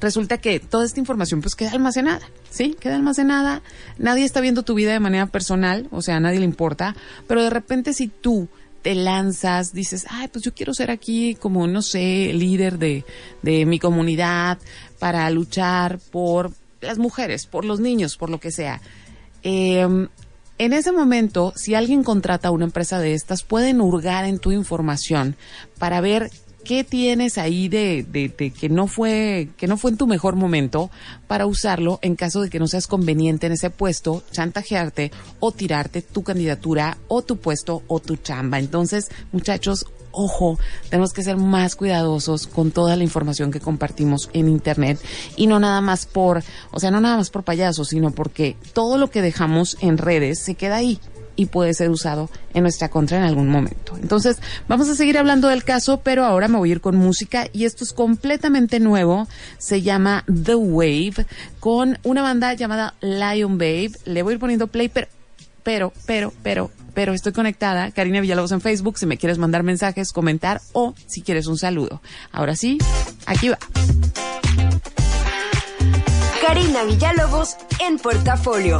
resulta 0.00 0.38
que 0.38 0.60
toda 0.60 0.84
esta 0.84 1.00
información 1.00 1.40
pues 1.40 1.54
queda 1.54 1.70
almacenada, 1.70 2.28
¿sí? 2.50 2.76
Queda 2.78 2.96
almacenada, 2.96 3.62
nadie 3.98 4.24
está 4.24 4.40
viendo 4.40 4.64
tu 4.64 4.74
vida 4.74 4.92
de 4.92 5.00
manera 5.00 5.26
personal, 5.26 5.88
o 5.90 6.02
sea, 6.02 6.16
a 6.16 6.20
nadie 6.20 6.40
le 6.40 6.44
importa, 6.44 6.96
pero 7.28 7.42
de 7.42 7.50
repente 7.50 7.94
si 7.94 8.08
tú 8.08 8.48
te 8.82 8.94
lanzas, 8.94 9.72
dices, 9.72 10.06
ay, 10.10 10.28
pues 10.28 10.44
yo 10.44 10.52
quiero 10.52 10.74
ser 10.74 10.90
aquí 10.90 11.36
como, 11.36 11.66
no 11.66 11.82
sé, 11.82 12.32
líder 12.34 12.78
de, 12.78 13.04
de 13.42 13.64
mi 13.64 13.78
comunidad 13.78 14.58
para 14.98 15.28
luchar 15.30 15.98
por 16.10 16.52
las 16.80 16.98
mujeres, 16.98 17.46
por 17.46 17.64
los 17.64 17.80
niños, 17.80 18.16
por 18.16 18.28
lo 18.28 18.40
que 18.40 18.50
sea. 18.50 18.80
Em, 19.42 20.08
en 20.58 20.72
ese 20.72 20.92
momento, 20.92 21.52
si 21.56 21.74
alguien 21.74 22.04
contrata 22.04 22.48
a 22.48 22.52
una 22.52 22.64
empresa 22.64 23.00
de 23.00 23.14
estas, 23.14 23.42
pueden 23.42 23.80
hurgar 23.80 24.24
en 24.24 24.38
tu 24.38 24.52
información 24.52 25.36
para 25.78 26.00
ver 26.00 26.30
qué 26.64 26.84
tienes 26.84 27.38
ahí 27.38 27.68
de, 27.68 28.04
de, 28.08 28.28
de, 28.28 28.50
que 28.50 28.68
no 28.68 28.86
fue 28.86 29.48
que 29.56 29.66
no 29.66 29.76
fue 29.76 29.90
en 29.90 29.96
tu 29.96 30.06
mejor 30.06 30.36
momento 30.36 30.90
para 31.26 31.46
usarlo 31.46 31.98
en 32.02 32.16
caso 32.16 32.40
de 32.40 32.50
que 32.50 32.58
no 32.58 32.66
seas 32.66 32.86
conveniente 32.86 33.46
en 33.46 33.52
ese 33.52 33.70
puesto, 33.70 34.22
chantajearte 34.30 35.10
o 35.40 35.52
tirarte 35.52 36.02
tu 36.02 36.22
candidatura 36.22 36.98
o 37.08 37.22
tu 37.22 37.36
puesto 37.36 37.82
o 37.86 38.00
tu 38.00 38.16
chamba. 38.16 38.58
Entonces, 38.58 39.10
muchachos, 39.32 39.86
ojo, 40.12 40.58
tenemos 40.88 41.12
que 41.12 41.22
ser 41.22 41.36
más 41.36 41.74
cuidadosos 41.74 42.46
con 42.46 42.70
toda 42.70 42.96
la 42.96 43.04
información 43.04 43.50
que 43.50 43.60
compartimos 43.60 44.30
en 44.32 44.48
internet 44.48 45.00
y 45.36 45.46
no 45.46 45.58
nada 45.58 45.80
más 45.80 46.06
por, 46.06 46.42
o 46.70 46.80
sea, 46.80 46.90
no 46.90 47.00
nada 47.00 47.16
más 47.16 47.30
por 47.30 47.44
payasos, 47.44 47.88
sino 47.88 48.10
porque 48.10 48.56
todo 48.72 48.98
lo 48.98 49.10
que 49.10 49.22
dejamos 49.22 49.76
en 49.80 49.98
redes 49.98 50.38
se 50.38 50.54
queda 50.54 50.76
ahí 50.76 51.00
y 51.36 51.46
puede 51.46 51.74
ser 51.74 51.90
usado 51.90 52.30
en 52.54 52.62
nuestra 52.62 52.88
contra 52.88 53.18
en 53.18 53.24
algún 53.24 53.48
momento. 53.48 53.96
Entonces, 54.00 54.38
vamos 54.68 54.88
a 54.88 54.94
seguir 54.94 55.18
hablando 55.18 55.48
del 55.48 55.64
caso, 55.64 56.00
pero 56.00 56.24
ahora 56.24 56.48
me 56.48 56.58
voy 56.58 56.70
a 56.70 56.72
ir 56.72 56.80
con 56.80 56.96
música 56.96 57.48
y 57.52 57.64
esto 57.64 57.84
es 57.84 57.92
completamente 57.92 58.80
nuevo. 58.80 59.28
Se 59.58 59.82
llama 59.82 60.24
The 60.26 60.54
Wave 60.54 61.26
con 61.60 61.98
una 62.02 62.22
banda 62.22 62.54
llamada 62.54 62.94
Lion 63.00 63.58
Babe. 63.58 63.92
Le 64.04 64.22
voy 64.22 64.32
a 64.32 64.34
ir 64.34 64.40
poniendo 64.40 64.66
play, 64.66 64.88
pero, 64.88 65.08
pero, 65.62 65.92
pero, 66.06 66.32
pero, 66.42 66.70
pero 66.94 67.12
estoy 67.12 67.32
conectada. 67.32 67.90
Karina 67.90 68.20
Villalobos 68.20 68.52
en 68.52 68.60
Facebook, 68.60 68.98
si 68.98 69.06
me 69.06 69.16
quieres 69.16 69.38
mandar 69.38 69.62
mensajes, 69.62 70.12
comentar 70.12 70.60
o 70.72 70.94
si 71.06 71.22
quieres 71.22 71.46
un 71.46 71.58
saludo. 71.58 72.02
Ahora 72.32 72.56
sí, 72.56 72.78
aquí 73.26 73.48
va. 73.48 73.58
Karina 76.46 76.84
Villalobos 76.84 77.56
en 77.80 77.98
portafolio. 77.98 78.78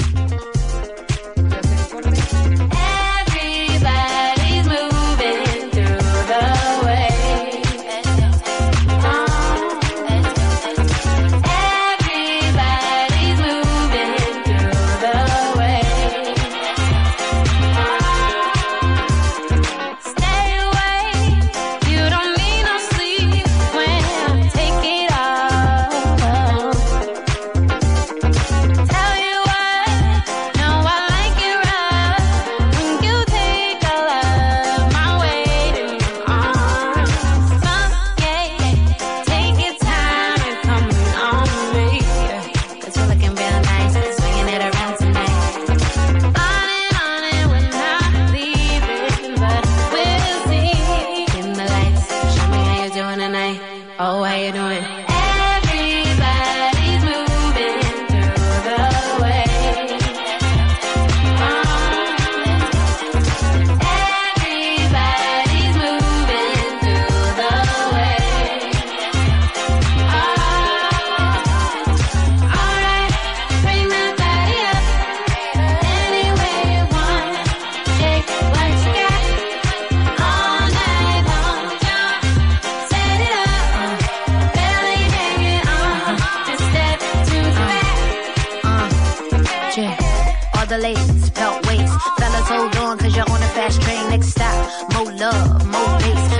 the 90.72 90.78
lace, 90.78 91.30
belt 91.30 91.66
waist. 91.66 91.92
Fellas, 92.18 92.48
hold 92.48 92.76
on, 92.76 92.96
cause 92.96 93.14
you're 93.14 93.30
on 93.30 93.42
a 93.42 93.48
fast 93.48 93.82
train. 93.82 94.08
Next 94.08 94.28
stop, 94.28 94.92
more 94.94 95.12
love 95.12 95.51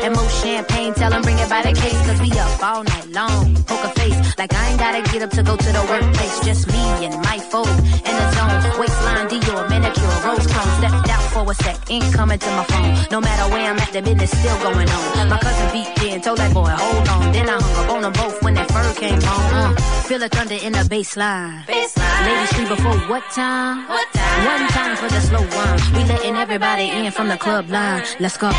and 0.02 0.14
more 0.14 0.28
champagne. 0.28 0.92
Tell 0.94 1.10
them 1.10 1.22
bring 1.22 1.38
it 1.38 1.48
by 1.48 1.62
the 1.62 1.72
case, 1.72 1.98
cause 2.06 2.20
we 2.20 2.30
up 2.38 2.62
all 2.62 2.82
night 2.84 3.08
long. 3.10 3.54
Poker 3.64 3.92
face, 4.00 4.18
like 4.38 4.52
I 4.52 4.70
ain't 4.70 4.78
gotta 4.78 5.02
get 5.12 5.22
up 5.22 5.30
to 5.30 5.42
go 5.42 5.56
to 5.56 5.70
the 5.78 5.84
workplace. 5.88 6.40
Just 6.44 6.66
me 6.68 6.82
and 7.06 7.14
my 7.22 7.38
folk 7.38 7.68
in 7.68 8.14
the 8.20 8.26
zone. 8.34 8.80
Waistline, 8.80 9.28
Dior, 9.28 9.68
manicure, 9.70 10.16
rose 10.26 10.46
chrome. 10.46 10.72
Stepped 10.78 11.08
out 11.08 11.24
for 11.32 11.50
a 11.50 11.54
sec, 11.54 11.76
ain't 11.90 12.12
coming 12.12 12.38
to 12.38 12.50
my 12.50 12.64
phone. 12.64 12.92
No 13.10 13.20
matter 13.20 13.50
where 13.52 13.70
I'm 13.70 13.78
at, 13.78 13.92
the 13.92 14.02
business 14.02 14.30
still 14.30 14.58
going 14.62 14.88
on. 14.88 15.28
My 15.28 15.38
cousin 15.38 15.68
beat 15.72 16.12
in, 16.12 16.20
told 16.20 16.38
that 16.38 16.52
boy, 16.52 16.68
hold 16.68 17.08
on. 17.08 17.32
Then 17.32 17.48
I 17.48 17.60
hung 17.60 17.84
up 17.84 17.90
on 17.94 18.02
them 18.02 18.12
both 18.12 18.42
when 18.42 18.54
that 18.54 18.70
fur 18.70 18.92
came 18.94 19.20
home. 19.20 19.74
Uh, 19.74 19.74
feel 20.08 20.18
the 20.18 20.28
thunder 20.28 20.54
in 20.54 20.72
the 20.72 20.84
baseline. 20.90 21.64
baseline. 21.66 22.26
Ladies 22.26 22.52
free 22.52 22.68
before 22.68 22.98
what 23.10 23.24
time? 23.30 23.88
What 23.88 24.12
time? 24.12 24.44
One 24.46 24.68
time 24.68 24.96
for 24.96 25.08
the 25.08 25.20
slow 25.20 25.44
one. 25.62 25.78
We 25.94 26.08
letting 26.08 26.36
everybody 26.36 26.90
in 26.90 27.10
from 27.12 27.28
the 27.28 27.36
club 27.36 27.70
line. 27.70 28.04
Let's 28.20 28.36
go. 28.36 28.50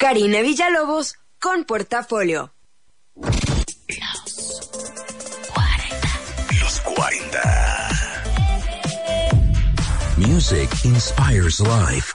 Karina 0.00 0.40
Villalobos 0.40 1.18
con 1.38 1.64
Portafolio. 1.64 2.54
Los 3.16 4.70
40. 5.52 6.08
Los 6.58 6.80
40. 6.80 7.90
Music 10.16 10.70
inspires 10.84 11.60
life. 11.60 12.14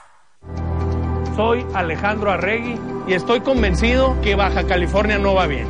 Soy 1.36 1.64
Alejandro 1.74 2.32
Arregui 2.32 2.76
y 3.06 3.12
estoy 3.12 3.42
convencido 3.42 4.20
que 4.20 4.34
Baja 4.34 4.66
California 4.66 5.18
no 5.18 5.34
va 5.34 5.46
bien. 5.46 5.68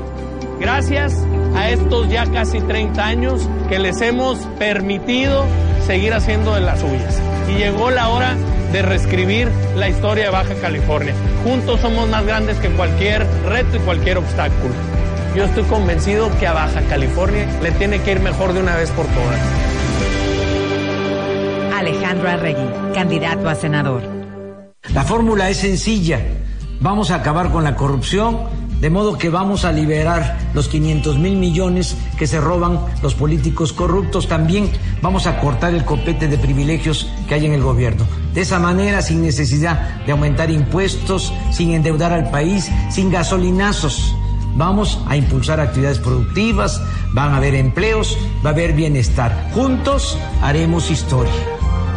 Gracias 0.58 1.22
a 1.54 1.68
estos 1.68 2.08
ya 2.08 2.24
casi 2.32 2.62
30 2.62 3.04
años 3.04 3.46
que 3.68 3.78
les 3.78 4.00
hemos 4.00 4.38
permitido 4.58 5.44
seguir 5.86 6.14
haciendo 6.14 6.54
de 6.54 6.62
las 6.62 6.80
suyas. 6.80 7.20
Y 7.50 7.58
llegó 7.58 7.90
la 7.90 8.08
hora 8.08 8.38
de 8.72 8.82
reescribir 8.82 9.50
la 9.76 9.88
historia 9.88 10.24
de 10.24 10.30
Baja 10.30 10.54
California. 10.60 11.14
Juntos 11.44 11.80
somos 11.80 12.08
más 12.08 12.24
grandes 12.24 12.56
que 12.58 12.68
cualquier 12.70 13.26
reto 13.44 13.76
y 13.76 13.80
cualquier 13.80 14.18
obstáculo. 14.18 14.74
Yo 15.36 15.44
estoy 15.44 15.64
convencido 15.64 16.30
que 16.38 16.46
a 16.46 16.52
Baja 16.52 16.80
California 16.88 17.46
le 17.62 17.70
tiene 17.72 18.00
que 18.00 18.12
ir 18.12 18.20
mejor 18.20 18.52
de 18.52 18.60
una 18.60 18.76
vez 18.76 18.90
por 18.90 19.06
todas. 19.06 19.40
Alejandro 21.76 22.28
Arregui, 22.28 22.94
candidato 22.94 23.48
a 23.48 23.54
senador. 23.54 24.02
La 24.94 25.04
fórmula 25.04 25.50
es 25.50 25.58
sencilla. 25.58 26.20
Vamos 26.80 27.10
a 27.10 27.16
acabar 27.16 27.50
con 27.50 27.64
la 27.64 27.74
corrupción 27.74 28.38
de 28.80 28.90
modo 28.90 29.16
que 29.16 29.30
vamos 29.30 29.64
a 29.64 29.72
liberar 29.72 30.38
los 30.54 30.68
500 30.68 31.18
mil 31.18 31.36
millones 31.36 31.96
que 32.18 32.26
se 32.26 32.40
roban 32.40 32.80
los 33.02 33.14
políticos 33.14 33.72
corruptos. 33.72 34.28
También 34.28 34.70
vamos 35.02 35.26
a 35.26 35.40
cortar 35.40 35.74
el 35.74 35.84
copete 35.84 36.28
de 36.28 36.38
privilegios 36.38 37.10
que 37.28 37.34
hay 37.34 37.46
en 37.46 37.52
el 37.52 37.62
gobierno. 37.62 38.04
De 38.34 38.42
esa 38.42 38.58
manera, 38.58 39.02
sin 39.02 39.22
necesidad 39.22 40.04
de 40.04 40.12
aumentar 40.12 40.50
impuestos, 40.50 41.32
sin 41.52 41.72
endeudar 41.72 42.12
al 42.12 42.30
país, 42.30 42.70
sin 42.90 43.10
gasolinazos. 43.10 44.14
Vamos 44.56 44.98
a 45.06 45.16
impulsar 45.16 45.60
actividades 45.60 45.98
productivas, 45.98 46.80
van 47.12 47.32
a 47.32 47.36
haber 47.38 47.54
empleos, 47.54 48.16
va 48.44 48.50
a 48.50 48.52
haber 48.52 48.72
bienestar. 48.72 49.50
Juntos 49.52 50.18
haremos 50.42 50.90
historia. 50.90 51.32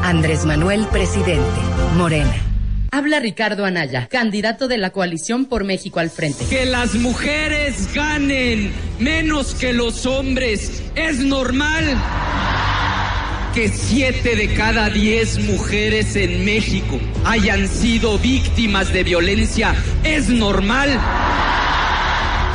Andrés 0.04 0.46
Manuel, 0.46 0.86
presidente. 0.88 1.44
Morena. 1.98 2.49
Habla 2.92 3.20
Ricardo 3.20 3.66
Anaya, 3.66 4.08
candidato 4.08 4.68
de 4.68 4.78
la 4.78 4.90
coalición 4.90 5.46
por 5.46 5.64
México 5.64 6.00
al 6.00 6.10
frente. 6.10 6.46
Que 6.50 6.66
las 6.66 6.96
mujeres 6.96 7.94
ganen 7.94 8.72
menos 9.00 9.54
que 9.54 9.74
los 9.74 10.08
hombres 10.08 10.82
es 10.96 11.20
normal. 11.20 11.86
Que 13.54 13.70
siete 13.70 14.36
de 14.36 14.54
cada 14.54 14.90
diez 14.90 15.38
mujeres 15.40 16.16
en 16.16 16.44
México 16.46 17.00
hayan 17.26 17.68
sido 17.68 18.18
víctimas 18.18 18.92
de 18.92 19.04
violencia 19.04 19.76
es 20.04 20.30
normal. 20.30 20.90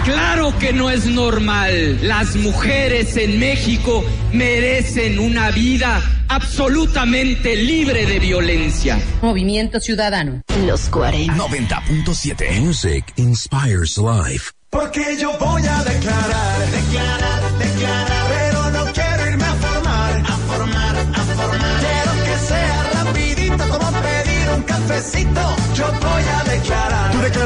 Claro 0.05 0.53
que 0.59 0.75
no 0.75 0.90
es 0.90 1.07
normal. 1.07 1.99
Las 2.07 2.37
mujeres 2.37 3.17
en 3.17 3.38
México 3.38 4.05
merecen 4.33 5.19
una 5.19 5.51
vida 5.51 6.03
absolutamente 6.29 7.57
libre 7.57 8.05
de 8.05 8.19
violencia. 8.19 8.99
Movimiento 9.23 9.81
Ciudadano. 9.81 10.43
Los 10.67 10.90
40. 10.90 11.35
90.7. 11.35 12.61
Music 12.61 13.14
inspires 13.17 13.97
life. 13.97 14.51
Porque 14.69 15.17
yo 15.19 15.38
voy 15.38 15.62
a 15.67 15.85
declarar, 15.85 16.71
declarar, 16.71 16.71
declarar, 16.71 17.34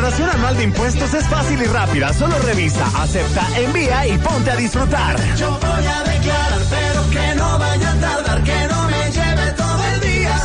declaración 0.08 0.40
anual 0.40 0.56
de 0.56 0.64
impuestos 0.64 1.12
es 1.12 1.28
fácil 1.28 1.60
y 1.60 1.66
rápida. 1.66 2.12
Solo 2.14 2.38
revisa, 2.38 2.86
acepta, 2.96 3.46
envía 3.56 4.06
y 4.06 4.16
ponte 4.18 4.50
a 4.50 4.56
disfrutar. 4.56 5.16
Yo 5.36 5.50
voy 5.50 5.86
a 5.86 6.02
declarar, 6.10 6.60
pero 6.70 7.10
que 7.10 7.34
no 7.34 7.58
vaya 7.58 7.92
a 7.92 8.00
tardar, 8.00 8.42
que 8.42 8.67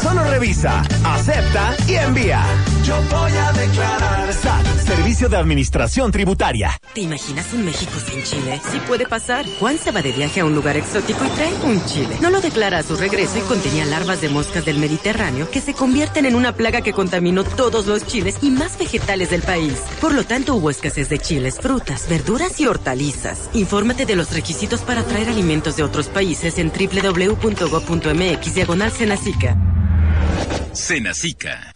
Solo 0.03 0.21
revisa, 0.25 0.81
acepta 1.05 1.77
y 1.87 1.95
envía. 1.95 2.43
Yo 2.83 3.01
voy 3.09 3.31
a 3.31 3.53
declarar. 3.53 4.33
SAT, 4.33 4.65
Servicio 4.85 5.29
de 5.29 5.37
Administración 5.37 6.11
Tributaria. 6.11 6.77
¿Te 6.93 6.99
imaginas 6.99 7.53
un 7.53 7.63
México 7.63 7.93
sin 8.05 8.21
Chile? 8.23 8.59
Sí 8.69 8.81
puede 8.85 9.07
pasar. 9.07 9.45
Juan 9.61 9.77
se 9.77 9.91
va 9.91 10.01
de 10.01 10.11
viaje 10.11 10.41
a 10.41 10.45
un 10.45 10.53
lugar 10.53 10.75
exótico 10.75 11.23
y 11.23 11.29
trae 11.29 11.53
un 11.63 11.85
chile. 11.85 12.17
No 12.19 12.29
lo 12.29 12.41
declara 12.41 12.79
a 12.79 12.83
su 12.83 12.97
regreso 12.97 13.37
y 13.37 13.41
contenía 13.41 13.85
larvas 13.85 14.19
de 14.19 14.27
moscas 14.27 14.65
del 14.65 14.77
Mediterráneo 14.77 15.49
que 15.49 15.61
se 15.61 15.73
convierten 15.73 16.25
en 16.25 16.35
una 16.35 16.51
plaga 16.53 16.81
que 16.81 16.91
contaminó 16.91 17.45
todos 17.45 17.87
los 17.87 18.05
chiles 18.05 18.35
y 18.41 18.49
más 18.49 18.77
vegetales 18.77 19.29
del 19.29 19.41
país. 19.41 19.79
Por 20.01 20.13
lo 20.13 20.25
tanto, 20.25 20.55
hubo 20.55 20.69
escasez 20.69 21.07
de 21.07 21.19
chiles, 21.19 21.59
frutas, 21.61 22.09
verduras 22.09 22.59
y 22.59 22.67
hortalizas. 22.67 23.49
Infórmate 23.53 24.05
de 24.05 24.17
los 24.17 24.33
requisitos 24.33 24.81
para 24.81 25.03
traer 25.03 25.29
alimentos 25.29 25.77
de 25.77 25.83
otros 25.83 26.09
países 26.09 26.59
en 26.59 26.73
www.go.mx 26.73 28.53
diagonal 28.53 28.91
Senacica. 28.91 29.72
Senacica. 30.73 31.71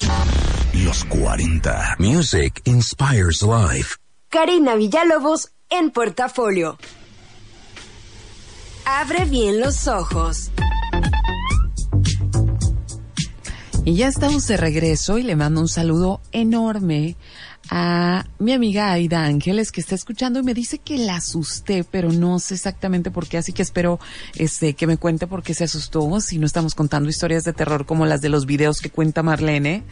Los 0.74 1.06
40. 1.06 1.98
Music 2.00 2.62
inspires 2.66 3.44
life. 3.44 3.96
Karina 4.30 4.76
Villalobos 4.76 5.52
en 5.70 5.92
portafolio. 5.92 6.80
Abre 8.86 9.26
bien 9.26 9.60
los 9.60 9.88
ojos. 9.88 10.50
Y 13.86 13.96
ya 13.96 14.08
estamos 14.08 14.48
de 14.48 14.58
regreso 14.58 15.20
y 15.20 15.24
le 15.24 15.36
mando 15.36 15.62
un 15.62 15.70
saludo 15.70 16.20
enorme 16.32 17.16
a 17.70 18.26
mi 18.40 18.54
amiga 18.54 18.92
Aida 18.92 19.26
Ángeles 19.26 19.72
que 19.72 19.82
está 19.82 19.96
escuchando 19.96 20.40
y 20.40 20.44
me 20.44 20.54
dice 20.54 20.78
que 20.80 20.98
la 20.98 21.18
asusté, 21.18 21.84
pero 21.84 22.12
no 22.12 22.40
sé 22.40 22.56
exactamente 22.56 23.12
por 23.12 23.28
qué, 23.28 23.38
así 23.38 23.54
que 23.54 23.62
espero 23.62 24.00
este 24.36 24.74
que 24.74 24.88
me 24.88 24.98
cuente 24.98 25.28
por 25.28 25.44
qué 25.44 25.54
se 25.54 25.66
asustó, 25.66 26.20
si 26.22 26.38
no 26.38 26.46
estamos 26.46 26.76
contando 26.76 27.10
historias 27.10 27.44
de 27.44 27.54
terror 27.54 27.86
como 27.86 28.06
las 28.06 28.22
de 28.22 28.30
los 28.30 28.46
videos 28.46 28.80
que 28.82 28.90
cuenta 28.90 29.24
Marlene. 29.24 29.84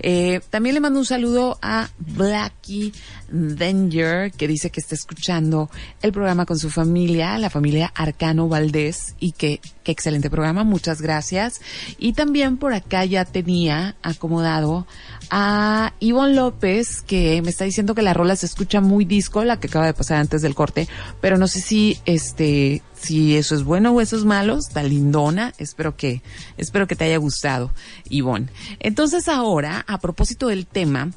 Eh, 0.00 0.40
también 0.50 0.74
le 0.74 0.80
mando 0.80 0.98
un 0.98 1.06
saludo 1.06 1.58
a 1.62 1.88
Blackie 1.98 2.92
Danger, 3.30 4.30
que 4.32 4.46
dice 4.46 4.70
que 4.70 4.80
está 4.80 4.94
escuchando 4.94 5.70
el 6.02 6.12
programa 6.12 6.46
con 6.46 6.58
su 6.58 6.70
familia, 6.70 7.38
la 7.38 7.50
familia 7.50 7.92
Arcano 7.94 8.48
Valdés, 8.48 9.14
y 9.18 9.32
que, 9.32 9.60
qué 9.82 9.92
excelente 9.92 10.30
programa, 10.30 10.64
muchas 10.64 11.00
gracias. 11.00 11.60
Y 11.98 12.12
también 12.12 12.56
por 12.58 12.74
acá 12.74 13.04
ya 13.04 13.24
tenía 13.24 13.96
acomodado 14.02 14.86
a 15.30 15.92
Ivonne 16.00 16.34
López, 16.34 17.02
que 17.02 17.23
me 17.42 17.50
está 17.50 17.64
diciendo 17.64 17.94
que 17.94 18.02
la 18.02 18.14
rola 18.14 18.36
se 18.36 18.46
escucha 18.46 18.80
muy 18.80 19.04
disco, 19.04 19.44
la 19.44 19.58
que 19.58 19.68
acaba 19.68 19.86
de 19.86 19.94
pasar 19.94 20.18
antes 20.18 20.42
del 20.42 20.54
corte, 20.54 20.88
pero 21.20 21.38
no 21.38 21.46
sé 21.46 21.60
si 21.60 21.98
este 22.04 22.82
si 22.94 23.36
eso 23.36 23.54
es 23.54 23.64
bueno 23.64 23.92
o 23.92 24.00
eso 24.00 24.16
es 24.16 24.24
malo, 24.24 24.56
está 24.56 24.82
lindona, 24.82 25.52
espero 25.58 25.96
que, 25.96 26.22
espero 26.56 26.86
que 26.86 26.96
te 26.96 27.04
haya 27.04 27.18
gustado, 27.18 27.70
Ivonne. 28.08 28.48
Entonces 28.80 29.28
ahora, 29.28 29.84
a 29.86 29.98
propósito 29.98 30.48
del 30.48 30.66
tema, 30.66 31.10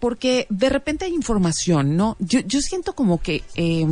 porque 0.00 0.46
de 0.50 0.68
repente 0.68 1.06
hay 1.06 1.14
información, 1.14 1.96
¿no? 1.96 2.16
Yo, 2.18 2.40
yo 2.40 2.60
siento 2.60 2.94
como 2.94 3.20
que, 3.22 3.42
eh, 3.54 3.86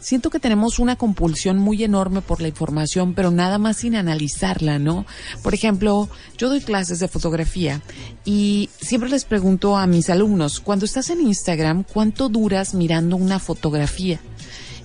siento 0.00 0.30
que 0.30 0.40
tenemos 0.40 0.78
una 0.78 0.96
compulsión 0.96 1.58
muy 1.58 1.82
enorme 1.84 2.22
por 2.22 2.40
la 2.40 2.48
información, 2.48 3.14
pero 3.14 3.30
nada 3.30 3.58
más 3.58 3.78
sin 3.78 3.94
analizarla, 3.94 4.78
¿no? 4.78 5.06
Por 5.42 5.54
ejemplo, 5.54 6.08
yo 6.36 6.48
doy 6.48 6.60
clases 6.60 6.98
de 6.98 7.08
fotografía 7.08 7.82
y 8.24 8.70
siempre 8.80 9.10
les 9.10 9.24
pregunto 9.24 9.76
a 9.76 9.86
mis 9.86 10.10
alumnos, 10.10 10.60
cuando 10.60 10.84
estás 10.84 11.10
en 11.10 11.20
Instagram, 11.20 11.84
¿cuánto 11.84 12.28
duras 12.28 12.74
mirando 12.74 13.16
una 13.16 13.38
fotografía? 13.38 14.20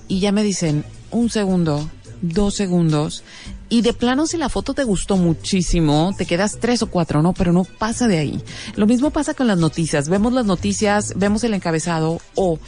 Y 0.07 0.19
ya 0.19 0.31
me 0.31 0.43
dicen, 0.43 0.85
un 1.11 1.29
segundo, 1.29 1.89
dos 2.21 2.55
segundos. 2.55 3.23
Y 3.67 3.81
de 3.81 3.93
plano, 3.93 4.27
si 4.27 4.37
la 4.37 4.49
foto 4.49 4.73
te 4.73 4.83
gustó 4.83 5.17
muchísimo, 5.17 6.13
te 6.17 6.25
quedas 6.25 6.57
tres 6.59 6.83
o 6.83 6.87
cuatro, 6.87 7.21
¿no? 7.21 7.33
Pero 7.33 7.51
no 7.51 7.63
pasa 7.63 8.07
de 8.07 8.19
ahí. 8.19 8.43
Lo 8.75 8.85
mismo 8.85 9.09
pasa 9.09 9.33
con 9.33 9.47
las 9.47 9.57
noticias. 9.57 10.07
Vemos 10.07 10.33
las 10.33 10.45
noticias, 10.45 11.13
vemos 11.15 11.43
el 11.43 11.53
encabezado 11.53 12.19
o 12.35 12.59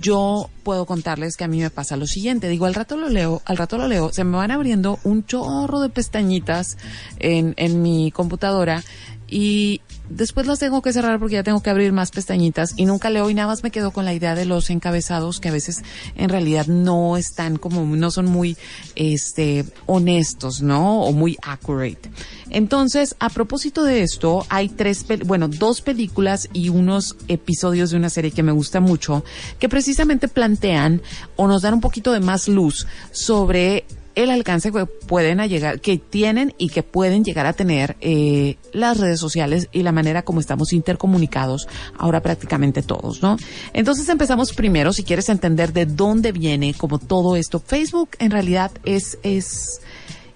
yo 0.00 0.48
puedo 0.62 0.86
contarles 0.86 1.36
que 1.36 1.44
a 1.44 1.48
mí 1.48 1.60
me 1.60 1.70
pasa 1.70 1.96
lo 1.96 2.06
siguiente. 2.06 2.48
Digo, 2.48 2.66
al 2.66 2.74
rato 2.74 2.96
lo 2.96 3.08
leo, 3.08 3.42
al 3.44 3.56
rato 3.56 3.76
lo 3.76 3.86
leo, 3.86 4.12
se 4.12 4.24
me 4.24 4.36
van 4.36 4.50
abriendo 4.50 4.98
un 5.04 5.24
chorro 5.26 5.80
de 5.80 5.90
pestañitas 5.90 6.78
en, 7.18 7.54
en 7.56 7.82
mi 7.82 8.10
computadora 8.10 8.82
y 9.28 9.80
después 10.08 10.46
las 10.46 10.58
tengo 10.58 10.82
que 10.82 10.92
cerrar 10.92 11.18
porque 11.18 11.34
ya 11.34 11.42
tengo 11.42 11.62
que 11.62 11.70
abrir 11.70 11.92
más 11.92 12.10
pestañitas 12.10 12.74
y 12.76 12.84
nunca 12.84 13.10
leo 13.10 13.28
y 13.28 13.34
nada 13.34 13.48
más 13.48 13.62
me 13.62 13.70
quedo 13.70 13.90
con 13.90 14.04
la 14.04 14.14
idea 14.14 14.34
de 14.34 14.44
los 14.44 14.70
encabezados 14.70 15.40
que 15.40 15.48
a 15.48 15.52
veces 15.52 15.82
en 16.14 16.28
realidad 16.28 16.66
no 16.66 17.16
están 17.16 17.56
como, 17.56 17.84
no 17.96 18.10
son 18.10 18.26
muy, 18.26 18.56
este, 18.94 19.64
honestos, 19.86 20.62
¿no? 20.62 21.02
O 21.02 21.12
muy 21.12 21.36
accurate. 21.42 22.10
Entonces, 22.50 23.16
a 23.18 23.28
propósito 23.28 23.82
de 23.82 24.02
esto, 24.02 24.46
hay 24.48 24.68
tres, 24.68 25.04
bueno, 25.24 25.48
dos 25.48 25.80
películas 25.80 26.48
y 26.52 26.68
unos 26.68 27.16
episodios 27.28 27.90
de 27.90 27.96
una 27.96 28.10
serie 28.10 28.30
que 28.30 28.42
me 28.42 28.52
gusta 28.52 28.80
mucho 28.80 29.24
que 29.58 29.68
precisamente 29.68 30.28
plantean 30.28 31.02
o 31.34 31.48
nos 31.48 31.62
dan 31.62 31.74
un 31.74 31.80
poquito 31.80 32.12
de 32.12 32.20
más 32.20 32.48
luz 32.48 32.86
sobre 33.10 33.84
el 34.16 34.30
alcance 34.30 34.72
que 34.72 34.86
pueden 34.86 35.38
llegar, 35.46 35.80
que 35.80 35.98
tienen 35.98 36.54
y 36.58 36.70
que 36.70 36.82
pueden 36.82 37.22
llegar 37.22 37.46
a 37.46 37.52
tener 37.52 37.96
eh, 38.00 38.56
las 38.72 38.98
redes 38.98 39.20
sociales 39.20 39.68
y 39.72 39.82
la 39.82 39.92
manera 39.92 40.22
como 40.22 40.40
estamos 40.40 40.72
intercomunicados 40.72 41.68
ahora 41.98 42.22
prácticamente 42.22 42.82
todos, 42.82 43.22
¿no? 43.22 43.36
Entonces 43.74 44.08
empezamos 44.08 44.54
primero, 44.54 44.92
si 44.94 45.04
quieres 45.04 45.28
entender 45.28 45.72
de 45.74 45.84
dónde 45.84 46.32
viene 46.32 46.72
como 46.74 46.98
todo 46.98 47.36
esto. 47.36 47.60
Facebook 47.60 48.10
en 48.18 48.30
realidad 48.30 48.72
es, 48.84 49.18
es, 49.22 49.82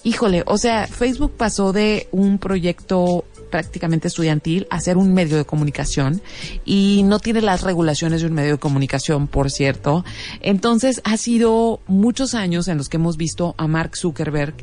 híjole, 0.05 0.43
o 0.47 0.59
sea, 0.59 0.87
Facebook 0.87 1.33
pasó 1.37 1.73
de 1.73 2.07
un 2.13 2.39
proyecto 2.39 3.25
prácticamente 3.51 4.09
estudiantil 4.09 4.67
a 4.71 4.81
ser 4.81 4.97
un 4.97 5.13
medio 5.13 5.37
de 5.37 5.45
comunicación 5.45 6.23
y 6.65 7.03
no 7.05 7.19
tiene 7.19 7.43
las 7.43 7.63
regulaciones 7.63 8.23
de 8.23 8.29
un 8.29 8.35
medio 8.35 8.53
de 8.53 8.59
comunicación, 8.59 9.27
por 9.27 9.51
cierto. 9.51 10.05
Entonces 10.41 11.01
ha 11.05 11.17
sido 11.17 11.81
muchos 11.87 12.35
años 12.35 12.69
en 12.69 12.79
los 12.79 12.89
que 12.89 12.97
hemos 12.97 13.17
visto 13.17 13.55
a 13.59 13.67
Mark 13.67 13.97
Zuckerberg 13.97 14.55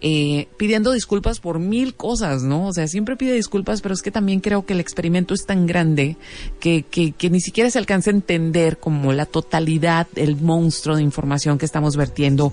eh, 0.00 0.48
pidiendo 0.56 0.92
disculpas 0.92 1.40
por 1.40 1.58
mil 1.58 1.94
cosas, 1.94 2.42
¿no? 2.42 2.68
O 2.68 2.72
sea, 2.72 2.86
siempre 2.88 3.16
pide 3.16 3.32
disculpas, 3.32 3.80
pero 3.80 3.94
es 3.94 4.02
que 4.02 4.10
también 4.10 4.40
creo 4.40 4.66
que 4.66 4.74
el 4.74 4.80
experimento 4.80 5.34
es 5.34 5.46
tan 5.46 5.66
grande 5.66 6.16
que, 6.60 6.82
que, 6.82 7.12
que 7.12 7.30
ni 7.30 7.40
siquiera 7.40 7.70
se 7.70 7.78
alcanza 7.78 8.10
a 8.10 8.14
entender 8.14 8.78
como 8.78 9.12
la 9.12 9.26
totalidad, 9.26 10.06
el 10.16 10.36
monstruo 10.36 10.96
de 10.96 11.02
información 11.02 11.56
que 11.58 11.64
estamos 11.64 11.96
vertiendo 11.96 12.52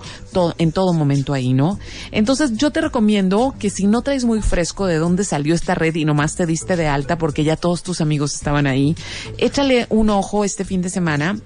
en 0.57 0.71
todo 0.71 0.93
momento 0.93 1.33
ahí, 1.33 1.53
¿no? 1.53 1.77
Entonces 2.11 2.53
yo 2.55 2.71
te 2.71 2.81
recomiendo 2.81 3.53
que 3.59 3.69
si 3.69 3.87
no 3.87 4.01
traes 4.01 4.23
muy 4.23 4.41
fresco 4.41 4.85
de 4.85 4.97
dónde 4.97 5.25
salió 5.25 5.53
esta 5.53 5.75
red 5.81 5.95
y 5.95 6.05
nomás 6.05 6.35
te 6.35 6.45
diste 6.45 6.75
de 6.75 6.87
alta 6.87 7.17
porque 7.17 7.43
ya 7.43 7.55
todos 7.55 7.81
tus 7.81 8.01
amigos 8.01 8.35
estaban 8.35 8.67
ahí, 8.67 8.95
échale 9.37 9.87
un 9.89 10.11
ojo 10.11 10.45
este 10.45 10.63
fin 10.63 10.81
de 10.81 10.89
semana 10.89 11.39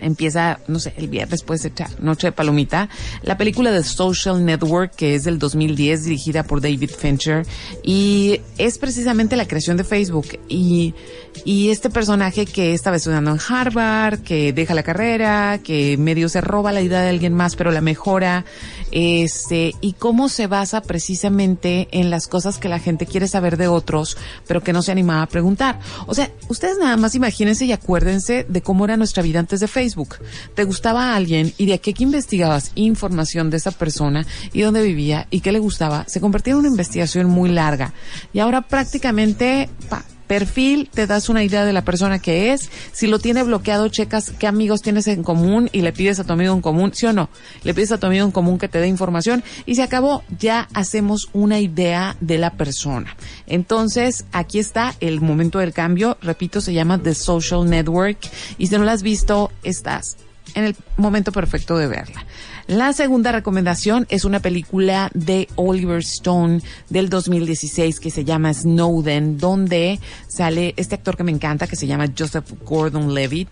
empieza, 0.00 0.60
no 0.68 0.78
sé, 0.78 0.92
el 0.96 1.08
viernes 1.08 1.42
puedes 1.42 1.64
echar 1.64 1.88
Noche 2.00 2.28
de 2.28 2.32
Palomita, 2.32 2.88
la 3.22 3.36
película 3.36 3.70
de 3.72 3.82
Social 3.82 4.44
Network 4.44 4.94
que 4.94 5.14
es 5.14 5.24
del 5.24 5.38
2010 5.38 6.04
dirigida 6.04 6.42
por 6.42 6.60
David 6.60 6.90
Fincher 6.90 7.46
y 7.82 8.40
es 8.58 8.78
precisamente 8.78 9.36
la 9.36 9.46
creación 9.46 9.76
de 9.76 9.84
Facebook. 9.84 10.38
Y, 10.48 10.94
y 11.44 11.70
este 11.70 11.90
personaje 11.90 12.46
que 12.46 12.74
estaba 12.74 12.96
estudiando 12.96 13.30
en 13.30 13.38
Harvard, 13.48 14.20
que 14.20 14.52
deja 14.52 14.74
la 14.74 14.82
carrera, 14.82 15.60
que 15.62 15.96
medio 15.96 16.28
se 16.28 16.40
roba 16.40 16.72
la 16.72 16.80
idea 16.80 17.00
de 17.00 17.10
alguien 17.10 17.34
más 17.34 17.56
pero 17.56 17.70
la 17.70 17.80
mejora, 17.80 18.44
este, 18.90 19.74
y 19.80 19.92
cómo 19.92 20.28
se 20.28 20.46
basa 20.46 20.80
precisamente 20.82 21.88
en 21.92 22.10
las 22.10 22.26
cosas 22.26 22.58
que 22.58 22.68
la 22.68 22.78
gente 22.78 23.06
quiere 23.06 23.28
saber 23.28 23.56
de 23.56 23.68
otros 23.68 24.16
pero 24.46 24.62
que 24.62 24.72
no 24.72 24.82
se 24.82 24.92
animaba 24.92 25.22
a 25.22 25.28
preguntar. 25.28 25.78
O 26.06 26.14
sea, 26.14 26.30
ustedes 26.48 26.78
nada 26.78 26.96
más 26.96 27.14
imagínense 27.14 27.64
y 27.64 27.72
acuérdense 27.72 28.46
de 28.48 28.62
cómo 28.62 28.84
era 28.84 28.96
nuestra 28.96 29.22
vida 29.22 29.38
antes 29.38 29.60
de 29.60 29.68
Facebook 29.68 29.87
Facebook. 29.88 30.16
Te 30.54 30.64
gustaba 30.64 31.12
a 31.12 31.16
alguien 31.16 31.54
y 31.56 31.66
de 31.66 31.74
aquí 31.74 31.94
que 31.94 32.02
investigabas 32.02 32.72
información 32.74 33.48
de 33.48 33.56
esa 33.56 33.70
persona 33.70 34.26
y 34.52 34.60
dónde 34.60 34.82
vivía 34.82 35.26
y 35.30 35.40
qué 35.40 35.50
le 35.50 35.58
gustaba, 35.58 36.04
se 36.06 36.20
convertía 36.20 36.52
en 36.52 36.58
una 36.60 36.68
investigación 36.68 37.26
muy 37.26 37.48
larga. 37.48 37.94
Y 38.34 38.40
ahora 38.40 38.60
prácticamente, 38.60 39.70
pa, 39.88 40.04
perfil, 40.28 40.88
te 40.92 41.08
das 41.08 41.28
una 41.28 41.42
idea 41.42 41.64
de 41.64 41.72
la 41.72 41.82
persona 41.82 42.20
que 42.20 42.52
es, 42.52 42.70
si 42.92 43.08
lo 43.08 43.18
tiene 43.18 43.42
bloqueado, 43.42 43.88
checas 43.88 44.32
qué 44.38 44.46
amigos 44.46 44.82
tienes 44.82 45.08
en 45.08 45.24
común 45.24 45.68
y 45.72 45.82
le 45.82 45.92
pides 45.92 46.20
a 46.20 46.24
tu 46.24 46.34
amigo 46.34 46.54
en 46.54 46.60
común, 46.60 46.92
sí 46.94 47.06
o 47.06 47.12
no, 47.12 47.30
le 47.64 47.74
pides 47.74 47.90
a 47.90 47.98
tu 47.98 48.06
amigo 48.06 48.24
en 48.24 48.30
común 48.30 48.58
que 48.58 48.68
te 48.68 48.78
dé 48.78 48.86
información 48.86 49.42
y 49.66 49.74
se 49.74 49.82
acabó, 49.82 50.22
ya 50.38 50.68
hacemos 50.74 51.28
una 51.32 51.58
idea 51.58 52.16
de 52.20 52.38
la 52.38 52.50
persona. 52.50 53.16
Entonces, 53.46 54.26
aquí 54.30 54.58
está 54.58 54.94
el 55.00 55.20
momento 55.20 55.58
del 55.58 55.72
cambio, 55.72 56.18
repito, 56.22 56.60
se 56.60 56.74
llama 56.74 57.02
The 57.02 57.14
Social 57.14 57.68
Network. 57.68 58.18
Y 58.58 58.66
si 58.66 58.76
no 58.76 58.84
la 58.84 58.92
has 58.92 59.02
visto, 59.02 59.50
estás 59.62 60.16
en 60.54 60.64
el 60.64 60.76
momento 60.96 61.32
perfecto 61.32 61.76
de 61.78 61.86
verla. 61.86 62.24
La 62.68 62.92
segunda 62.92 63.32
recomendación 63.32 64.06
es 64.10 64.26
una 64.26 64.40
película 64.40 65.10
de 65.14 65.48
Oliver 65.56 66.00
Stone 66.00 66.60
del 66.90 67.08
2016 67.08 67.98
que 67.98 68.10
se 68.10 68.26
llama 68.26 68.52
Snowden, 68.52 69.38
donde 69.38 69.98
sale 70.26 70.74
este 70.76 70.96
actor 70.96 71.16
que 71.16 71.24
me 71.24 71.32
encanta 71.32 71.66
que 71.66 71.76
se 71.76 71.86
llama 71.86 72.12
Joseph 72.16 72.52
Gordon-Levitt 72.66 73.48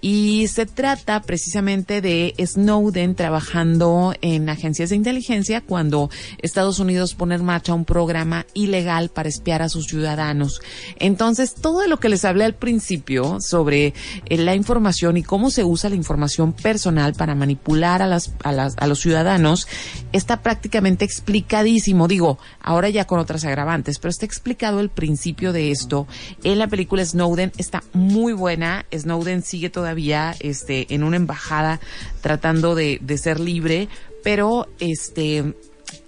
y 0.00 0.48
se 0.48 0.66
trata 0.66 1.22
precisamente 1.22 2.00
de 2.00 2.34
Snowden 2.44 3.14
trabajando 3.14 4.14
en 4.20 4.48
agencias 4.48 4.90
de 4.90 4.96
inteligencia 4.96 5.60
cuando 5.60 6.10
Estados 6.38 6.80
Unidos 6.80 7.14
pone 7.14 7.36
en 7.36 7.44
marcha 7.44 7.72
un 7.72 7.84
programa 7.84 8.46
ilegal 8.52 9.10
para 9.10 9.28
espiar 9.28 9.62
a 9.62 9.68
sus 9.68 9.86
ciudadanos. 9.86 10.60
Entonces, 10.98 11.54
todo 11.54 11.86
lo 11.86 11.98
que 11.98 12.08
les 12.08 12.24
hablé 12.24 12.44
al 12.44 12.54
principio 12.54 13.38
sobre 13.40 13.94
eh, 14.26 14.38
la 14.38 14.56
información 14.56 15.16
y 15.16 15.22
cómo 15.22 15.50
se 15.50 15.62
usa 15.62 15.88
la 15.88 15.96
información 15.96 16.52
personal 16.52 17.14
para 17.14 17.36
manipular 17.36 18.02
a, 18.02 18.08
las, 18.08 18.32
a, 18.42 18.55
a 18.58 18.86
los 18.86 19.00
ciudadanos 19.00 19.68
está 20.12 20.42
prácticamente 20.42 21.04
explicadísimo. 21.04 22.08
Digo, 22.08 22.38
ahora 22.60 22.88
ya 22.88 23.06
con 23.06 23.18
otras 23.18 23.44
agravantes, 23.44 23.98
pero 23.98 24.10
está 24.10 24.26
explicado 24.26 24.80
el 24.80 24.90
principio 24.90 25.52
de 25.52 25.70
esto 25.70 26.06
en 26.44 26.58
la 26.58 26.68
película 26.68 27.04
Snowden. 27.04 27.52
Está 27.58 27.82
muy 27.92 28.32
buena. 28.32 28.86
Snowden 28.94 29.42
sigue 29.42 29.70
todavía 29.70 30.34
este, 30.40 30.94
en 30.94 31.02
una 31.04 31.16
embajada 31.16 31.80
tratando 32.20 32.74
de, 32.74 32.98
de 33.00 33.18
ser 33.18 33.40
libre, 33.40 33.88
pero 34.22 34.68
este 34.80 35.54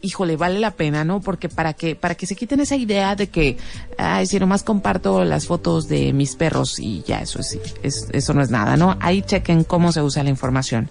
híjole, 0.01 0.37
vale 0.37 0.59
la 0.59 0.72
pena, 0.72 1.05
¿no? 1.05 1.20
Porque 1.20 1.49
para 1.49 1.72
que, 1.72 1.97
para 1.97 2.14
que 2.14 2.26
se 2.26 2.37
quiten 2.37 2.61
esa 2.61 2.76
idea 2.76 3.16
de 3.16 3.29
que, 3.29 3.57
ay, 3.97 4.26
si 4.26 4.39
nomás 4.39 4.62
comparto 4.62 5.24
las 5.24 5.47
fotos 5.47 5.89
de 5.89 6.12
mis 6.12 6.37
perros 6.37 6.79
y 6.79 7.03
ya, 7.07 7.20
eso 7.20 7.41
es, 7.41 7.59
es, 7.83 8.09
eso 8.12 8.35
no 8.35 8.43
es 8.43 8.51
nada, 8.51 8.76
¿no? 8.76 8.97
Ahí 9.01 9.22
chequen 9.22 9.64
cómo 9.64 9.93
se 9.93 10.03
usa 10.03 10.22
la 10.22 10.31
información. 10.31 10.89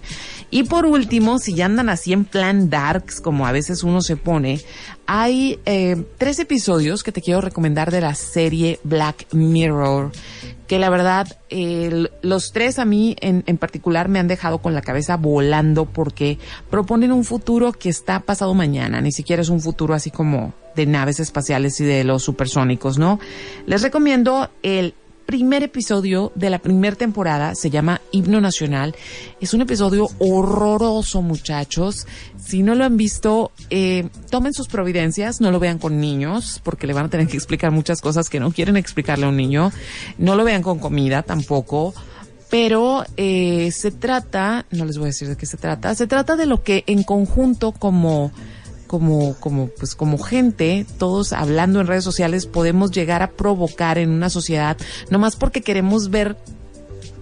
Y 0.50 0.64
por 0.64 0.86
último, 0.86 1.38
si 1.38 1.54
ya 1.54 1.66
andan 1.66 1.88
así 1.88 2.12
en 2.12 2.24
plan 2.24 2.70
darks, 2.70 3.20
como 3.20 3.46
a 3.46 3.52
veces 3.52 3.82
uno 3.82 4.02
se 4.02 4.16
pone, 4.16 4.60
hay 5.06 5.58
eh, 5.64 5.96
tres 6.18 6.38
episodios 6.38 7.02
que 7.02 7.12
te 7.12 7.22
quiero 7.22 7.40
recomendar 7.40 7.90
de 7.90 8.00
la 8.00 8.14
serie 8.14 8.78
Black 8.84 9.26
Mirror 9.32 10.12
que 10.68 10.78
la 10.78 10.90
verdad, 10.90 11.26
los 12.22 12.52
tres 12.52 12.78
a 12.78 12.84
mí 12.84 13.16
en, 13.20 13.42
en, 13.46 13.56
particular 13.56 14.08
me 14.08 14.18
han 14.18 14.28
dejado 14.28 14.58
con 14.58 14.74
la 14.74 14.82
cabeza 14.82 15.16
volando 15.16 15.86
porque 15.86 16.38
proponen 16.70 17.10
un 17.10 17.24
futuro 17.24 17.72
que 17.72 17.88
está 17.88 18.20
pasado 18.20 18.52
mañana, 18.52 19.00
ni 19.00 19.10
siquiera 19.10 19.40
es 19.40 19.48
un 19.48 19.60
futuro 19.60 19.94
así 19.94 20.10
como 20.10 20.52
de 20.76 20.84
naves 20.84 21.20
espaciales 21.20 21.80
y 21.80 21.84
de 21.84 22.04
los 22.04 22.22
supersónicos, 22.22 22.98
¿no? 22.98 23.18
Les 23.66 23.82
recomiendo 23.82 24.50
el 24.62 24.94
primer 25.28 25.62
episodio 25.62 26.32
de 26.36 26.48
la 26.48 26.58
primera 26.58 26.96
temporada, 26.96 27.54
se 27.54 27.68
llama 27.68 28.00
Himno 28.12 28.40
Nacional. 28.40 28.96
Es 29.42 29.52
un 29.52 29.60
episodio 29.60 30.08
horroroso, 30.18 31.20
muchachos. 31.20 32.06
Si 32.42 32.62
no 32.62 32.74
lo 32.74 32.86
han 32.86 32.96
visto, 32.96 33.52
eh, 33.68 34.08
tomen 34.30 34.54
sus 34.54 34.68
providencias, 34.68 35.42
no 35.42 35.50
lo 35.50 35.60
vean 35.60 35.76
con 35.76 36.00
niños, 36.00 36.62
porque 36.64 36.86
le 36.86 36.94
van 36.94 37.04
a 37.04 37.08
tener 37.10 37.26
que 37.26 37.36
explicar 37.36 37.72
muchas 37.72 38.00
cosas 38.00 38.30
que 38.30 38.40
no 38.40 38.52
quieren 38.52 38.78
explicarle 38.78 39.26
a 39.26 39.28
un 39.28 39.36
niño. 39.36 39.70
No 40.16 40.34
lo 40.34 40.44
vean 40.44 40.62
con 40.62 40.78
comida 40.78 41.22
tampoco. 41.22 41.92
Pero 42.48 43.04
eh, 43.18 43.70
se 43.70 43.90
trata, 43.90 44.64
no 44.70 44.86
les 44.86 44.96
voy 44.96 45.04
a 45.04 45.06
decir 45.08 45.28
de 45.28 45.36
qué 45.36 45.44
se 45.44 45.58
trata, 45.58 45.94
se 45.94 46.06
trata 46.06 46.36
de 46.36 46.46
lo 46.46 46.62
que 46.62 46.84
en 46.86 47.02
conjunto 47.02 47.72
como 47.72 48.32
como, 48.88 49.36
como, 49.38 49.68
pues 49.68 49.94
como 49.94 50.18
gente, 50.18 50.84
todos 50.98 51.32
hablando 51.32 51.80
en 51.80 51.86
redes 51.86 52.02
sociales, 52.02 52.46
podemos 52.46 52.90
llegar 52.90 53.22
a 53.22 53.30
provocar 53.30 53.98
en 53.98 54.10
una 54.10 54.30
sociedad, 54.30 54.76
nomás 55.10 55.36
porque 55.36 55.62
queremos 55.62 56.10
ver 56.10 56.36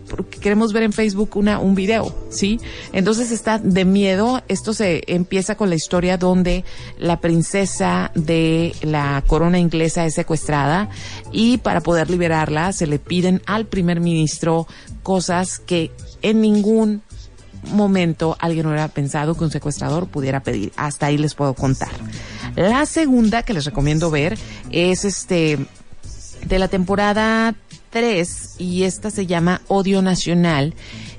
porque 0.08 0.38
queremos 0.38 0.72
ver 0.72 0.84
en 0.84 0.92
Facebook 0.92 1.36
una, 1.36 1.58
un 1.58 1.74
video, 1.74 2.14
¿sí? 2.30 2.60
Entonces 2.92 3.32
está 3.32 3.58
de 3.58 3.84
miedo. 3.84 4.42
Esto 4.48 4.72
se 4.72 5.02
empieza 5.08 5.56
con 5.56 5.68
la 5.68 5.74
historia 5.74 6.16
donde 6.16 6.64
la 6.98 7.20
princesa 7.20 8.12
de 8.14 8.72
la 8.82 9.22
corona 9.26 9.58
inglesa 9.58 10.06
es 10.06 10.14
secuestrada 10.14 10.88
y 11.32 11.58
para 11.58 11.80
poder 11.80 12.08
liberarla 12.08 12.72
se 12.72 12.86
le 12.86 12.98
piden 12.98 13.42
al 13.46 13.66
primer 13.66 14.00
ministro 14.00 14.68
cosas 15.02 15.58
que 15.58 15.90
en 16.22 16.40
ningún 16.40 17.02
momento 17.66 18.36
alguien 18.40 18.66
hubiera 18.66 18.88
pensado 18.88 19.34
que 19.34 19.44
un 19.44 19.50
secuestrador 19.50 20.08
pudiera 20.08 20.40
pedir. 20.40 20.72
Hasta 20.76 21.06
ahí 21.06 21.18
les 21.18 21.34
puedo 21.34 21.54
contar. 21.54 21.90
La 22.54 22.86
segunda 22.86 23.42
que 23.42 23.54
les 23.54 23.64
recomiendo 23.64 24.10
ver 24.10 24.38
es 24.70 25.04
este 25.04 25.58
de 26.46 26.58
la 26.58 26.68
temporada 26.68 27.54
3 27.90 28.56
y 28.58 28.84
esta 28.84 29.10
se 29.10 29.26
llama 29.26 29.62
Odio 29.68 30.02
Nacional. 30.02 30.74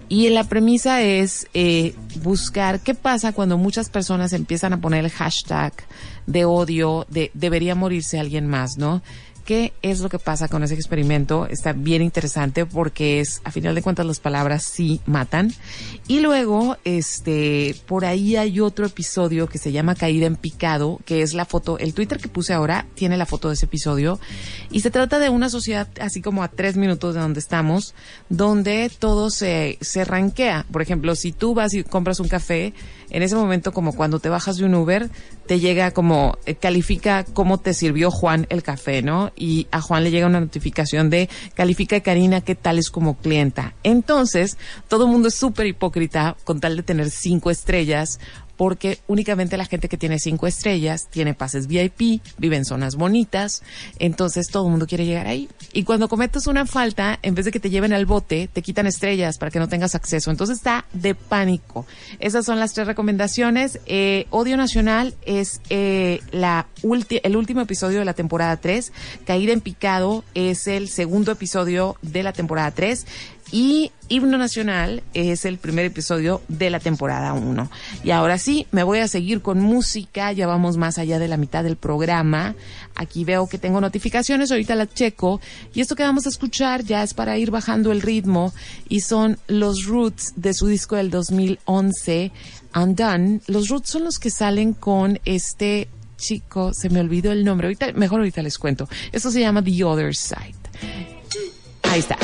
Y 0.09 0.29
la 0.29 0.45
premisa 0.45 1.01
es 1.01 1.47
eh, 1.53 1.93
buscar 2.23 2.79
qué 2.79 2.95
pasa 2.95 3.33
cuando 3.33 3.57
muchas 3.57 3.89
personas 3.89 4.31
empiezan 4.31 4.71
a 4.71 4.79
poner 4.79 5.03
el 5.03 5.11
hashtag 5.11 5.73
de 6.27 6.45
odio, 6.45 7.05
de 7.09 7.29
debería 7.33 7.75
morirse 7.75 8.17
alguien 8.17 8.47
más, 8.47 8.77
¿no? 8.77 9.01
Qué 9.47 9.71
es 9.81 10.01
lo 10.01 10.09
que 10.09 10.19
pasa 10.19 10.49
con 10.49 10.61
ese 10.61 10.73
experimento. 10.73 11.47
Está 11.47 11.71
bien 11.71 12.01
interesante 12.01 12.65
porque 12.65 13.21
es, 13.21 13.41
a 13.45 13.51
final 13.51 13.75
de 13.75 13.81
cuentas, 13.81 14.05
las 14.05 14.19
palabras 14.19 14.61
sí 14.61 14.99
matan. 15.05 15.53
Y 16.05 16.19
luego, 16.19 16.75
este, 16.83 17.73
por 17.87 18.03
ahí 18.03 18.35
hay 18.35 18.59
otro 18.59 18.85
episodio 18.85 19.47
que 19.47 19.57
se 19.57 19.71
llama 19.71 19.95
Caída 19.95 20.27
en 20.27 20.35
Picado, 20.35 20.99
que 21.05 21.21
es 21.21 21.33
la 21.33 21.45
foto, 21.45 21.79
el 21.79 21.93
Twitter 21.93 22.19
que 22.19 22.27
puse 22.27 22.53
ahora 22.53 22.87
tiene 22.93 23.15
la 23.15 23.25
foto 23.25 23.47
de 23.47 23.53
ese 23.53 23.67
episodio. 23.67 24.19
Y 24.69 24.81
se 24.81 24.91
trata 24.91 25.17
de 25.17 25.29
una 25.29 25.47
sociedad 25.49 25.87
así 26.01 26.21
como 26.21 26.43
a 26.43 26.49
tres 26.49 26.75
minutos 26.75 27.15
de 27.15 27.21
donde 27.21 27.39
estamos, 27.39 27.95
donde 28.27 28.91
todo 28.99 29.29
se, 29.29 29.77
se 29.79 30.03
ranquea. 30.03 30.65
Por 30.73 30.81
ejemplo, 30.81 31.15
si 31.15 31.31
tú 31.31 31.53
vas 31.53 31.73
y 31.73 31.85
compras 31.85 32.19
un 32.19 32.27
café, 32.27 32.73
en 33.09 33.23
ese 33.23 33.35
momento 33.35 33.71
como 33.71 33.93
cuando 33.93 34.19
te 34.19 34.27
bajas 34.27 34.57
de 34.57 34.65
un 34.65 34.75
Uber, 34.75 35.09
te 35.47 35.59
llega 35.59 35.91
como, 35.91 36.37
eh, 36.45 36.55
califica 36.55 37.23
cómo 37.23 37.57
te 37.57 37.73
sirvió 37.73 38.11
Juan 38.11 38.45
el 38.49 38.61
café, 38.61 39.01
¿no? 39.01 39.31
Y 39.35 39.67
a 39.71 39.81
Juan 39.81 40.03
le 40.03 40.11
llega 40.11 40.27
una 40.27 40.41
notificación 40.41 41.09
de, 41.09 41.29
califica 41.55 41.99
Karina 42.01 42.41
qué 42.41 42.53
tal 42.53 42.77
es 42.77 42.91
como 42.91 43.17
clienta. 43.17 43.73
Entonces, 43.83 44.57
todo 44.87 45.05
el 45.05 45.11
mundo 45.11 45.29
es 45.29 45.35
súper 45.35 45.65
hipócrita 45.65 46.35
con 46.43 46.59
tal 46.59 46.75
de 46.75 46.83
tener 46.83 47.09
cinco 47.09 47.49
estrellas 47.49 48.19
porque 48.57 48.99
únicamente 49.07 49.55
la 49.55 49.65
gente 49.65 49.87
que 49.87 49.97
tiene 49.97 50.19
cinco 50.19 50.47
estrellas 50.47 51.07
tiene 51.09 51.33
pases 51.33 51.67
VIP, 51.67 52.21
vive 52.37 52.57
en 52.57 52.65
zonas 52.65 52.95
bonitas, 52.95 53.63
entonces 53.99 54.47
todo 54.47 54.65
el 54.65 54.71
mundo 54.71 54.87
quiere 54.87 55.05
llegar 55.05 55.27
ahí. 55.27 55.47
Y 55.73 55.83
cuando 55.83 56.09
cometes 56.09 56.47
una 56.47 56.65
falta, 56.65 57.19
en 57.21 57.35
vez 57.35 57.45
de 57.45 57.51
que 57.51 57.59
te 57.59 57.69
lleven 57.69 57.93
al 57.93 58.05
bote, 58.05 58.49
te 58.51 58.61
quitan 58.61 58.87
estrellas 58.87 59.37
para 59.37 59.51
que 59.51 59.59
no 59.59 59.69
tengas 59.69 59.95
acceso. 59.95 60.31
Entonces 60.31 60.57
está 60.57 60.85
de 60.93 61.15
pánico. 61.15 61.85
Esas 62.19 62.45
son 62.45 62.59
las 62.59 62.73
tres 62.73 62.87
recomendaciones. 62.87 63.79
Eh, 63.85 64.25
Odio 64.31 64.57
Nacional 64.57 65.13
es 65.25 65.61
eh, 65.69 66.19
la 66.31 66.67
el 67.23 67.35
último 67.35 67.61
episodio 67.61 67.99
de 67.99 68.05
la 68.05 68.13
temporada 68.13 68.57
3. 68.57 68.91
Caída 69.25 69.53
en 69.53 69.61
Picado 69.61 70.23
es 70.33 70.67
el 70.67 70.89
segundo 70.89 71.31
episodio 71.31 71.95
de 72.01 72.23
la 72.23 72.33
temporada 72.33 72.71
3 72.71 73.05
y 73.51 73.91
Himno 74.09 74.37
Nacional 74.37 75.03
es 75.13 75.45
el 75.45 75.57
primer 75.57 75.85
episodio 75.85 76.41
de 76.47 76.69
la 76.69 76.79
temporada 76.79 77.33
1. 77.33 77.69
Y 78.03 78.11
ahora 78.11 78.37
sí, 78.37 78.67
me 78.71 78.83
voy 78.83 78.99
a 78.99 79.07
seguir 79.07 79.41
con 79.41 79.59
música, 79.59 80.31
ya 80.31 80.47
vamos 80.47 80.77
más 80.77 80.97
allá 80.97 81.19
de 81.19 81.27
la 81.27 81.37
mitad 81.37 81.63
del 81.63 81.77
programa. 81.77 82.55
Aquí 82.95 83.25
veo 83.25 83.47
que 83.47 83.57
tengo 83.57 83.81
notificaciones, 83.81 84.51
ahorita 84.51 84.75
las 84.75 84.93
checo. 84.93 85.41
Y 85.73 85.81
esto 85.81 85.95
que 85.95 86.03
vamos 86.03 86.25
a 86.25 86.29
escuchar 86.29 86.83
ya 86.83 87.03
es 87.03 87.13
para 87.13 87.37
ir 87.37 87.51
bajando 87.51 87.91
el 87.91 88.01
ritmo 88.01 88.53
y 88.89 89.01
son 89.01 89.37
los 89.47 89.85
Roots 89.85 90.33
de 90.35 90.53
su 90.53 90.67
disco 90.67 90.95
del 90.95 91.09
2011, 91.09 92.31
Undone. 92.75 93.41
Los 93.47 93.69
Roots 93.69 93.89
son 93.89 94.03
los 94.03 94.19
que 94.19 94.29
salen 94.29 94.73
con 94.73 95.19
este 95.25 95.89
chico, 96.17 96.73
se 96.73 96.89
me 96.89 96.99
olvidó 96.99 97.31
el 97.31 97.45
nombre, 97.45 97.67
ahorita, 97.67 97.93
mejor 97.93 98.19
ahorita 98.19 98.41
les 98.41 98.57
cuento. 98.57 98.89
Esto 99.11 99.31
se 99.31 99.39
llama 99.39 99.63
The 99.63 99.83
Other 99.83 100.15
Side. 100.15 100.55
Ahí 101.83 101.99
está. 101.99 102.17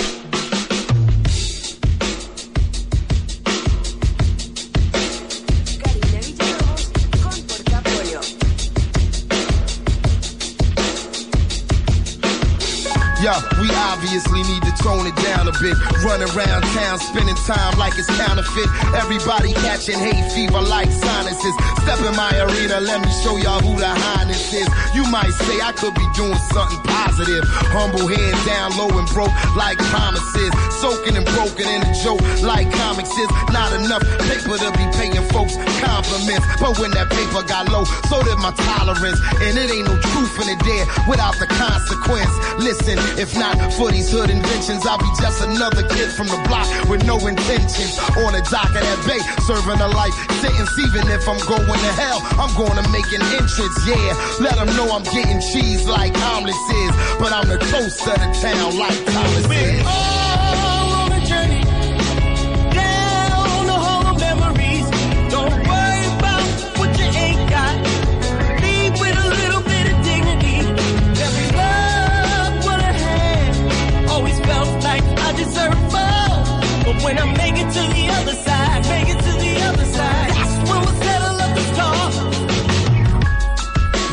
Yo, 13.23 13.31
we 13.55 13.71
obviously 13.87 14.43
need 14.43 14.59
to 14.67 14.73
tone 14.83 15.07
it 15.07 15.15
down 15.23 15.47
a 15.47 15.55
bit. 15.63 15.79
Run 16.03 16.19
around 16.19 16.59
town, 16.75 16.99
spending 16.99 17.39
time 17.47 17.71
like 17.79 17.95
it's 17.95 18.11
counterfeit. 18.19 18.67
Everybody 18.99 19.55
catching 19.63 19.95
hay 19.95 20.27
fever 20.35 20.59
like 20.59 20.91
sinuses. 20.91 21.55
Step 21.87 22.03
in 22.03 22.11
my 22.19 22.35
arena, 22.35 22.83
let 22.83 22.99
me 22.99 23.07
show 23.23 23.39
y'all 23.39 23.63
who 23.63 23.79
the 23.79 23.87
highness 23.87 24.51
is. 24.51 24.67
You 24.91 25.07
might 25.07 25.31
say 25.31 25.55
I 25.63 25.71
could 25.71 25.95
be 25.95 26.03
doing 26.19 26.35
something 26.51 26.83
positive. 26.83 27.47
Humble 27.71 28.11
head 28.11 28.35
down 28.43 28.75
low 28.75 28.91
and 28.91 29.07
broke 29.15 29.31
like 29.55 29.79
promises. 29.87 30.51
Soaking 30.83 31.15
and 31.15 31.27
broken 31.31 31.63
in 31.63 31.79
a 31.79 31.91
joke 32.03 32.19
like 32.43 32.67
comics 32.75 33.15
is. 33.15 33.31
Not 33.55 33.71
enough 33.71 34.03
paper 34.27 34.59
to 34.59 34.69
be 34.75 34.83
paying 34.99 35.23
folks 35.31 35.55
compliments. 35.79 36.43
But 36.59 36.75
when 36.75 36.91
that 36.91 37.07
paper 37.07 37.39
got 37.47 37.71
low, 37.71 37.87
so 38.11 38.19
did 38.19 38.35
my 38.43 38.51
tolerance. 38.51 39.23
And 39.39 39.55
it 39.55 39.71
ain't 39.71 39.87
no 39.87 39.95
truth 40.11 40.43
in 40.43 40.51
it 40.51 40.59
there 40.67 40.83
without 41.07 41.39
the 41.39 41.47
consequence. 41.47 42.35
Listen, 42.59 42.99
if 43.17 43.37
not 43.37 43.55
for 43.73 43.91
these 43.91 44.11
hood 44.11 44.29
inventions, 44.29 44.85
I'll 44.85 44.97
be 44.97 45.09
just 45.19 45.41
another 45.41 45.87
kid 45.87 46.09
from 46.11 46.27
the 46.27 46.39
block 46.47 46.67
with 46.89 47.05
no 47.05 47.17
intentions. 47.27 47.99
On 48.17 48.33
a 48.33 48.41
dock 48.49 48.69
of 48.73 48.81
that 48.81 48.99
bay, 49.05 49.21
serving 49.45 49.79
a 49.81 49.89
life 49.89 50.13
sentence. 50.41 50.71
Even 50.79 51.07
if 51.09 51.27
I'm 51.27 51.39
going 51.47 51.79
to 51.79 51.93
hell, 51.93 52.19
I'm 52.39 52.53
going 52.57 52.77
to 52.77 52.85
make 52.89 53.07
an 53.13 53.21
entrance. 53.37 53.77
Yeah, 53.85 54.13
let 54.39 54.55
them 54.55 54.69
know 54.75 54.89
I'm 54.91 55.03
getting 55.03 55.39
cheese 55.39 55.85
like 55.85 56.15
omelets 56.33 56.57
is. 56.57 56.93
But 57.19 57.31
I'm 57.33 57.47
the 57.47 57.57
toast 57.57 58.01
of 58.07 58.17
the 58.17 58.29
town 58.41 58.77
like 58.77 58.97
Thomas 59.05 59.45
is. 59.49 60.32
When 77.01 77.17
I 77.17 77.25
make 77.33 77.55
it 77.57 77.69
to 77.71 77.83
the 77.95 78.05
other 78.19 78.33
side, 78.33 78.85
make 78.87 79.09
it 79.09 79.19
to 79.19 79.33
the 79.39 79.53
other 79.67 79.85
side, 79.85 80.29
that's 80.29 80.69
when 80.69 80.79
we'll 80.83 80.97
settle 81.01 81.41
up 81.41 81.51
the 81.55 81.63
score. 81.73 81.93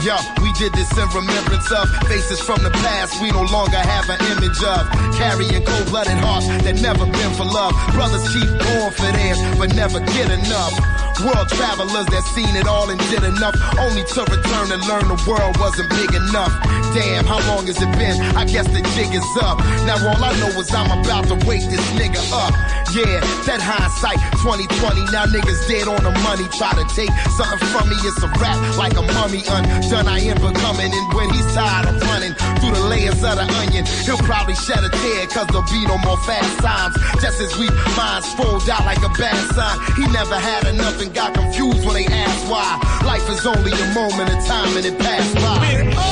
Yo, 0.01 0.17
we 0.41 0.51
did 0.55 0.73
this 0.73 0.91
in 0.97 1.09
remembrance 1.13 1.71
of 1.71 1.89
faces 2.09 2.41
from 2.41 2.63
the 2.63 2.71
past 2.71 3.21
we 3.21 3.31
no 3.31 3.43
longer 3.43 3.77
have 3.77 4.09
an 4.09 4.19
image 4.33 4.63
of. 4.65 4.89
Carrying 5.15 5.63
cold-blooded 5.65 6.17
hearts 6.25 6.47
that 6.65 6.81
never 6.81 7.05
been 7.05 7.33
for 7.37 7.45
love. 7.45 7.75
Brothers 7.93 8.25
keep 8.33 8.49
going 8.49 8.93
for 8.97 9.13
theirs, 9.13 9.39
but 9.59 9.75
never 9.77 10.01
get 10.01 10.31
enough. 10.31 10.73
World 11.21 11.49
travelers 11.51 12.07
that 12.07 12.25
seen 12.33 12.57
it 12.57 12.67
all 12.67 12.89
and 12.89 12.99
did 13.13 13.23
enough, 13.25 13.53
only 13.79 14.05
to 14.05 14.21
return 14.25 14.73
and 14.73 14.81
learn 14.89 15.05
the 15.05 15.21
world 15.29 15.59
wasn't 15.61 15.91
big 15.91 16.15
enough. 16.17 16.53
Damn, 16.97 17.27
how 17.27 17.39
long 17.47 17.67
has 17.67 17.77
it 17.77 17.93
been? 18.01 18.17
I 18.37 18.45
guess 18.45 18.67
the 18.69 18.81
jig 18.97 19.13
is 19.13 19.27
up. 19.45 19.59
Now 19.85 20.01
all 20.01 20.17
I 20.17 20.33
know 20.41 20.49
is 20.57 20.73
I'm 20.73 20.89
about 20.89 21.29
to 21.29 21.37
wake 21.45 21.69
this 21.69 21.85
nigga 21.93 22.25
up. 22.33 22.57
Yeah, 22.91 23.23
that 23.47 23.63
hindsight 23.63 24.19
2020. 24.43 25.15
Now 25.15 25.23
niggas 25.31 25.63
dead 25.71 25.87
on 25.87 26.03
the 26.03 26.11
money. 26.27 26.43
Try 26.59 26.75
to 26.75 26.83
take 26.91 27.11
something 27.39 27.63
from 27.71 27.87
me, 27.87 27.95
it's 28.03 28.19
a 28.19 28.27
rap 28.43 28.59
like 28.75 28.99
a 28.99 29.05
mummy 29.15 29.47
undone. 29.47 30.11
I 30.11 30.19
am 30.27 30.35
becoming, 30.43 30.91
and 30.91 31.07
when 31.15 31.31
he's 31.31 31.47
tired 31.55 31.87
of 31.87 32.03
running 32.11 32.35
through 32.59 32.75
the 32.75 32.83
layers 32.91 33.23
of 33.23 33.39
the 33.39 33.47
onion, 33.63 33.87
he'll 34.03 34.19
probably 34.27 34.59
shed 34.59 34.83
a 34.83 34.91
tear 34.91 35.23
cause 35.31 35.47
there'll 35.55 35.71
be 35.71 35.87
no 35.87 36.03
more 36.03 36.19
fast 36.27 36.51
times. 36.59 36.99
Just 37.23 37.39
as 37.39 37.55
we 37.63 37.71
minds 37.95 38.27
fold 38.35 38.67
out 38.67 38.83
like 38.83 39.03
a 39.07 39.13
bad 39.15 39.39
sign. 39.55 39.79
He 39.95 40.11
never 40.11 40.35
had 40.35 40.67
enough 40.67 40.99
and 40.99 41.15
got 41.15 41.31
confused 41.35 41.87
when 41.87 41.95
they 41.95 42.11
asked 42.11 42.51
why. 42.51 42.75
Life 43.07 43.23
is 43.31 43.47
only 43.47 43.71
a 43.71 43.87
moment 43.95 44.35
of 44.35 44.43
time 44.51 44.75
and 44.75 44.83
it 44.83 44.99
passed 44.99 45.35
by. 45.39 46.10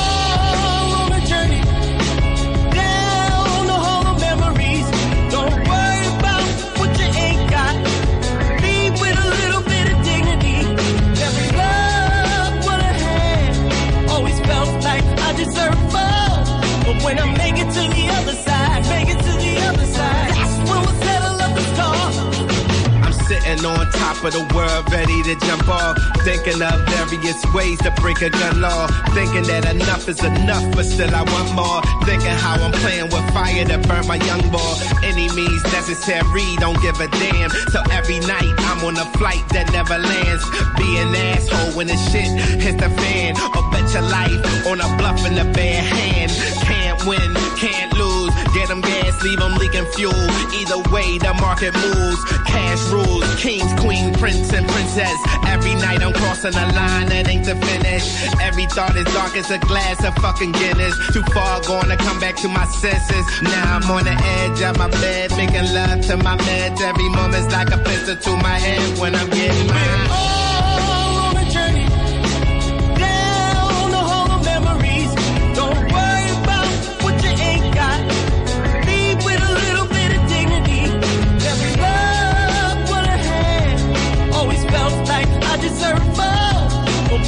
Thinking 26.49 26.65
of 26.65 27.09
various 27.09 27.45
ways 27.53 27.77
to 27.85 27.91
break 28.01 28.23
a 28.23 28.29
gun 28.31 28.59
law. 28.59 28.87
Thinking 29.13 29.43
that 29.53 29.69
enough 29.69 30.09
is 30.09 30.23
enough, 30.23 30.65
but 30.73 30.83
still 30.83 31.13
I 31.13 31.21
want 31.21 31.53
more. 31.53 31.79
Thinking 32.09 32.33
how 32.41 32.57
I'm 32.57 32.71
playing 32.71 33.13
with 33.13 33.21
fire 33.37 33.65
to 33.65 33.77
burn 33.87 34.07
my 34.07 34.15
young 34.15 34.41
boy. 34.49 34.73
Any 35.03 35.29
means 35.37 35.61
necessary, 35.69 36.57
don't 36.57 36.81
give 36.81 36.99
a 36.99 37.07
damn. 37.07 37.51
So 37.69 37.83
every 37.91 38.17
night 38.25 38.49
I'm 38.65 38.83
on 38.83 38.97
a 38.97 39.05
flight 39.21 39.45
that 39.53 39.71
never 39.71 39.99
lands. 39.99 40.43
Be 40.73 40.97
an 40.97 41.13
asshole 41.13 41.77
when 41.77 41.85
the 41.85 41.97
shit 42.09 42.33
hits 42.57 42.81
the 42.81 42.89
fan. 42.97 43.37
Or 43.53 43.69
bet 43.69 43.85
your 43.93 44.09
life 44.09 44.41
on 44.65 44.81
a 44.81 44.89
bluff 44.97 45.21
in 45.29 45.35
the 45.35 45.45
bare 45.53 45.83
hand. 45.85 46.31
Can't 46.65 47.05
win, 47.05 47.29
can't 47.61 47.93
lose. 47.93 48.08
Get 48.53 48.67
them 48.67 48.81
gas, 48.81 49.21
leave 49.23 49.39
them 49.39 49.55
leaking 49.55 49.85
fuel. 49.93 50.13
Either 50.13 50.81
way, 50.91 51.17
the 51.17 51.33
market 51.41 51.73
moves. 51.75 52.21
Cash 52.47 52.81
rules, 52.89 53.23
kings, 53.35 53.71
queen, 53.79 54.13
prince, 54.15 54.51
and 54.53 54.67
princess. 54.67 55.17
Every 55.47 55.75
night 55.75 56.01
I'm 56.01 56.13
crossing 56.13 56.55
a 56.55 56.65
line 56.73 57.07
that 57.09 57.27
ain't 57.29 57.45
the 57.45 57.55
finish. 57.55 58.05
Every 58.41 58.65
thought 58.65 58.95
is 58.95 59.05
dark 59.13 59.35
as 59.37 59.51
a 59.51 59.59
glass 59.59 60.03
of 60.03 60.15
fucking 60.15 60.51
Guinness. 60.53 60.95
Too 61.13 61.23
far 61.33 61.61
gone 61.61 61.89
to 61.89 61.97
come 61.97 62.19
back 62.19 62.35
to 62.37 62.47
my 62.47 62.65
senses. 62.65 63.25
Now 63.41 63.77
I'm 63.77 63.91
on 63.91 64.03
the 64.03 64.17
edge 64.41 64.61
of 64.61 64.77
my 64.77 64.89
bed, 64.89 65.31
making 65.37 65.73
love 65.73 66.01
to 66.07 66.17
my 66.17 66.37
meds. 66.37 66.81
Every 66.81 67.09
moment's 67.09 67.53
like 67.53 67.71
a 67.71 67.77
pistol 67.77 68.15
to 68.15 68.31
my 68.37 68.57
head 68.57 68.99
when 68.99 69.15
I'm 69.15 69.29
getting 69.29 69.67
mine. 69.67 70.38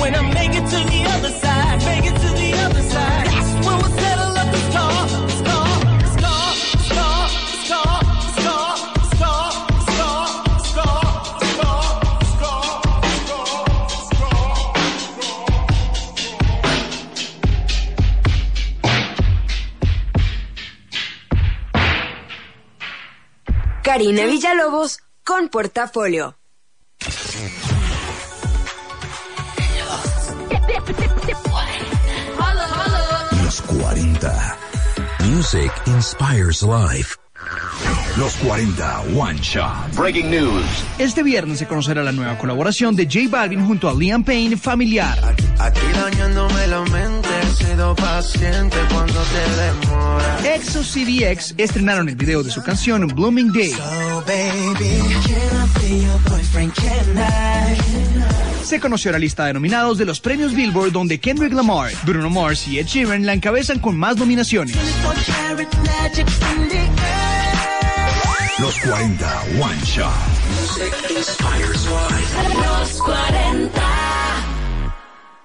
When 0.01 0.13
make 0.33 0.53
it 0.55 0.65
to 0.65 0.79
the 0.91 1.03
other 1.13 1.29
side, 1.29 1.77
make 1.85 2.05
it 2.05 2.15
to 2.15 2.29
the 2.41 2.53
other 2.65 2.81
side, 2.81 3.21
Karina 23.83 24.25
Villalobos 24.25 24.99
con 25.23 25.49
Portafolio. 25.49 26.40
Music 35.41 35.71
inspires 35.87 36.61
life. 36.61 37.17
Los 38.15 38.35
40 38.45 39.01
One 39.17 39.39
Shot. 39.41 39.95
Breaking 39.97 40.29
news. 40.29 40.63
Este 40.99 41.23
viernes 41.23 41.57
se 41.57 41.65
conocerá 41.65 42.03
la 42.03 42.11
nueva 42.11 42.37
colaboración 42.37 42.95
de 42.95 43.05
J 43.05 43.27
Balvin 43.27 43.65
junto 43.65 43.89
a 43.89 43.93
Liam 43.95 44.23
Payne, 44.23 44.55
Familiar. 44.55 45.17
Aquí 45.57 45.79
dañándome 45.95 46.67
la 46.67 46.81
mente, 46.81 47.27
he 47.41 47.65
sido 47.65 47.95
paciente 47.95 48.77
cuando 48.93 49.19
te 49.19 49.87
demoras. 49.89 50.45
EXO 50.45 50.83
CDX 50.83 51.55
estrenaron 51.57 52.07
el 52.07 52.15
video 52.15 52.43
de 52.43 52.51
su 52.51 52.61
canción 52.61 53.07
Blooming 53.07 53.51
Day. 53.51 53.73
Oh, 53.81 54.23
baby, 54.27 54.99
can 55.25 55.57
I 55.57 55.79
be 55.79 56.03
your 56.05 56.19
boyfriend? 56.29 56.71
Can 56.75 57.17
I? 57.17 58.20
Se 58.71 58.79
conoció 58.79 59.11
la 59.11 59.19
lista 59.19 59.45
de 59.47 59.53
nominados 59.53 59.97
de 59.97 60.05
los 60.05 60.21
premios 60.21 60.53
Billboard 60.53 60.93
donde 60.93 61.19
Kendrick 61.19 61.51
Lamar, 61.51 61.91
Bruno 62.05 62.29
Mars 62.29 62.69
y 62.69 62.79
Ed 62.79 62.85
Sheeran 62.85 63.25
la 63.25 63.33
encabezan 63.33 63.79
con 63.79 63.97
más 63.97 64.15
nominaciones. 64.15 64.77
Los 68.59 68.77
40 68.77 69.43
One 69.59 69.77
Shot. 69.83 70.09
Music 70.61 70.93
inspires 71.09 71.83
life. 71.83 72.79
Los 72.79 73.01
40. 73.01 73.81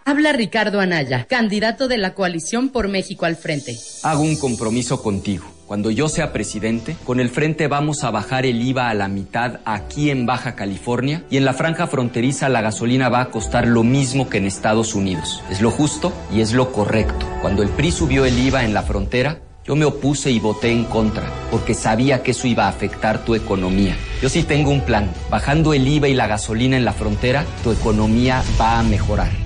Habla 0.04 0.32
Ricardo 0.32 0.78
Anaya, 0.78 1.26
candidato 1.28 1.88
de 1.88 1.98
la 1.98 2.14
coalición 2.14 2.68
por 2.68 2.86
México 2.86 3.26
al 3.26 3.34
frente. 3.34 3.76
Hago 4.04 4.22
un 4.22 4.36
compromiso 4.36 5.02
contigo. 5.02 5.55
Cuando 5.66 5.90
yo 5.90 6.08
sea 6.08 6.32
presidente, 6.32 6.96
con 7.04 7.18
el 7.18 7.28
frente 7.28 7.66
vamos 7.66 8.04
a 8.04 8.12
bajar 8.12 8.46
el 8.46 8.62
IVA 8.62 8.88
a 8.88 8.94
la 8.94 9.08
mitad 9.08 9.58
aquí 9.64 10.10
en 10.10 10.24
Baja 10.24 10.54
California 10.54 11.24
y 11.28 11.38
en 11.38 11.44
la 11.44 11.54
franja 11.54 11.88
fronteriza 11.88 12.48
la 12.48 12.60
gasolina 12.60 13.08
va 13.08 13.20
a 13.20 13.30
costar 13.30 13.66
lo 13.66 13.82
mismo 13.82 14.28
que 14.28 14.38
en 14.38 14.46
Estados 14.46 14.94
Unidos. 14.94 15.42
Es 15.50 15.60
lo 15.60 15.72
justo 15.72 16.12
y 16.32 16.40
es 16.40 16.52
lo 16.52 16.70
correcto. 16.70 17.26
Cuando 17.42 17.64
el 17.64 17.68
PRI 17.70 17.90
subió 17.90 18.24
el 18.24 18.38
IVA 18.38 18.64
en 18.64 18.74
la 18.74 18.82
frontera, 18.82 19.40
Yo 19.66 19.74
me 19.74 19.84
opuse 19.84 20.30
y 20.30 20.38
voté 20.38 20.70
en 20.70 20.84
contra, 20.84 21.24
porque 21.50 21.74
sabía 21.74 22.22
que 22.22 22.30
eso 22.30 22.46
iba 22.46 22.66
a 22.66 22.68
afectar 22.68 23.24
tu 23.24 23.34
economía. 23.34 23.96
Yo 24.22 24.28
sí 24.28 24.44
tengo 24.44 24.70
un 24.70 24.82
plan. 24.82 25.10
Bajando 25.28 25.74
el 25.74 25.88
IVA 25.88 26.06
y 26.06 26.14
la 26.14 26.28
gasolina 26.28 26.76
en 26.76 26.84
la 26.84 26.92
frontera, 26.92 27.44
tu 27.64 27.72
economía 27.72 28.44
va 28.60 28.78
a 28.78 28.84
mejorar. 28.84 29.45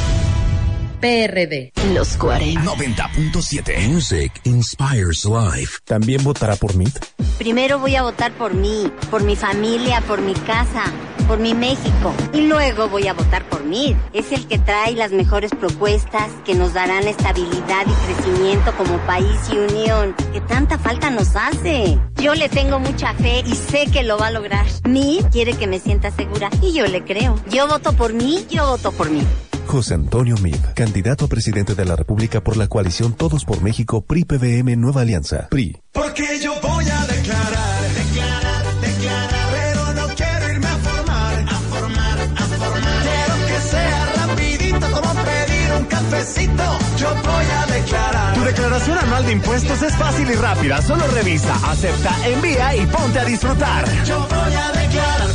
PRD. 1.01 1.71
Los 1.95 2.15
40. 2.15 2.61
90.7 2.61 3.87
Music 3.89 4.31
Inspires 4.43 5.25
Life. 5.25 5.79
¿También 5.83 6.23
votará 6.23 6.55
por 6.55 6.75
MIT? 6.75 6.95
Primero 7.39 7.79
voy 7.79 7.95
a 7.95 8.03
votar 8.03 8.31
por 8.33 8.53
mí, 8.53 8.91
por 9.09 9.23
mi 9.23 9.35
familia, 9.35 9.99
por 10.01 10.21
mi 10.21 10.35
casa, 10.35 10.83
por 11.27 11.39
mi 11.39 11.55
México. 11.55 12.13
Y 12.33 12.41
luego 12.41 12.87
voy 12.87 13.07
a 13.07 13.13
votar 13.13 13.49
por 13.49 13.63
mí. 13.63 13.95
Es 14.13 14.31
el 14.31 14.47
que 14.47 14.59
trae 14.59 14.93
las 14.93 15.11
mejores 15.11 15.49
propuestas 15.49 16.29
que 16.45 16.53
nos 16.53 16.73
darán 16.73 17.07
estabilidad 17.07 17.85
y 17.87 18.13
crecimiento 18.13 18.71
como 18.77 18.99
país 19.07 19.39
y 19.51 19.57
unión, 19.57 20.15
que 20.33 20.41
tanta 20.41 20.77
falta 20.77 21.09
nos 21.09 21.35
hace. 21.35 21.97
Yo 22.17 22.35
le 22.35 22.47
tengo 22.47 22.79
mucha 22.79 23.15
fe 23.15 23.43
y 23.47 23.55
sé 23.55 23.87
que 23.91 24.03
lo 24.03 24.19
va 24.19 24.27
a 24.27 24.31
lograr. 24.31 24.67
Mí 24.87 25.21
quiere 25.31 25.53
que 25.53 25.65
me 25.65 25.79
sienta 25.79 26.11
segura 26.11 26.51
y 26.61 26.73
yo 26.73 26.85
le 26.85 27.03
creo. 27.03 27.35
Yo 27.49 27.67
voto 27.67 27.93
por 27.93 28.13
mí, 28.13 28.45
yo 28.51 28.67
voto 28.67 28.91
por 28.91 29.09
mí. 29.09 29.25
José 29.71 29.93
Antonio 29.93 30.35
Mid, 30.43 30.57
candidato 30.75 31.23
a 31.23 31.27
presidente 31.29 31.75
de 31.75 31.85
la 31.85 31.95
República 31.95 32.43
por 32.43 32.57
la 32.57 32.67
coalición 32.67 33.13
Todos 33.13 33.45
por 33.45 33.61
México, 33.61 34.01
PRI 34.01 34.25
PBM 34.25 34.75
Nueva 34.75 34.99
Alianza, 34.99 35.47
PRI. 35.49 35.77
Porque 35.93 36.25
yo 36.43 36.53
voy 36.61 36.83
a 36.83 37.05
declarar, 37.05 37.81
declarar, 37.95 38.81
declarar, 38.81 39.47
pero 39.53 39.93
no 39.93 40.13
quiero 40.13 40.51
irme 40.51 40.67
a 40.67 40.75
formar, 40.75 41.39
a 41.39 41.55
formar, 41.71 42.19
a 42.19 42.45
formar. 42.47 43.01
Quiero 43.01 43.47
que 43.47 43.69
sea 43.69 44.13
rapidito 44.17 44.91
como 44.91 45.13
pedir 45.23 45.71
un 45.79 45.85
cafecito. 45.85 46.79
Yo 46.97 47.09
voy 47.23 47.45
a 47.45 47.73
declarar. 47.73 48.33
Tu 48.33 48.41
declaración 48.41 48.97
anual 48.97 49.25
de 49.25 49.31
impuestos 49.31 49.81
es 49.83 49.95
fácil 49.95 50.29
y 50.29 50.35
rápida. 50.35 50.81
Solo 50.81 51.07
revisa, 51.07 51.55
acepta, 51.71 52.13
envía 52.27 52.75
y 52.75 52.85
ponte 52.87 53.19
a 53.19 53.23
disfrutar. 53.23 53.85
Yo 54.03 54.19
voy 54.19 54.53
a 54.53 54.71
declarar, 54.81 55.29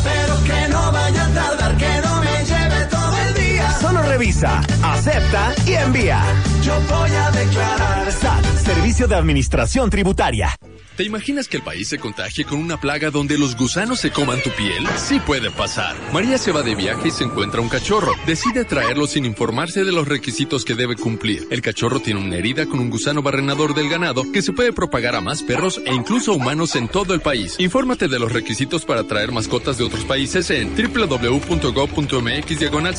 revisa, 4.07 4.61
acepta 4.83 5.55
y 5.67 5.75
envía. 5.75 6.23
Yo 6.63 6.75
voy 6.89 7.11
a 7.11 7.31
declarar. 7.31 8.11
SAT, 8.11 8.45
Servicio 8.65 9.07
de 9.07 9.17
Administración 9.17 9.91
Tributaria. 9.91 10.57
¿Te 10.97 11.05
imaginas 11.05 11.47
que 11.47 11.59
el 11.59 11.63
país 11.63 11.89
se 11.89 11.99
contagie 11.99 12.45
con 12.47 12.59
una 12.59 12.81
plaga 12.81 13.11
donde 13.11 13.37
los 13.37 13.55
gusanos 13.55 14.01
se 14.01 14.11
coman 14.11 14.41
tu 14.41 14.49
piel? 14.51 14.87
Sí 14.97 15.21
puede 15.21 15.51
pasar. 15.51 15.95
María 16.11 16.39
se 16.39 16.53
va 16.53 16.63
de 16.63 16.75
viaje 16.75 17.09
y 17.09 17.11
se 17.11 17.25
encuentra 17.25 17.61
un 17.61 17.69
cachorro. 17.69 18.13
Decide 18.27 18.65
traerlo 18.65 19.07
sin 19.07 19.27
informarse 19.27 19.85
de 19.85 19.93
los 19.93 20.09
requisitos 20.09 20.65
que 20.65 20.75
debe 20.75 20.97
cumplir. 20.97 21.47
El 21.51 21.61
cachorro 21.61 22.01
tiene 22.01 22.21
una 22.21 22.37
herida 22.37 22.65
con 22.65 22.81
un 22.81 22.89
gusano 22.89 23.21
barrenador 23.21 23.75
del 23.75 23.91
ganado 23.91 24.25
que 24.33 24.41
se 24.41 24.55
puede 24.55 24.73
propagar 24.73 25.17
a 25.17 25.21
más 25.21 25.43
perros 25.43 25.83
e 25.85 25.93
incluso 25.93 26.33
humanos 26.33 26.75
en 26.77 26.89
todo 26.89 27.13
el 27.13 27.21
país. 27.21 27.57
Infórmate 27.59 28.09
de 28.09 28.19
los 28.19 28.33
requisitos 28.33 28.87
para 28.87 29.05
traer 29.05 29.33
mascotas 29.33 29.77
de 29.77 29.85
otros 29.85 30.05
países 30.07 30.49
en 30.49 30.75
www.gov.mx 30.75 32.59
diagonal 32.59 32.97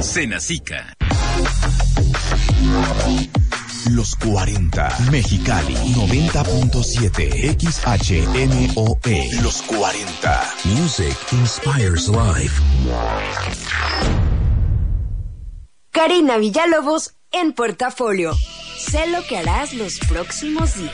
Senacica. 0.00 0.02
Senacica. 0.02 0.96
Los 3.90 4.16
40. 4.16 4.88
Mexicali 5.10 5.74
90.7 5.74 7.56
XHMOE. 7.58 9.42
Los 9.42 9.62
40. 9.62 10.54
Music 10.64 11.16
Inspires 11.32 12.08
Life. 12.08 12.62
Karina 15.90 16.36
Villalobos 16.36 17.14
en 17.32 17.52
portafolio. 17.54 18.36
Sé 18.78 19.06
lo 19.08 19.22
que 19.22 19.38
harás 19.38 19.72
los 19.72 19.98
próximos 20.00 20.76
días. 20.76 20.92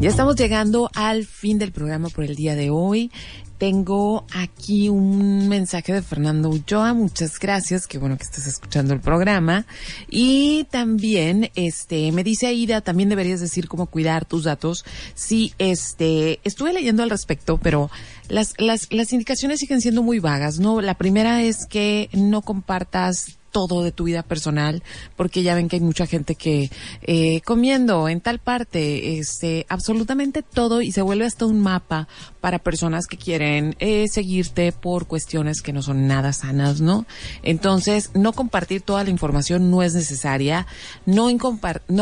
Ya 0.00 0.08
estamos 0.08 0.36
llegando 0.36 0.90
al 0.94 1.26
fin 1.26 1.58
del 1.58 1.72
programa 1.72 2.08
por 2.08 2.24
el 2.24 2.36
día 2.36 2.54
de 2.54 2.70
hoy. 2.70 3.10
Tengo 3.58 4.26
aquí 4.34 4.90
un 4.90 5.48
mensaje 5.48 5.92
de 5.92 6.02
Fernando 6.02 6.50
Ulloa. 6.50 6.92
Muchas 6.92 7.38
gracias. 7.38 7.86
Qué 7.86 7.96
bueno 7.96 8.18
que 8.18 8.24
estés 8.24 8.46
escuchando 8.46 8.92
el 8.92 9.00
programa. 9.00 9.64
Y 10.10 10.64
también, 10.70 11.50
este, 11.54 12.12
me 12.12 12.22
dice 12.22 12.48
Aida, 12.48 12.82
también 12.82 13.08
deberías 13.08 13.40
decir 13.40 13.66
cómo 13.66 13.86
cuidar 13.86 14.26
tus 14.26 14.44
datos. 14.44 14.84
Sí, 15.14 15.54
este, 15.58 16.40
estuve 16.44 16.74
leyendo 16.74 17.02
al 17.02 17.10
respecto, 17.10 17.58
pero 17.58 17.90
las, 18.28 18.54
las, 18.58 18.92
las 18.92 19.12
indicaciones 19.12 19.60
siguen 19.60 19.80
siendo 19.80 20.02
muy 20.02 20.18
vagas, 20.18 20.58
¿no? 20.58 20.82
La 20.82 20.94
primera 20.94 21.42
es 21.42 21.64
que 21.64 22.10
no 22.12 22.42
compartas 22.42 23.35
todo 23.50 23.82
de 23.82 23.92
tu 23.92 24.04
vida 24.04 24.22
personal, 24.22 24.82
porque 25.16 25.42
ya 25.42 25.54
ven 25.54 25.68
que 25.68 25.76
hay 25.76 25.82
mucha 25.82 26.06
gente 26.06 26.34
que 26.34 26.70
eh, 27.02 27.40
comiendo 27.42 28.08
en 28.08 28.20
tal 28.20 28.38
parte, 28.38 29.18
este, 29.18 29.66
absolutamente 29.68 30.42
todo 30.42 30.82
y 30.82 30.92
se 30.92 31.02
vuelve 31.02 31.24
hasta 31.24 31.46
un 31.46 31.60
mapa 31.60 32.08
para 32.40 32.58
personas 32.58 33.06
que 33.06 33.16
quieren 33.16 33.74
eh, 33.78 34.06
seguirte 34.08 34.72
por 34.72 35.06
cuestiones 35.06 35.62
que 35.62 35.72
no 35.72 35.82
son 35.82 36.06
nada 36.06 36.32
sanas, 36.32 36.80
¿no? 36.80 37.06
Entonces, 37.42 38.10
no 38.14 38.32
compartir 38.32 38.82
toda 38.82 39.04
la 39.04 39.10
información 39.10 39.70
no 39.70 39.82
es 39.82 39.94
necesaria, 39.94 40.66
no, 41.06 41.28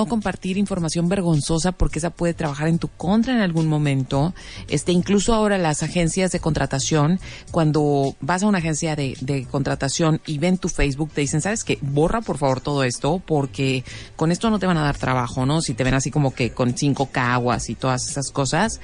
compartir 0.07 0.59
información 0.59 1.09
vergonzosa 1.09 1.73
porque 1.73 1.99
esa 1.99 2.11
puede 2.11 2.35
trabajar 2.35 2.69
en 2.69 2.79
tu 2.79 2.89
contra 2.89 3.35
en 3.35 3.41
algún 3.41 3.69
momento. 3.69 4.35
Este, 4.69 4.93
incluso 4.93 5.35
ahora 5.35 5.59
las 5.59 5.83
agencias 5.83 6.33
de 6.33 6.41
contratación, 6.41 7.21
cuando 7.51 8.17
vas 8.21 8.43
a 8.43 8.47
una 8.47 8.59
agencia 8.59 8.97
de, 8.97 9.17
de 9.21 9.45
contratación 9.47 10.21
y 10.27 10.39
ven 10.39 10.59
tu 10.59 10.69
Facebook, 10.69 11.11
te 11.13 11.21
dicen, 11.21 11.41
¿sabes 11.45 11.63
qué? 11.63 11.79
Borra 11.83 12.23
por 12.23 12.39
favor 12.39 12.61
todo 12.61 12.85
esto 12.85 13.23
porque 13.25 13.85
con 14.17 14.33
esto 14.33 14.49
no 14.49 14.59
te 14.59 14.67
van 14.67 14.79
a 14.79 14.83
dar 14.83 14.97
trabajo, 14.97 15.45
¿no? 15.45 15.61
Si 15.61 15.75
te 15.75 15.85
ven 15.85 15.95
así 15.95 16.11
como 16.11 16.35
que 16.35 16.53
con 16.53 16.77
cinco 16.77 17.11
caguas 17.13 17.69
y 17.69 17.75
todas 17.75 18.09
esas 18.09 18.31
cosas. 18.31 18.81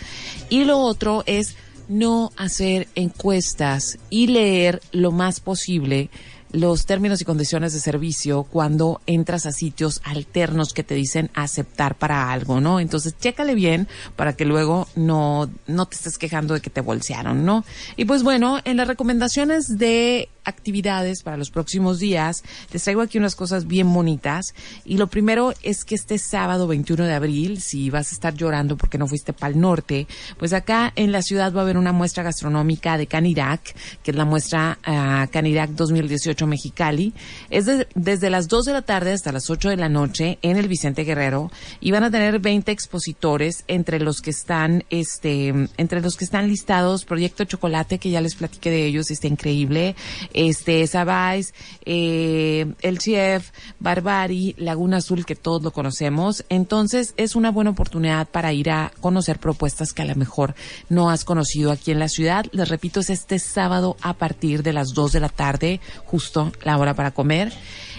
Y 0.51 0.65
lo 0.65 0.79
otro 0.79 1.23
es 1.27 1.57
no 1.89 2.31
hacer 2.37 2.87
encuestas 2.95 3.99
y 4.11 4.29
leer 4.29 4.81
lo 4.93 5.11
más 5.11 5.41
posible 5.41 6.11
los 6.53 6.85
términos 6.85 7.21
y 7.21 7.25
condiciones 7.25 7.73
de 7.73 7.81
servicio 7.81 8.43
cuando 8.43 9.01
entras 9.07 9.47
a 9.47 9.53
sitios 9.53 10.01
alternos 10.05 10.73
que 10.73 10.83
te 10.83 10.95
dicen 10.95 11.31
aceptar 11.35 11.97
para 11.97 12.33
algo, 12.33 12.61
¿no? 12.61 12.81
Entonces, 12.81 13.17
chécale 13.19 13.55
bien 13.55 13.89
para 14.17 14.35
que 14.35 14.45
luego 14.45 14.89
no, 14.97 15.49
no 15.67 15.87
te 15.87 15.97
estés 15.97 16.19
quejando 16.19 16.55
de 16.55 16.61
que 16.61 16.71
te 16.71 16.81
bolsearon, 16.81 17.45
¿no? 17.45 17.65
Y 17.97 18.05
pues 18.05 18.23
bueno, 18.23 18.59
en 18.65 18.77
las 18.77 18.89
recomendaciones 18.89 19.79
de 19.79 20.29
actividades 20.45 21.23
para 21.23 21.37
los 21.37 21.51
próximos 21.51 21.99
días, 21.99 22.43
les 22.73 22.83
traigo 22.85 23.03
aquí 23.03 23.19
unas 23.19 23.35
cosas 23.37 23.67
bien 23.67 23.93
bonitas. 23.93 24.55
Y 24.85 24.97
lo 24.99 25.07
primero 25.09 25.53
es 25.63 25.85
que 25.85 25.95
este 25.95 26.19
sábado 26.19 26.67
21 26.67 27.05
de 27.05 27.15
abril, 27.15 27.61
si 27.61 27.91
vas 27.91 28.11
a 28.11 28.15
estar 28.15 28.35
llorando 28.35 28.77
porque 28.77 28.99
no 28.99 29.07
fuiste 29.07 29.33
para 29.33 29.53
el 29.53 29.61
norte, 29.61 30.07
pues 30.39 30.53
acá 30.53 30.93
en 30.97 31.13
la 31.13 31.23
ciudad 31.23 31.53
va 31.55 31.61
a 31.61 31.63
haber 31.63 31.77
una 31.79 31.93
muestra 31.93 32.23
gastronómica 32.23 32.97
de 32.99 33.07
Canirac, 33.07 33.75
que 34.03 34.11
es 34.11 34.17
la 34.17 34.25
muestra 34.25 34.79
ah, 34.85 35.27
Canirac 35.31 35.71
2018 35.71 36.47
Mexicali. 36.47 37.13
Es 37.51 37.67
de- 37.67 37.87
desde 37.95 38.31
las 38.31 38.49
2 38.49 38.65
de 38.67 38.73
la 38.73 38.83
tarde 38.83 39.13
hasta 39.13 39.33
las 39.33 39.51
8 39.51 39.69
de 39.71 39.77
la 39.77 39.89
noche 39.89 40.39
en 40.43 40.57
el 40.57 40.69
Vicente 40.69 41.05
Guerrero 41.05 41.51
y 41.81 41.91
van 41.91 42.05
a 42.05 42.11
tener 42.11 42.39
20 42.39 42.71
expositores 42.73 43.65
entre 43.69 44.01
los 44.01 44.21
que 44.21 44.31
están, 44.31 44.85
este, 44.91 45.49
entre 45.77 46.01
los 46.01 46.17
que 46.17 46.25
están 46.25 46.49
listados 46.49 47.05
Proyecto 47.05 47.45
Chocolate, 47.45 47.99
que 47.99 48.11
ya 48.11 48.21
les 48.21 48.35
platiqué 48.35 48.71
de 48.71 48.87
ellos, 48.87 49.11
está 49.11 49.27
increíble, 49.27 49.95
este, 50.33 50.87
Sabais, 50.87 51.55
eh, 51.85 52.73
El 52.83 52.99
Chef, 52.99 53.51
Barbari, 53.79 54.55
Laguna 54.59 54.99
Azul, 54.99 55.27
que 55.27 55.37
todos 55.37 55.63
lo 55.63 55.73
conocemos. 55.73 56.45
Entonces, 56.49 57.15
es 57.17 57.37
una 57.37 57.51
buena 57.51 57.71
oportunidad 57.71 58.29
para 58.29 58.53
ir 58.53 58.71
a 58.71 58.93
conocer 59.01 59.39
propuestas 59.39 59.93
que 59.93 60.03
a 60.03 60.07
lo 60.07 60.15
mejor 60.15 60.55
no 60.89 61.11
has 61.11 61.25
conocido 61.25 61.71
aquí 61.71 61.91
en 61.91 61.99
la 61.99 62.09
ciudad. 62.09 62.47
Les 62.53 62.69
repito, 62.69 63.01
es 63.01 63.11
este 63.11 63.39
sábado 63.39 63.97
a 64.01 64.15
partir 64.15 64.63
de 64.63 64.73
las 64.73 64.95
2 64.95 65.13
de 65.13 65.21
la 65.21 65.29
tarde, 65.29 65.81
justo 66.05 66.53
la 66.63 66.79
hora 66.79 66.95
para 66.95 67.11
comer. 67.11 67.53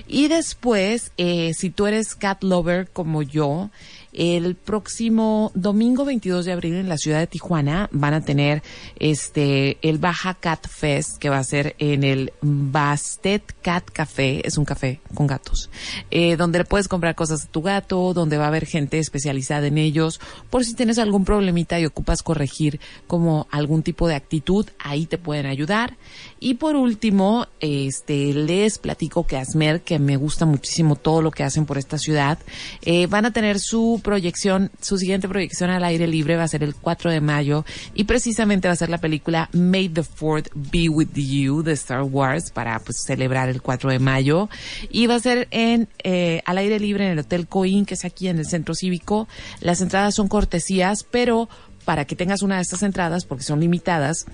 Y 0.08 0.28
después, 0.28 1.12
eh, 1.18 1.54
si 1.54 1.70
tú 1.70 1.88
eres 1.88 2.16
cat 2.16 2.44
lover 2.44 2.90
como 2.92 3.22
yo, 3.22 3.70
El 4.14 4.56
próximo 4.56 5.52
domingo 5.56 6.04
22 6.06 6.46
de 6.46 6.52
abril 6.52 6.76
en 6.76 6.90
la 6.90 6.98
ciudad 6.98 7.20
de 7.20 7.28
Tijuana 7.28 7.90
van 7.92 8.14
a 8.14 8.22
tener 8.22 8.62
este 9.00 9.78
el 9.82 10.00
Baja 10.00 10.34
Cat 10.34 10.68
Fest 10.68 11.18
que 11.18 11.30
va 11.30 11.38
a 11.38 11.44
ser 11.44 11.76
en 11.80 12.04
el 12.04 12.34
Bastet 12.42 13.44
Cat 13.62 13.90
Café, 13.92 14.46
es 14.46 14.58
un 14.58 14.66
café 14.66 15.00
con 15.14 15.28
gatos, 15.28 15.70
eh, 16.10 16.36
donde 16.36 16.66
puedes 16.66 16.88
comprar 16.88 17.16
cosas 17.16 17.44
de 17.44 17.48
tu 17.48 17.62
gato, 17.62 18.14
donde 18.14 18.38
va 18.38 18.46
a 18.46 18.48
haber 18.48 18.66
gente 18.66 19.00
especializada 19.00 19.68
en 19.68 19.78
ellos, 19.78 20.20
por 20.50 20.66
si 20.66 20.74
tienes 20.74 21.00
algún 21.00 21.24
problemita 21.24 21.80
y 21.80 21.86
ocupas 21.86 22.24
corregir 22.24 22.80
como 23.08 23.48
algún 23.52 23.84
tipo 23.84 24.08
de 24.08 24.16
actitud, 24.16 24.68
ahí 24.80 25.06
te 25.06 25.18
pueden 25.18 25.46
ayudar. 25.46 25.98
Y 26.40 26.56
por 26.56 26.76
último, 26.76 27.48
este, 27.60 28.34
les 28.34 28.78
platico 28.78 29.26
que 29.26 29.38
Asmer, 29.38 29.82
que 29.82 30.00
me 30.00 30.18
gusta 30.18 30.46
muchísimo 30.46 30.96
todo 30.96 31.22
lo 31.22 31.32
que 31.32 31.44
hacen 31.44 31.66
por 31.66 31.78
esta 31.78 31.98
ciudad, 31.98 32.40
eh, 32.82 33.08
van 33.08 33.26
a 33.26 33.32
tener 33.32 33.60
su 33.60 34.01
proyección, 34.02 34.72
su 34.82 34.98
siguiente 34.98 35.28
proyección 35.28 35.70
al 35.70 35.84
aire 35.84 36.08
libre 36.08 36.36
va 36.36 36.44
a 36.44 36.48
ser 36.48 36.64
el 36.64 36.76
4 36.76 37.12
de 37.12 37.22
mayo 37.22 37.66
y 37.94 38.04
precisamente 38.04 38.68
va 38.68 38.74
a 38.74 38.78
ser 38.78 38.90
la 38.90 38.98
película 38.98 39.50
May 39.54 39.90
the 39.90 40.04
Fourth 40.04 40.50
Be 40.54 40.90
With 40.90 41.14
You 41.14 41.64
de 41.64 41.74
Star 41.74 42.04
Wars 42.04 42.52
para 42.52 42.80
pues 42.80 43.04
celebrar 43.06 43.50
el 43.50 43.62
4 43.62 43.92
de 43.92 44.00
mayo 44.00 44.50
y 44.90 45.08
va 45.08 45.16
a 45.16 45.20
ser 45.20 45.48
en 45.52 45.88
eh, 46.04 46.42
al 46.46 46.58
aire 46.58 46.80
libre 46.80 47.06
en 47.06 47.12
el 47.12 47.20
Hotel 47.20 47.48
Coin 47.48 47.86
que 47.86 47.94
es 47.94 48.06
aquí 48.06 48.28
en 48.28 48.40
el 48.40 48.46
centro 48.46 48.76
cívico. 48.76 49.28
Las 49.60 49.82
entradas 49.82 50.16
son 50.16 50.28
cortesías, 50.28 51.04
pero 51.10 51.50
para 51.86 52.06
que 52.06 52.16
tengas 52.16 52.42
una 52.42 52.58
de 52.58 52.62
estas 52.62 52.84
entradas, 52.84 53.26
porque 53.26 53.44
son 53.44 53.60
limitadas, 53.60 54.26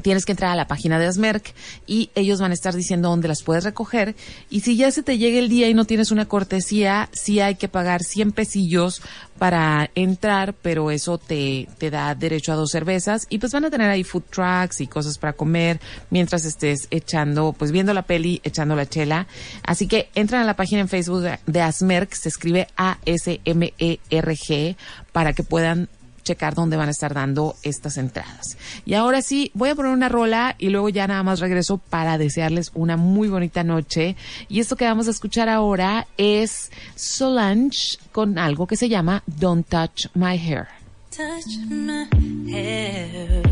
tienes 0.00 0.24
que 0.24 0.32
entrar 0.32 0.50
a 0.50 0.56
la 0.56 0.66
página 0.66 0.98
de 0.98 1.06
Asmerc 1.06 1.54
y 1.86 2.10
ellos 2.14 2.40
van 2.40 2.50
a 2.50 2.54
estar 2.54 2.74
diciendo 2.74 3.08
dónde 3.08 3.28
las 3.28 3.42
puedes 3.42 3.64
recoger. 3.64 4.14
Y 4.48 4.60
si 4.60 4.76
ya 4.76 4.90
se 4.90 5.02
te 5.02 5.18
llega 5.18 5.38
el 5.38 5.48
día 5.48 5.68
y 5.68 5.74
no 5.74 5.84
tienes 5.84 6.10
una 6.10 6.26
cortesía, 6.26 7.08
sí 7.12 7.40
hay 7.40 7.54
que 7.54 7.68
pagar 7.68 8.02
100 8.02 8.32
pesillos 8.32 9.02
para 9.38 9.90
entrar, 9.94 10.52
pero 10.52 10.90
eso 10.90 11.16
te, 11.16 11.66
te 11.78 11.90
da 11.90 12.14
derecho 12.14 12.52
a 12.52 12.56
dos 12.56 12.70
cervezas. 12.70 13.26
Y 13.30 13.38
pues 13.38 13.52
van 13.52 13.64
a 13.64 13.70
tener 13.70 13.88
ahí 13.88 14.04
food 14.04 14.24
trucks 14.30 14.82
y 14.82 14.86
cosas 14.86 15.16
para 15.16 15.32
comer 15.32 15.80
mientras 16.10 16.44
estés 16.44 16.88
echando, 16.90 17.54
pues 17.54 17.72
viendo 17.72 17.94
la 17.94 18.02
peli, 18.02 18.40
echando 18.44 18.76
la 18.76 18.86
chela. 18.86 19.26
Así 19.62 19.86
que 19.86 20.10
entran 20.14 20.42
a 20.42 20.44
la 20.44 20.56
página 20.56 20.82
en 20.82 20.88
Facebook 20.88 21.24
de, 21.46 21.60
Asmerc, 21.62 22.12
se 22.12 22.28
escribe 22.28 22.68
A-S-M-E-R-G, 22.76 24.76
para 25.12 25.32
que 25.32 25.42
puedan 25.42 25.88
checar 26.22 26.54
dónde 26.54 26.76
van 26.76 26.88
a 26.88 26.92
estar 26.92 27.14
dando 27.14 27.56
estas 27.62 27.96
entradas. 27.96 28.56
Y 28.84 28.94
ahora 28.94 29.22
sí, 29.22 29.50
voy 29.54 29.70
a 29.70 29.74
poner 29.74 29.92
una 29.92 30.08
rola 30.08 30.54
y 30.58 30.68
luego 30.70 30.88
ya 30.88 31.06
nada 31.06 31.22
más 31.22 31.40
regreso 31.40 31.78
para 31.78 32.18
desearles 32.18 32.70
una 32.74 32.96
muy 32.96 33.28
bonita 33.28 33.64
noche. 33.64 34.16
Y 34.48 34.60
esto 34.60 34.76
que 34.76 34.84
vamos 34.84 35.08
a 35.08 35.10
escuchar 35.10 35.48
ahora 35.48 36.06
es 36.16 36.70
Solange 36.94 37.98
con 38.12 38.38
algo 38.38 38.66
que 38.66 38.76
se 38.76 38.88
llama 38.88 39.22
Don't 39.26 39.66
Touch 39.68 40.06
My 40.14 40.36
Hair. 40.36 40.80
touch 41.10 41.58
my 41.68 42.06
hair. 42.48 43.42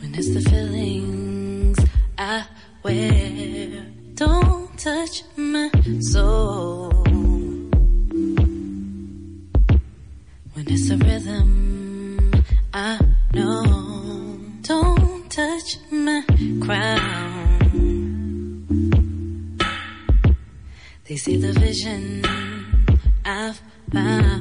When 0.00 0.14
it's 0.14 0.32
the 0.32 0.40
feelings 0.40 1.78
I 2.18 2.44
wear, 2.82 3.86
don't 4.14 4.78
touch 4.78 5.22
my 5.36 5.70
soul. 6.00 6.75
Rhythm 11.26 12.30
I 12.72 12.98
know, 13.32 14.38
don't 14.62 15.30
touch 15.30 15.78
my 15.90 16.22
crown. 16.60 18.02
They 21.08 21.16
see 21.16 21.36
the 21.36 21.52
vision 21.52 22.22
I've 23.24 23.60
found. 23.92 24.35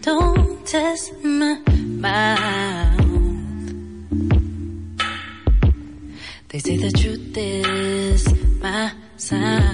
Don't 0.00 0.66
test 0.66 1.12
my 1.22 1.60
mouth. 2.04 3.06
They 6.48 6.58
say 6.58 6.76
the 6.76 6.90
truth 6.90 7.36
is 7.36 8.22
my 8.62 8.92
sound. 9.16 9.65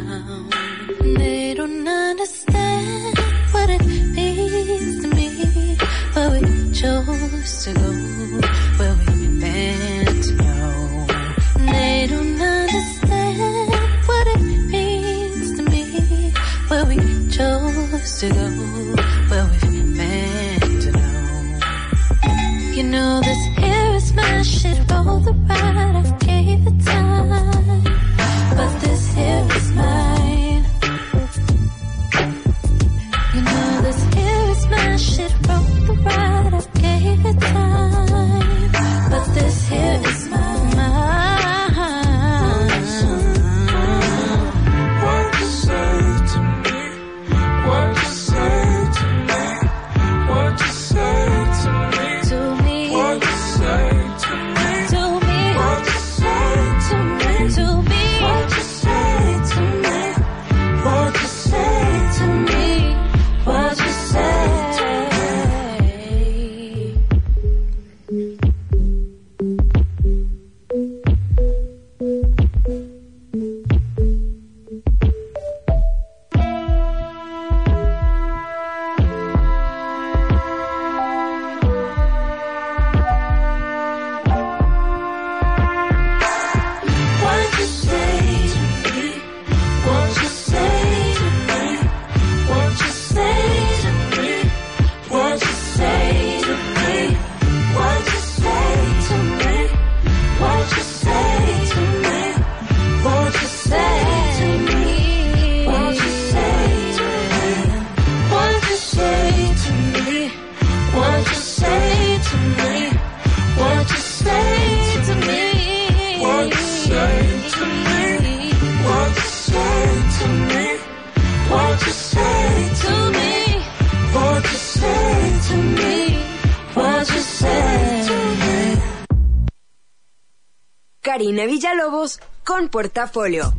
Villalobos 131.46 132.20
con 132.44 132.68
Portafolio. 132.68 133.52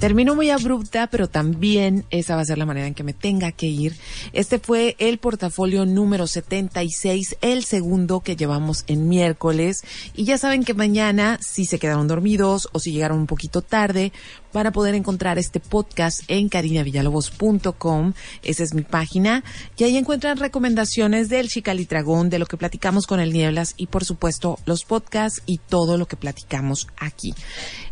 Termino 0.00 0.34
muy 0.34 0.48
abrupta, 0.48 1.08
pero 1.08 1.28
también 1.28 2.06
esa 2.10 2.34
va 2.34 2.40
a 2.40 2.46
ser 2.46 2.56
la 2.56 2.64
manera 2.64 2.86
en 2.86 2.94
que 2.94 3.02
me 3.02 3.12
tenga 3.12 3.52
que 3.52 3.66
ir. 3.66 3.94
Este 4.32 4.58
fue 4.58 4.96
el 4.98 5.18
portafolio 5.18 5.84
número 5.84 6.26
76, 6.26 7.36
el 7.42 7.64
segundo 7.64 8.20
que 8.20 8.34
llevamos 8.34 8.84
en 8.86 9.10
miércoles. 9.10 9.84
Y 10.14 10.24
ya 10.24 10.38
saben 10.38 10.64
que 10.64 10.72
mañana, 10.72 11.38
si 11.42 11.66
se 11.66 11.78
quedaron 11.78 12.08
dormidos 12.08 12.70
o 12.72 12.78
si 12.78 12.92
llegaron 12.92 13.18
un 13.18 13.26
poquito 13.26 13.60
tarde, 13.60 14.10
van 14.54 14.66
a 14.66 14.72
poder 14.72 14.94
encontrar 14.94 15.38
este 15.38 15.60
podcast 15.60 16.22
en 16.28 16.48
carinavillalobos.com. 16.48 18.14
Esa 18.42 18.64
es 18.64 18.72
mi 18.72 18.82
página. 18.82 19.44
Y 19.76 19.84
ahí 19.84 19.98
encuentran 19.98 20.38
recomendaciones 20.38 21.28
del 21.28 21.50
Chicalitragón, 21.50 22.30
de 22.30 22.38
lo 22.38 22.46
que 22.46 22.56
platicamos 22.56 23.06
con 23.06 23.20
el 23.20 23.34
Nieblas 23.34 23.74
y 23.76 23.88
por 23.88 24.06
supuesto 24.06 24.58
los 24.64 24.86
podcasts 24.86 25.42
y 25.44 25.58
todo 25.58 25.98
lo 25.98 26.06
que 26.06 26.16
platicamos 26.16 26.88
aquí. 26.96 27.34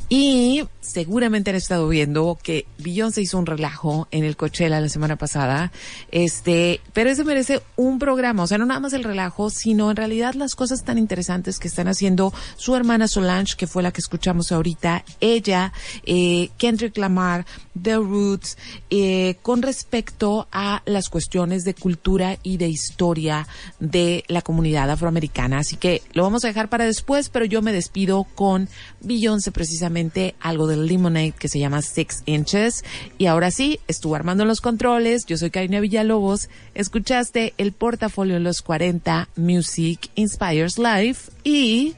Y 0.09 0.63
seguramente 0.81 1.51
han 1.51 1.57
estado 1.57 1.87
viendo 1.87 2.39
que 2.43 2.67
Beyoncé 2.79 3.21
hizo 3.21 3.37
un 3.37 3.45
relajo 3.45 4.09
en 4.11 4.25
el 4.25 4.39
Coachella 4.39 4.81
la 4.81 4.89
semana 4.89 5.17
pasada. 5.17 5.71
Este, 6.11 6.81
pero 6.95 7.11
eso 7.11 7.27
merece 7.27 7.61
un 7.77 7.99
programa. 7.99 8.45
O 8.45 8.47
sea, 8.47 8.57
no 8.57 8.65
nada 8.65 8.81
más 8.81 8.95
el 8.95 9.05
relajo, 9.05 9.51
sino 9.51 9.91
en 9.91 9.97
realidad 9.97 10.33
las 10.33 10.55
cosas 10.55 10.85
tan 10.85 10.97
interesantes 10.97 11.59
que 11.59 11.69
están 11.69 11.89
haciendo 11.89 12.33
su 12.57 12.75
hermana 12.75 13.07
Solange, 13.07 13.57
que 13.59 13.67
fue 13.67 13.83
la 13.83 13.93
que 13.93 14.01
escuchamos 14.01 14.51
ahorita, 14.51 15.05
ella, 15.21 15.75
eh, 16.05 16.49
Kendrick 16.57 16.97
Lamar, 16.97 17.45
The 17.81 17.97
Roots, 17.97 18.57
eh, 18.89 19.37
con 19.43 19.61
respecto 19.61 20.49
a 20.51 20.83
las 20.87 21.11
cuestiones 21.11 21.65
de 21.65 21.75
cultura 21.75 22.39
y 22.43 22.57
de 22.57 22.69
historia 22.69 23.47
de 23.79 24.25
la 24.29 24.41
comunidad 24.41 24.91
afroamericana. 24.91 25.59
Así 25.59 25.77
que 25.77 26.01
lo 26.15 26.23
vamos 26.23 26.45
a 26.45 26.49
dejar 26.49 26.71
para 26.71 26.87
después, 26.87 27.29
pero 27.29 27.45
yo 27.45 27.61
me 27.61 27.75
despido 27.75 28.25
con 28.35 28.71
Beyoncé 29.03 29.53
precisamente 29.53 29.98
algo 30.41 30.67
del 30.67 30.87
Lemonade 30.87 31.33
que 31.33 31.49
se 31.49 31.59
llama 31.59 31.83
Six 31.83 32.23
Inches. 32.27 32.85
Y 33.19 33.27
ahora 33.27 33.51
sí, 33.51 33.81
estuvo 33.89 34.15
armando 34.15 34.45
los 34.45 34.61
controles. 34.61 35.27
Yo 35.27 35.37
soy 35.37 35.51
Karina 35.51 35.81
Villalobos. 35.81 36.49
Escuchaste 36.75 37.55
el 37.59 37.73
portafolio 37.73 38.35
de 38.35 38.41
los 38.41 38.63
40 38.63 39.29
Music 39.37 40.11
Inspires 40.15 40.79
Life 40.79 41.31
y 41.45 41.95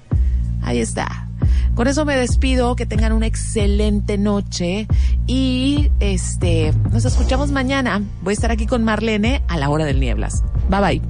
ahí 0.62 0.78
está. 0.78 1.28
Con 1.74 1.88
eso 1.88 2.05
me 2.05 2.16
despido, 2.16 2.76
que 2.76 2.84
tengan 2.84 3.12
una 3.12 3.26
excelente 3.26 4.18
noche 4.18 4.86
y 5.26 5.90
este 6.01 6.72
nos 6.92 7.05
escuchamos 7.05 7.51
mañana. 7.53 8.03
Voy 8.22 8.32
a 8.32 8.34
estar 8.34 8.51
aquí 8.51 8.66
con 8.66 8.84
Marlene 8.84 9.42
a 9.48 9.57
la 9.57 9.70
hora 9.70 9.84
del 9.84 10.01
nieblas. 10.01 10.42
Bye 10.68 10.80
bye. 10.80 11.10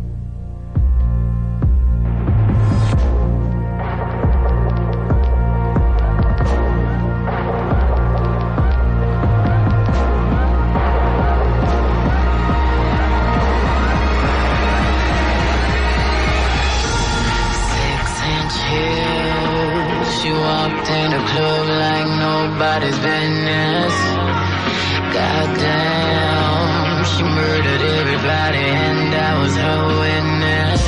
Nobody's 22.61 22.99
business. 22.99 23.95
Goddamn, 25.17 27.05
she 27.11 27.23
murdered 27.23 27.83
everybody, 28.01 28.65
and 28.85 29.15
I 29.15 29.41
was 29.41 29.55
her 29.57 29.81
witness. 30.03 30.83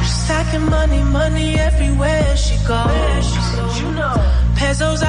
She's 0.00 0.24
stacking 0.24 0.66
money, 0.68 1.02
money 1.04 1.54
everywhere 1.54 2.36
she 2.36 2.56
goes. 2.66 3.26
You 3.78 3.88
know, 3.92 4.16
pesos 4.56 5.02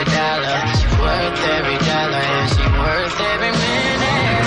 every 0.00 0.16
dollar, 0.16 0.58
she 0.76 0.86
worth 0.96 1.44
every 1.56 1.78
dollar, 1.84 2.24
and 2.36 2.48
she 2.50 2.64
worth 2.80 3.20
every 3.20 3.52
minute. 3.52 4.46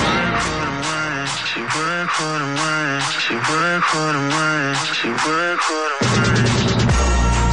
She 1.45 1.61
work 1.61 2.09
for 2.09 2.35
the 2.41 2.49
money, 2.57 3.01
she 3.21 3.35
work 3.35 3.83
for 3.83 4.09
the 4.13 4.23
money, 4.33 4.73
she 4.97 5.09
work 5.09 5.59
for 5.61 5.85
the 5.91 5.99
money. 6.09 6.49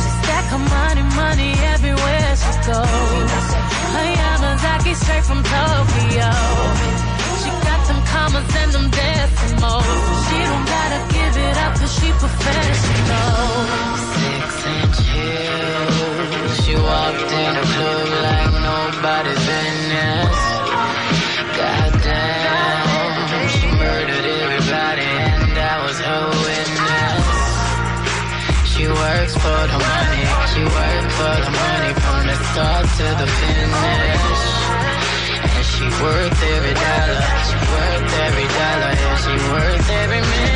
She 0.01 0.11
stack 0.21 0.47
her 0.49 0.59
money, 0.59 1.03
money 1.15 1.53
everywhere 1.75 2.37
she 2.43 2.53
goes. 2.69 3.47
Her 3.95 4.07
Yamazaki 4.17 4.95
straight 4.97 5.25
from 5.25 5.43
Tokyo. 5.45 6.31
She 7.43 7.51
got 7.69 7.81
them 7.89 8.01
commas 8.13 8.57
and 8.61 8.73
them 8.73 8.87
decimals. 8.91 9.85
She 10.27 10.39
don't 10.49 10.67
gotta 10.75 11.01
give 11.13 11.37
it 11.37 11.57
up 11.65 11.73
cause 11.79 11.93
she 11.93 12.09
professional. 12.13 13.37
Six 14.17 14.49
inch 14.77 14.99
heels. 15.13 16.65
She 16.65 16.75
walked 16.77 17.33
in 17.33 17.60
Goddamn, 21.57 23.49
she 23.49 23.67
murdered 23.81 24.27
everybody 24.29 25.09
and 25.09 25.57
I 25.57 25.75
was 25.87 25.99
her 26.01 26.29
witness. 26.45 27.25
She 28.73 28.85
works 28.89 29.35
for 29.41 29.63
the 29.73 29.79
money, 29.81 30.25
she 30.53 30.63
works 30.69 31.15
for 31.17 31.33
the 31.33 31.53
money 31.65 31.93
from 31.97 32.21
the 32.29 32.37
start 32.53 32.85
to 33.01 33.09
the 33.21 33.29
finish. 33.41 34.45
And 35.49 35.65
she 35.65 35.85
worth 36.05 36.43
every 36.55 36.75
dollar, 36.77 37.25
she 37.49 37.57
worth 37.73 38.13
every 38.21 38.49
dollar, 38.53 38.93
and 39.01 39.17
she 39.25 39.33
worth 39.49 39.89
every 40.03 40.21
minute. 40.21 40.50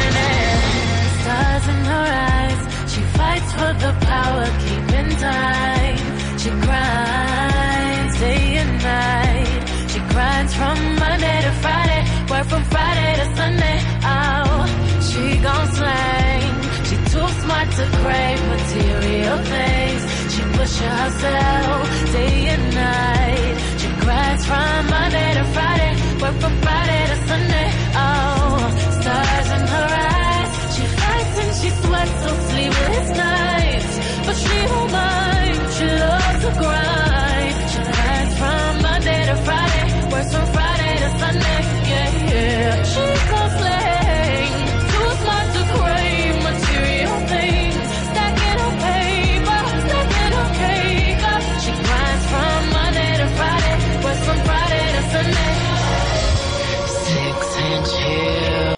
To 17.76 17.86
crave 18.02 18.40
material 18.54 19.38
things. 19.38 20.02
She 20.32 20.42
pushes 20.56 20.80
herself 20.80 22.12
day 22.12 22.46
and 22.54 22.74
night. 22.74 23.56
She 23.80 23.88
grinds 24.02 24.46
from 24.46 24.86
Monday 24.94 25.30
to 25.38 25.44
Friday, 25.56 25.92
work 26.22 26.36
from 26.42 26.54
Friday 26.62 27.02
to 27.10 27.16
Sunday. 27.30 27.68
Oh, 27.98 28.58
stars 29.00 29.48
in 29.56 29.64
her 29.74 29.88
eyes. 30.06 30.50
She 30.76 30.84
fights 31.00 31.36
and 31.42 31.52
she 31.60 31.70
sweats 31.82 32.16
so 32.22 32.30
sleepless 32.50 33.08
nights, 33.26 33.92
but 34.26 34.36
she 34.44 34.56
don't 34.70 34.92
mind. 34.92 35.58
She 35.76 35.86
loves 36.04 36.38
to 36.44 36.50
grind. 36.62 37.56
She 37.72 37.80
grinds 37.90 38.34
from 38.40 38.82
Monday 38.86 39.20
to 39.30 39.36
Friday, 39.46 39.84
works 40.12 40.32
from 40.34 40.46
Friday 40.56 40.94
to 41.02 41.08
Sunday. 41.22 41.60
Yeah, 41.90 42.08
yeah. 42.30 42.84
She 42.92 43.04
gon' 43.30 43.50
slang. 43.58 44.03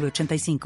906985. 0.00 0.60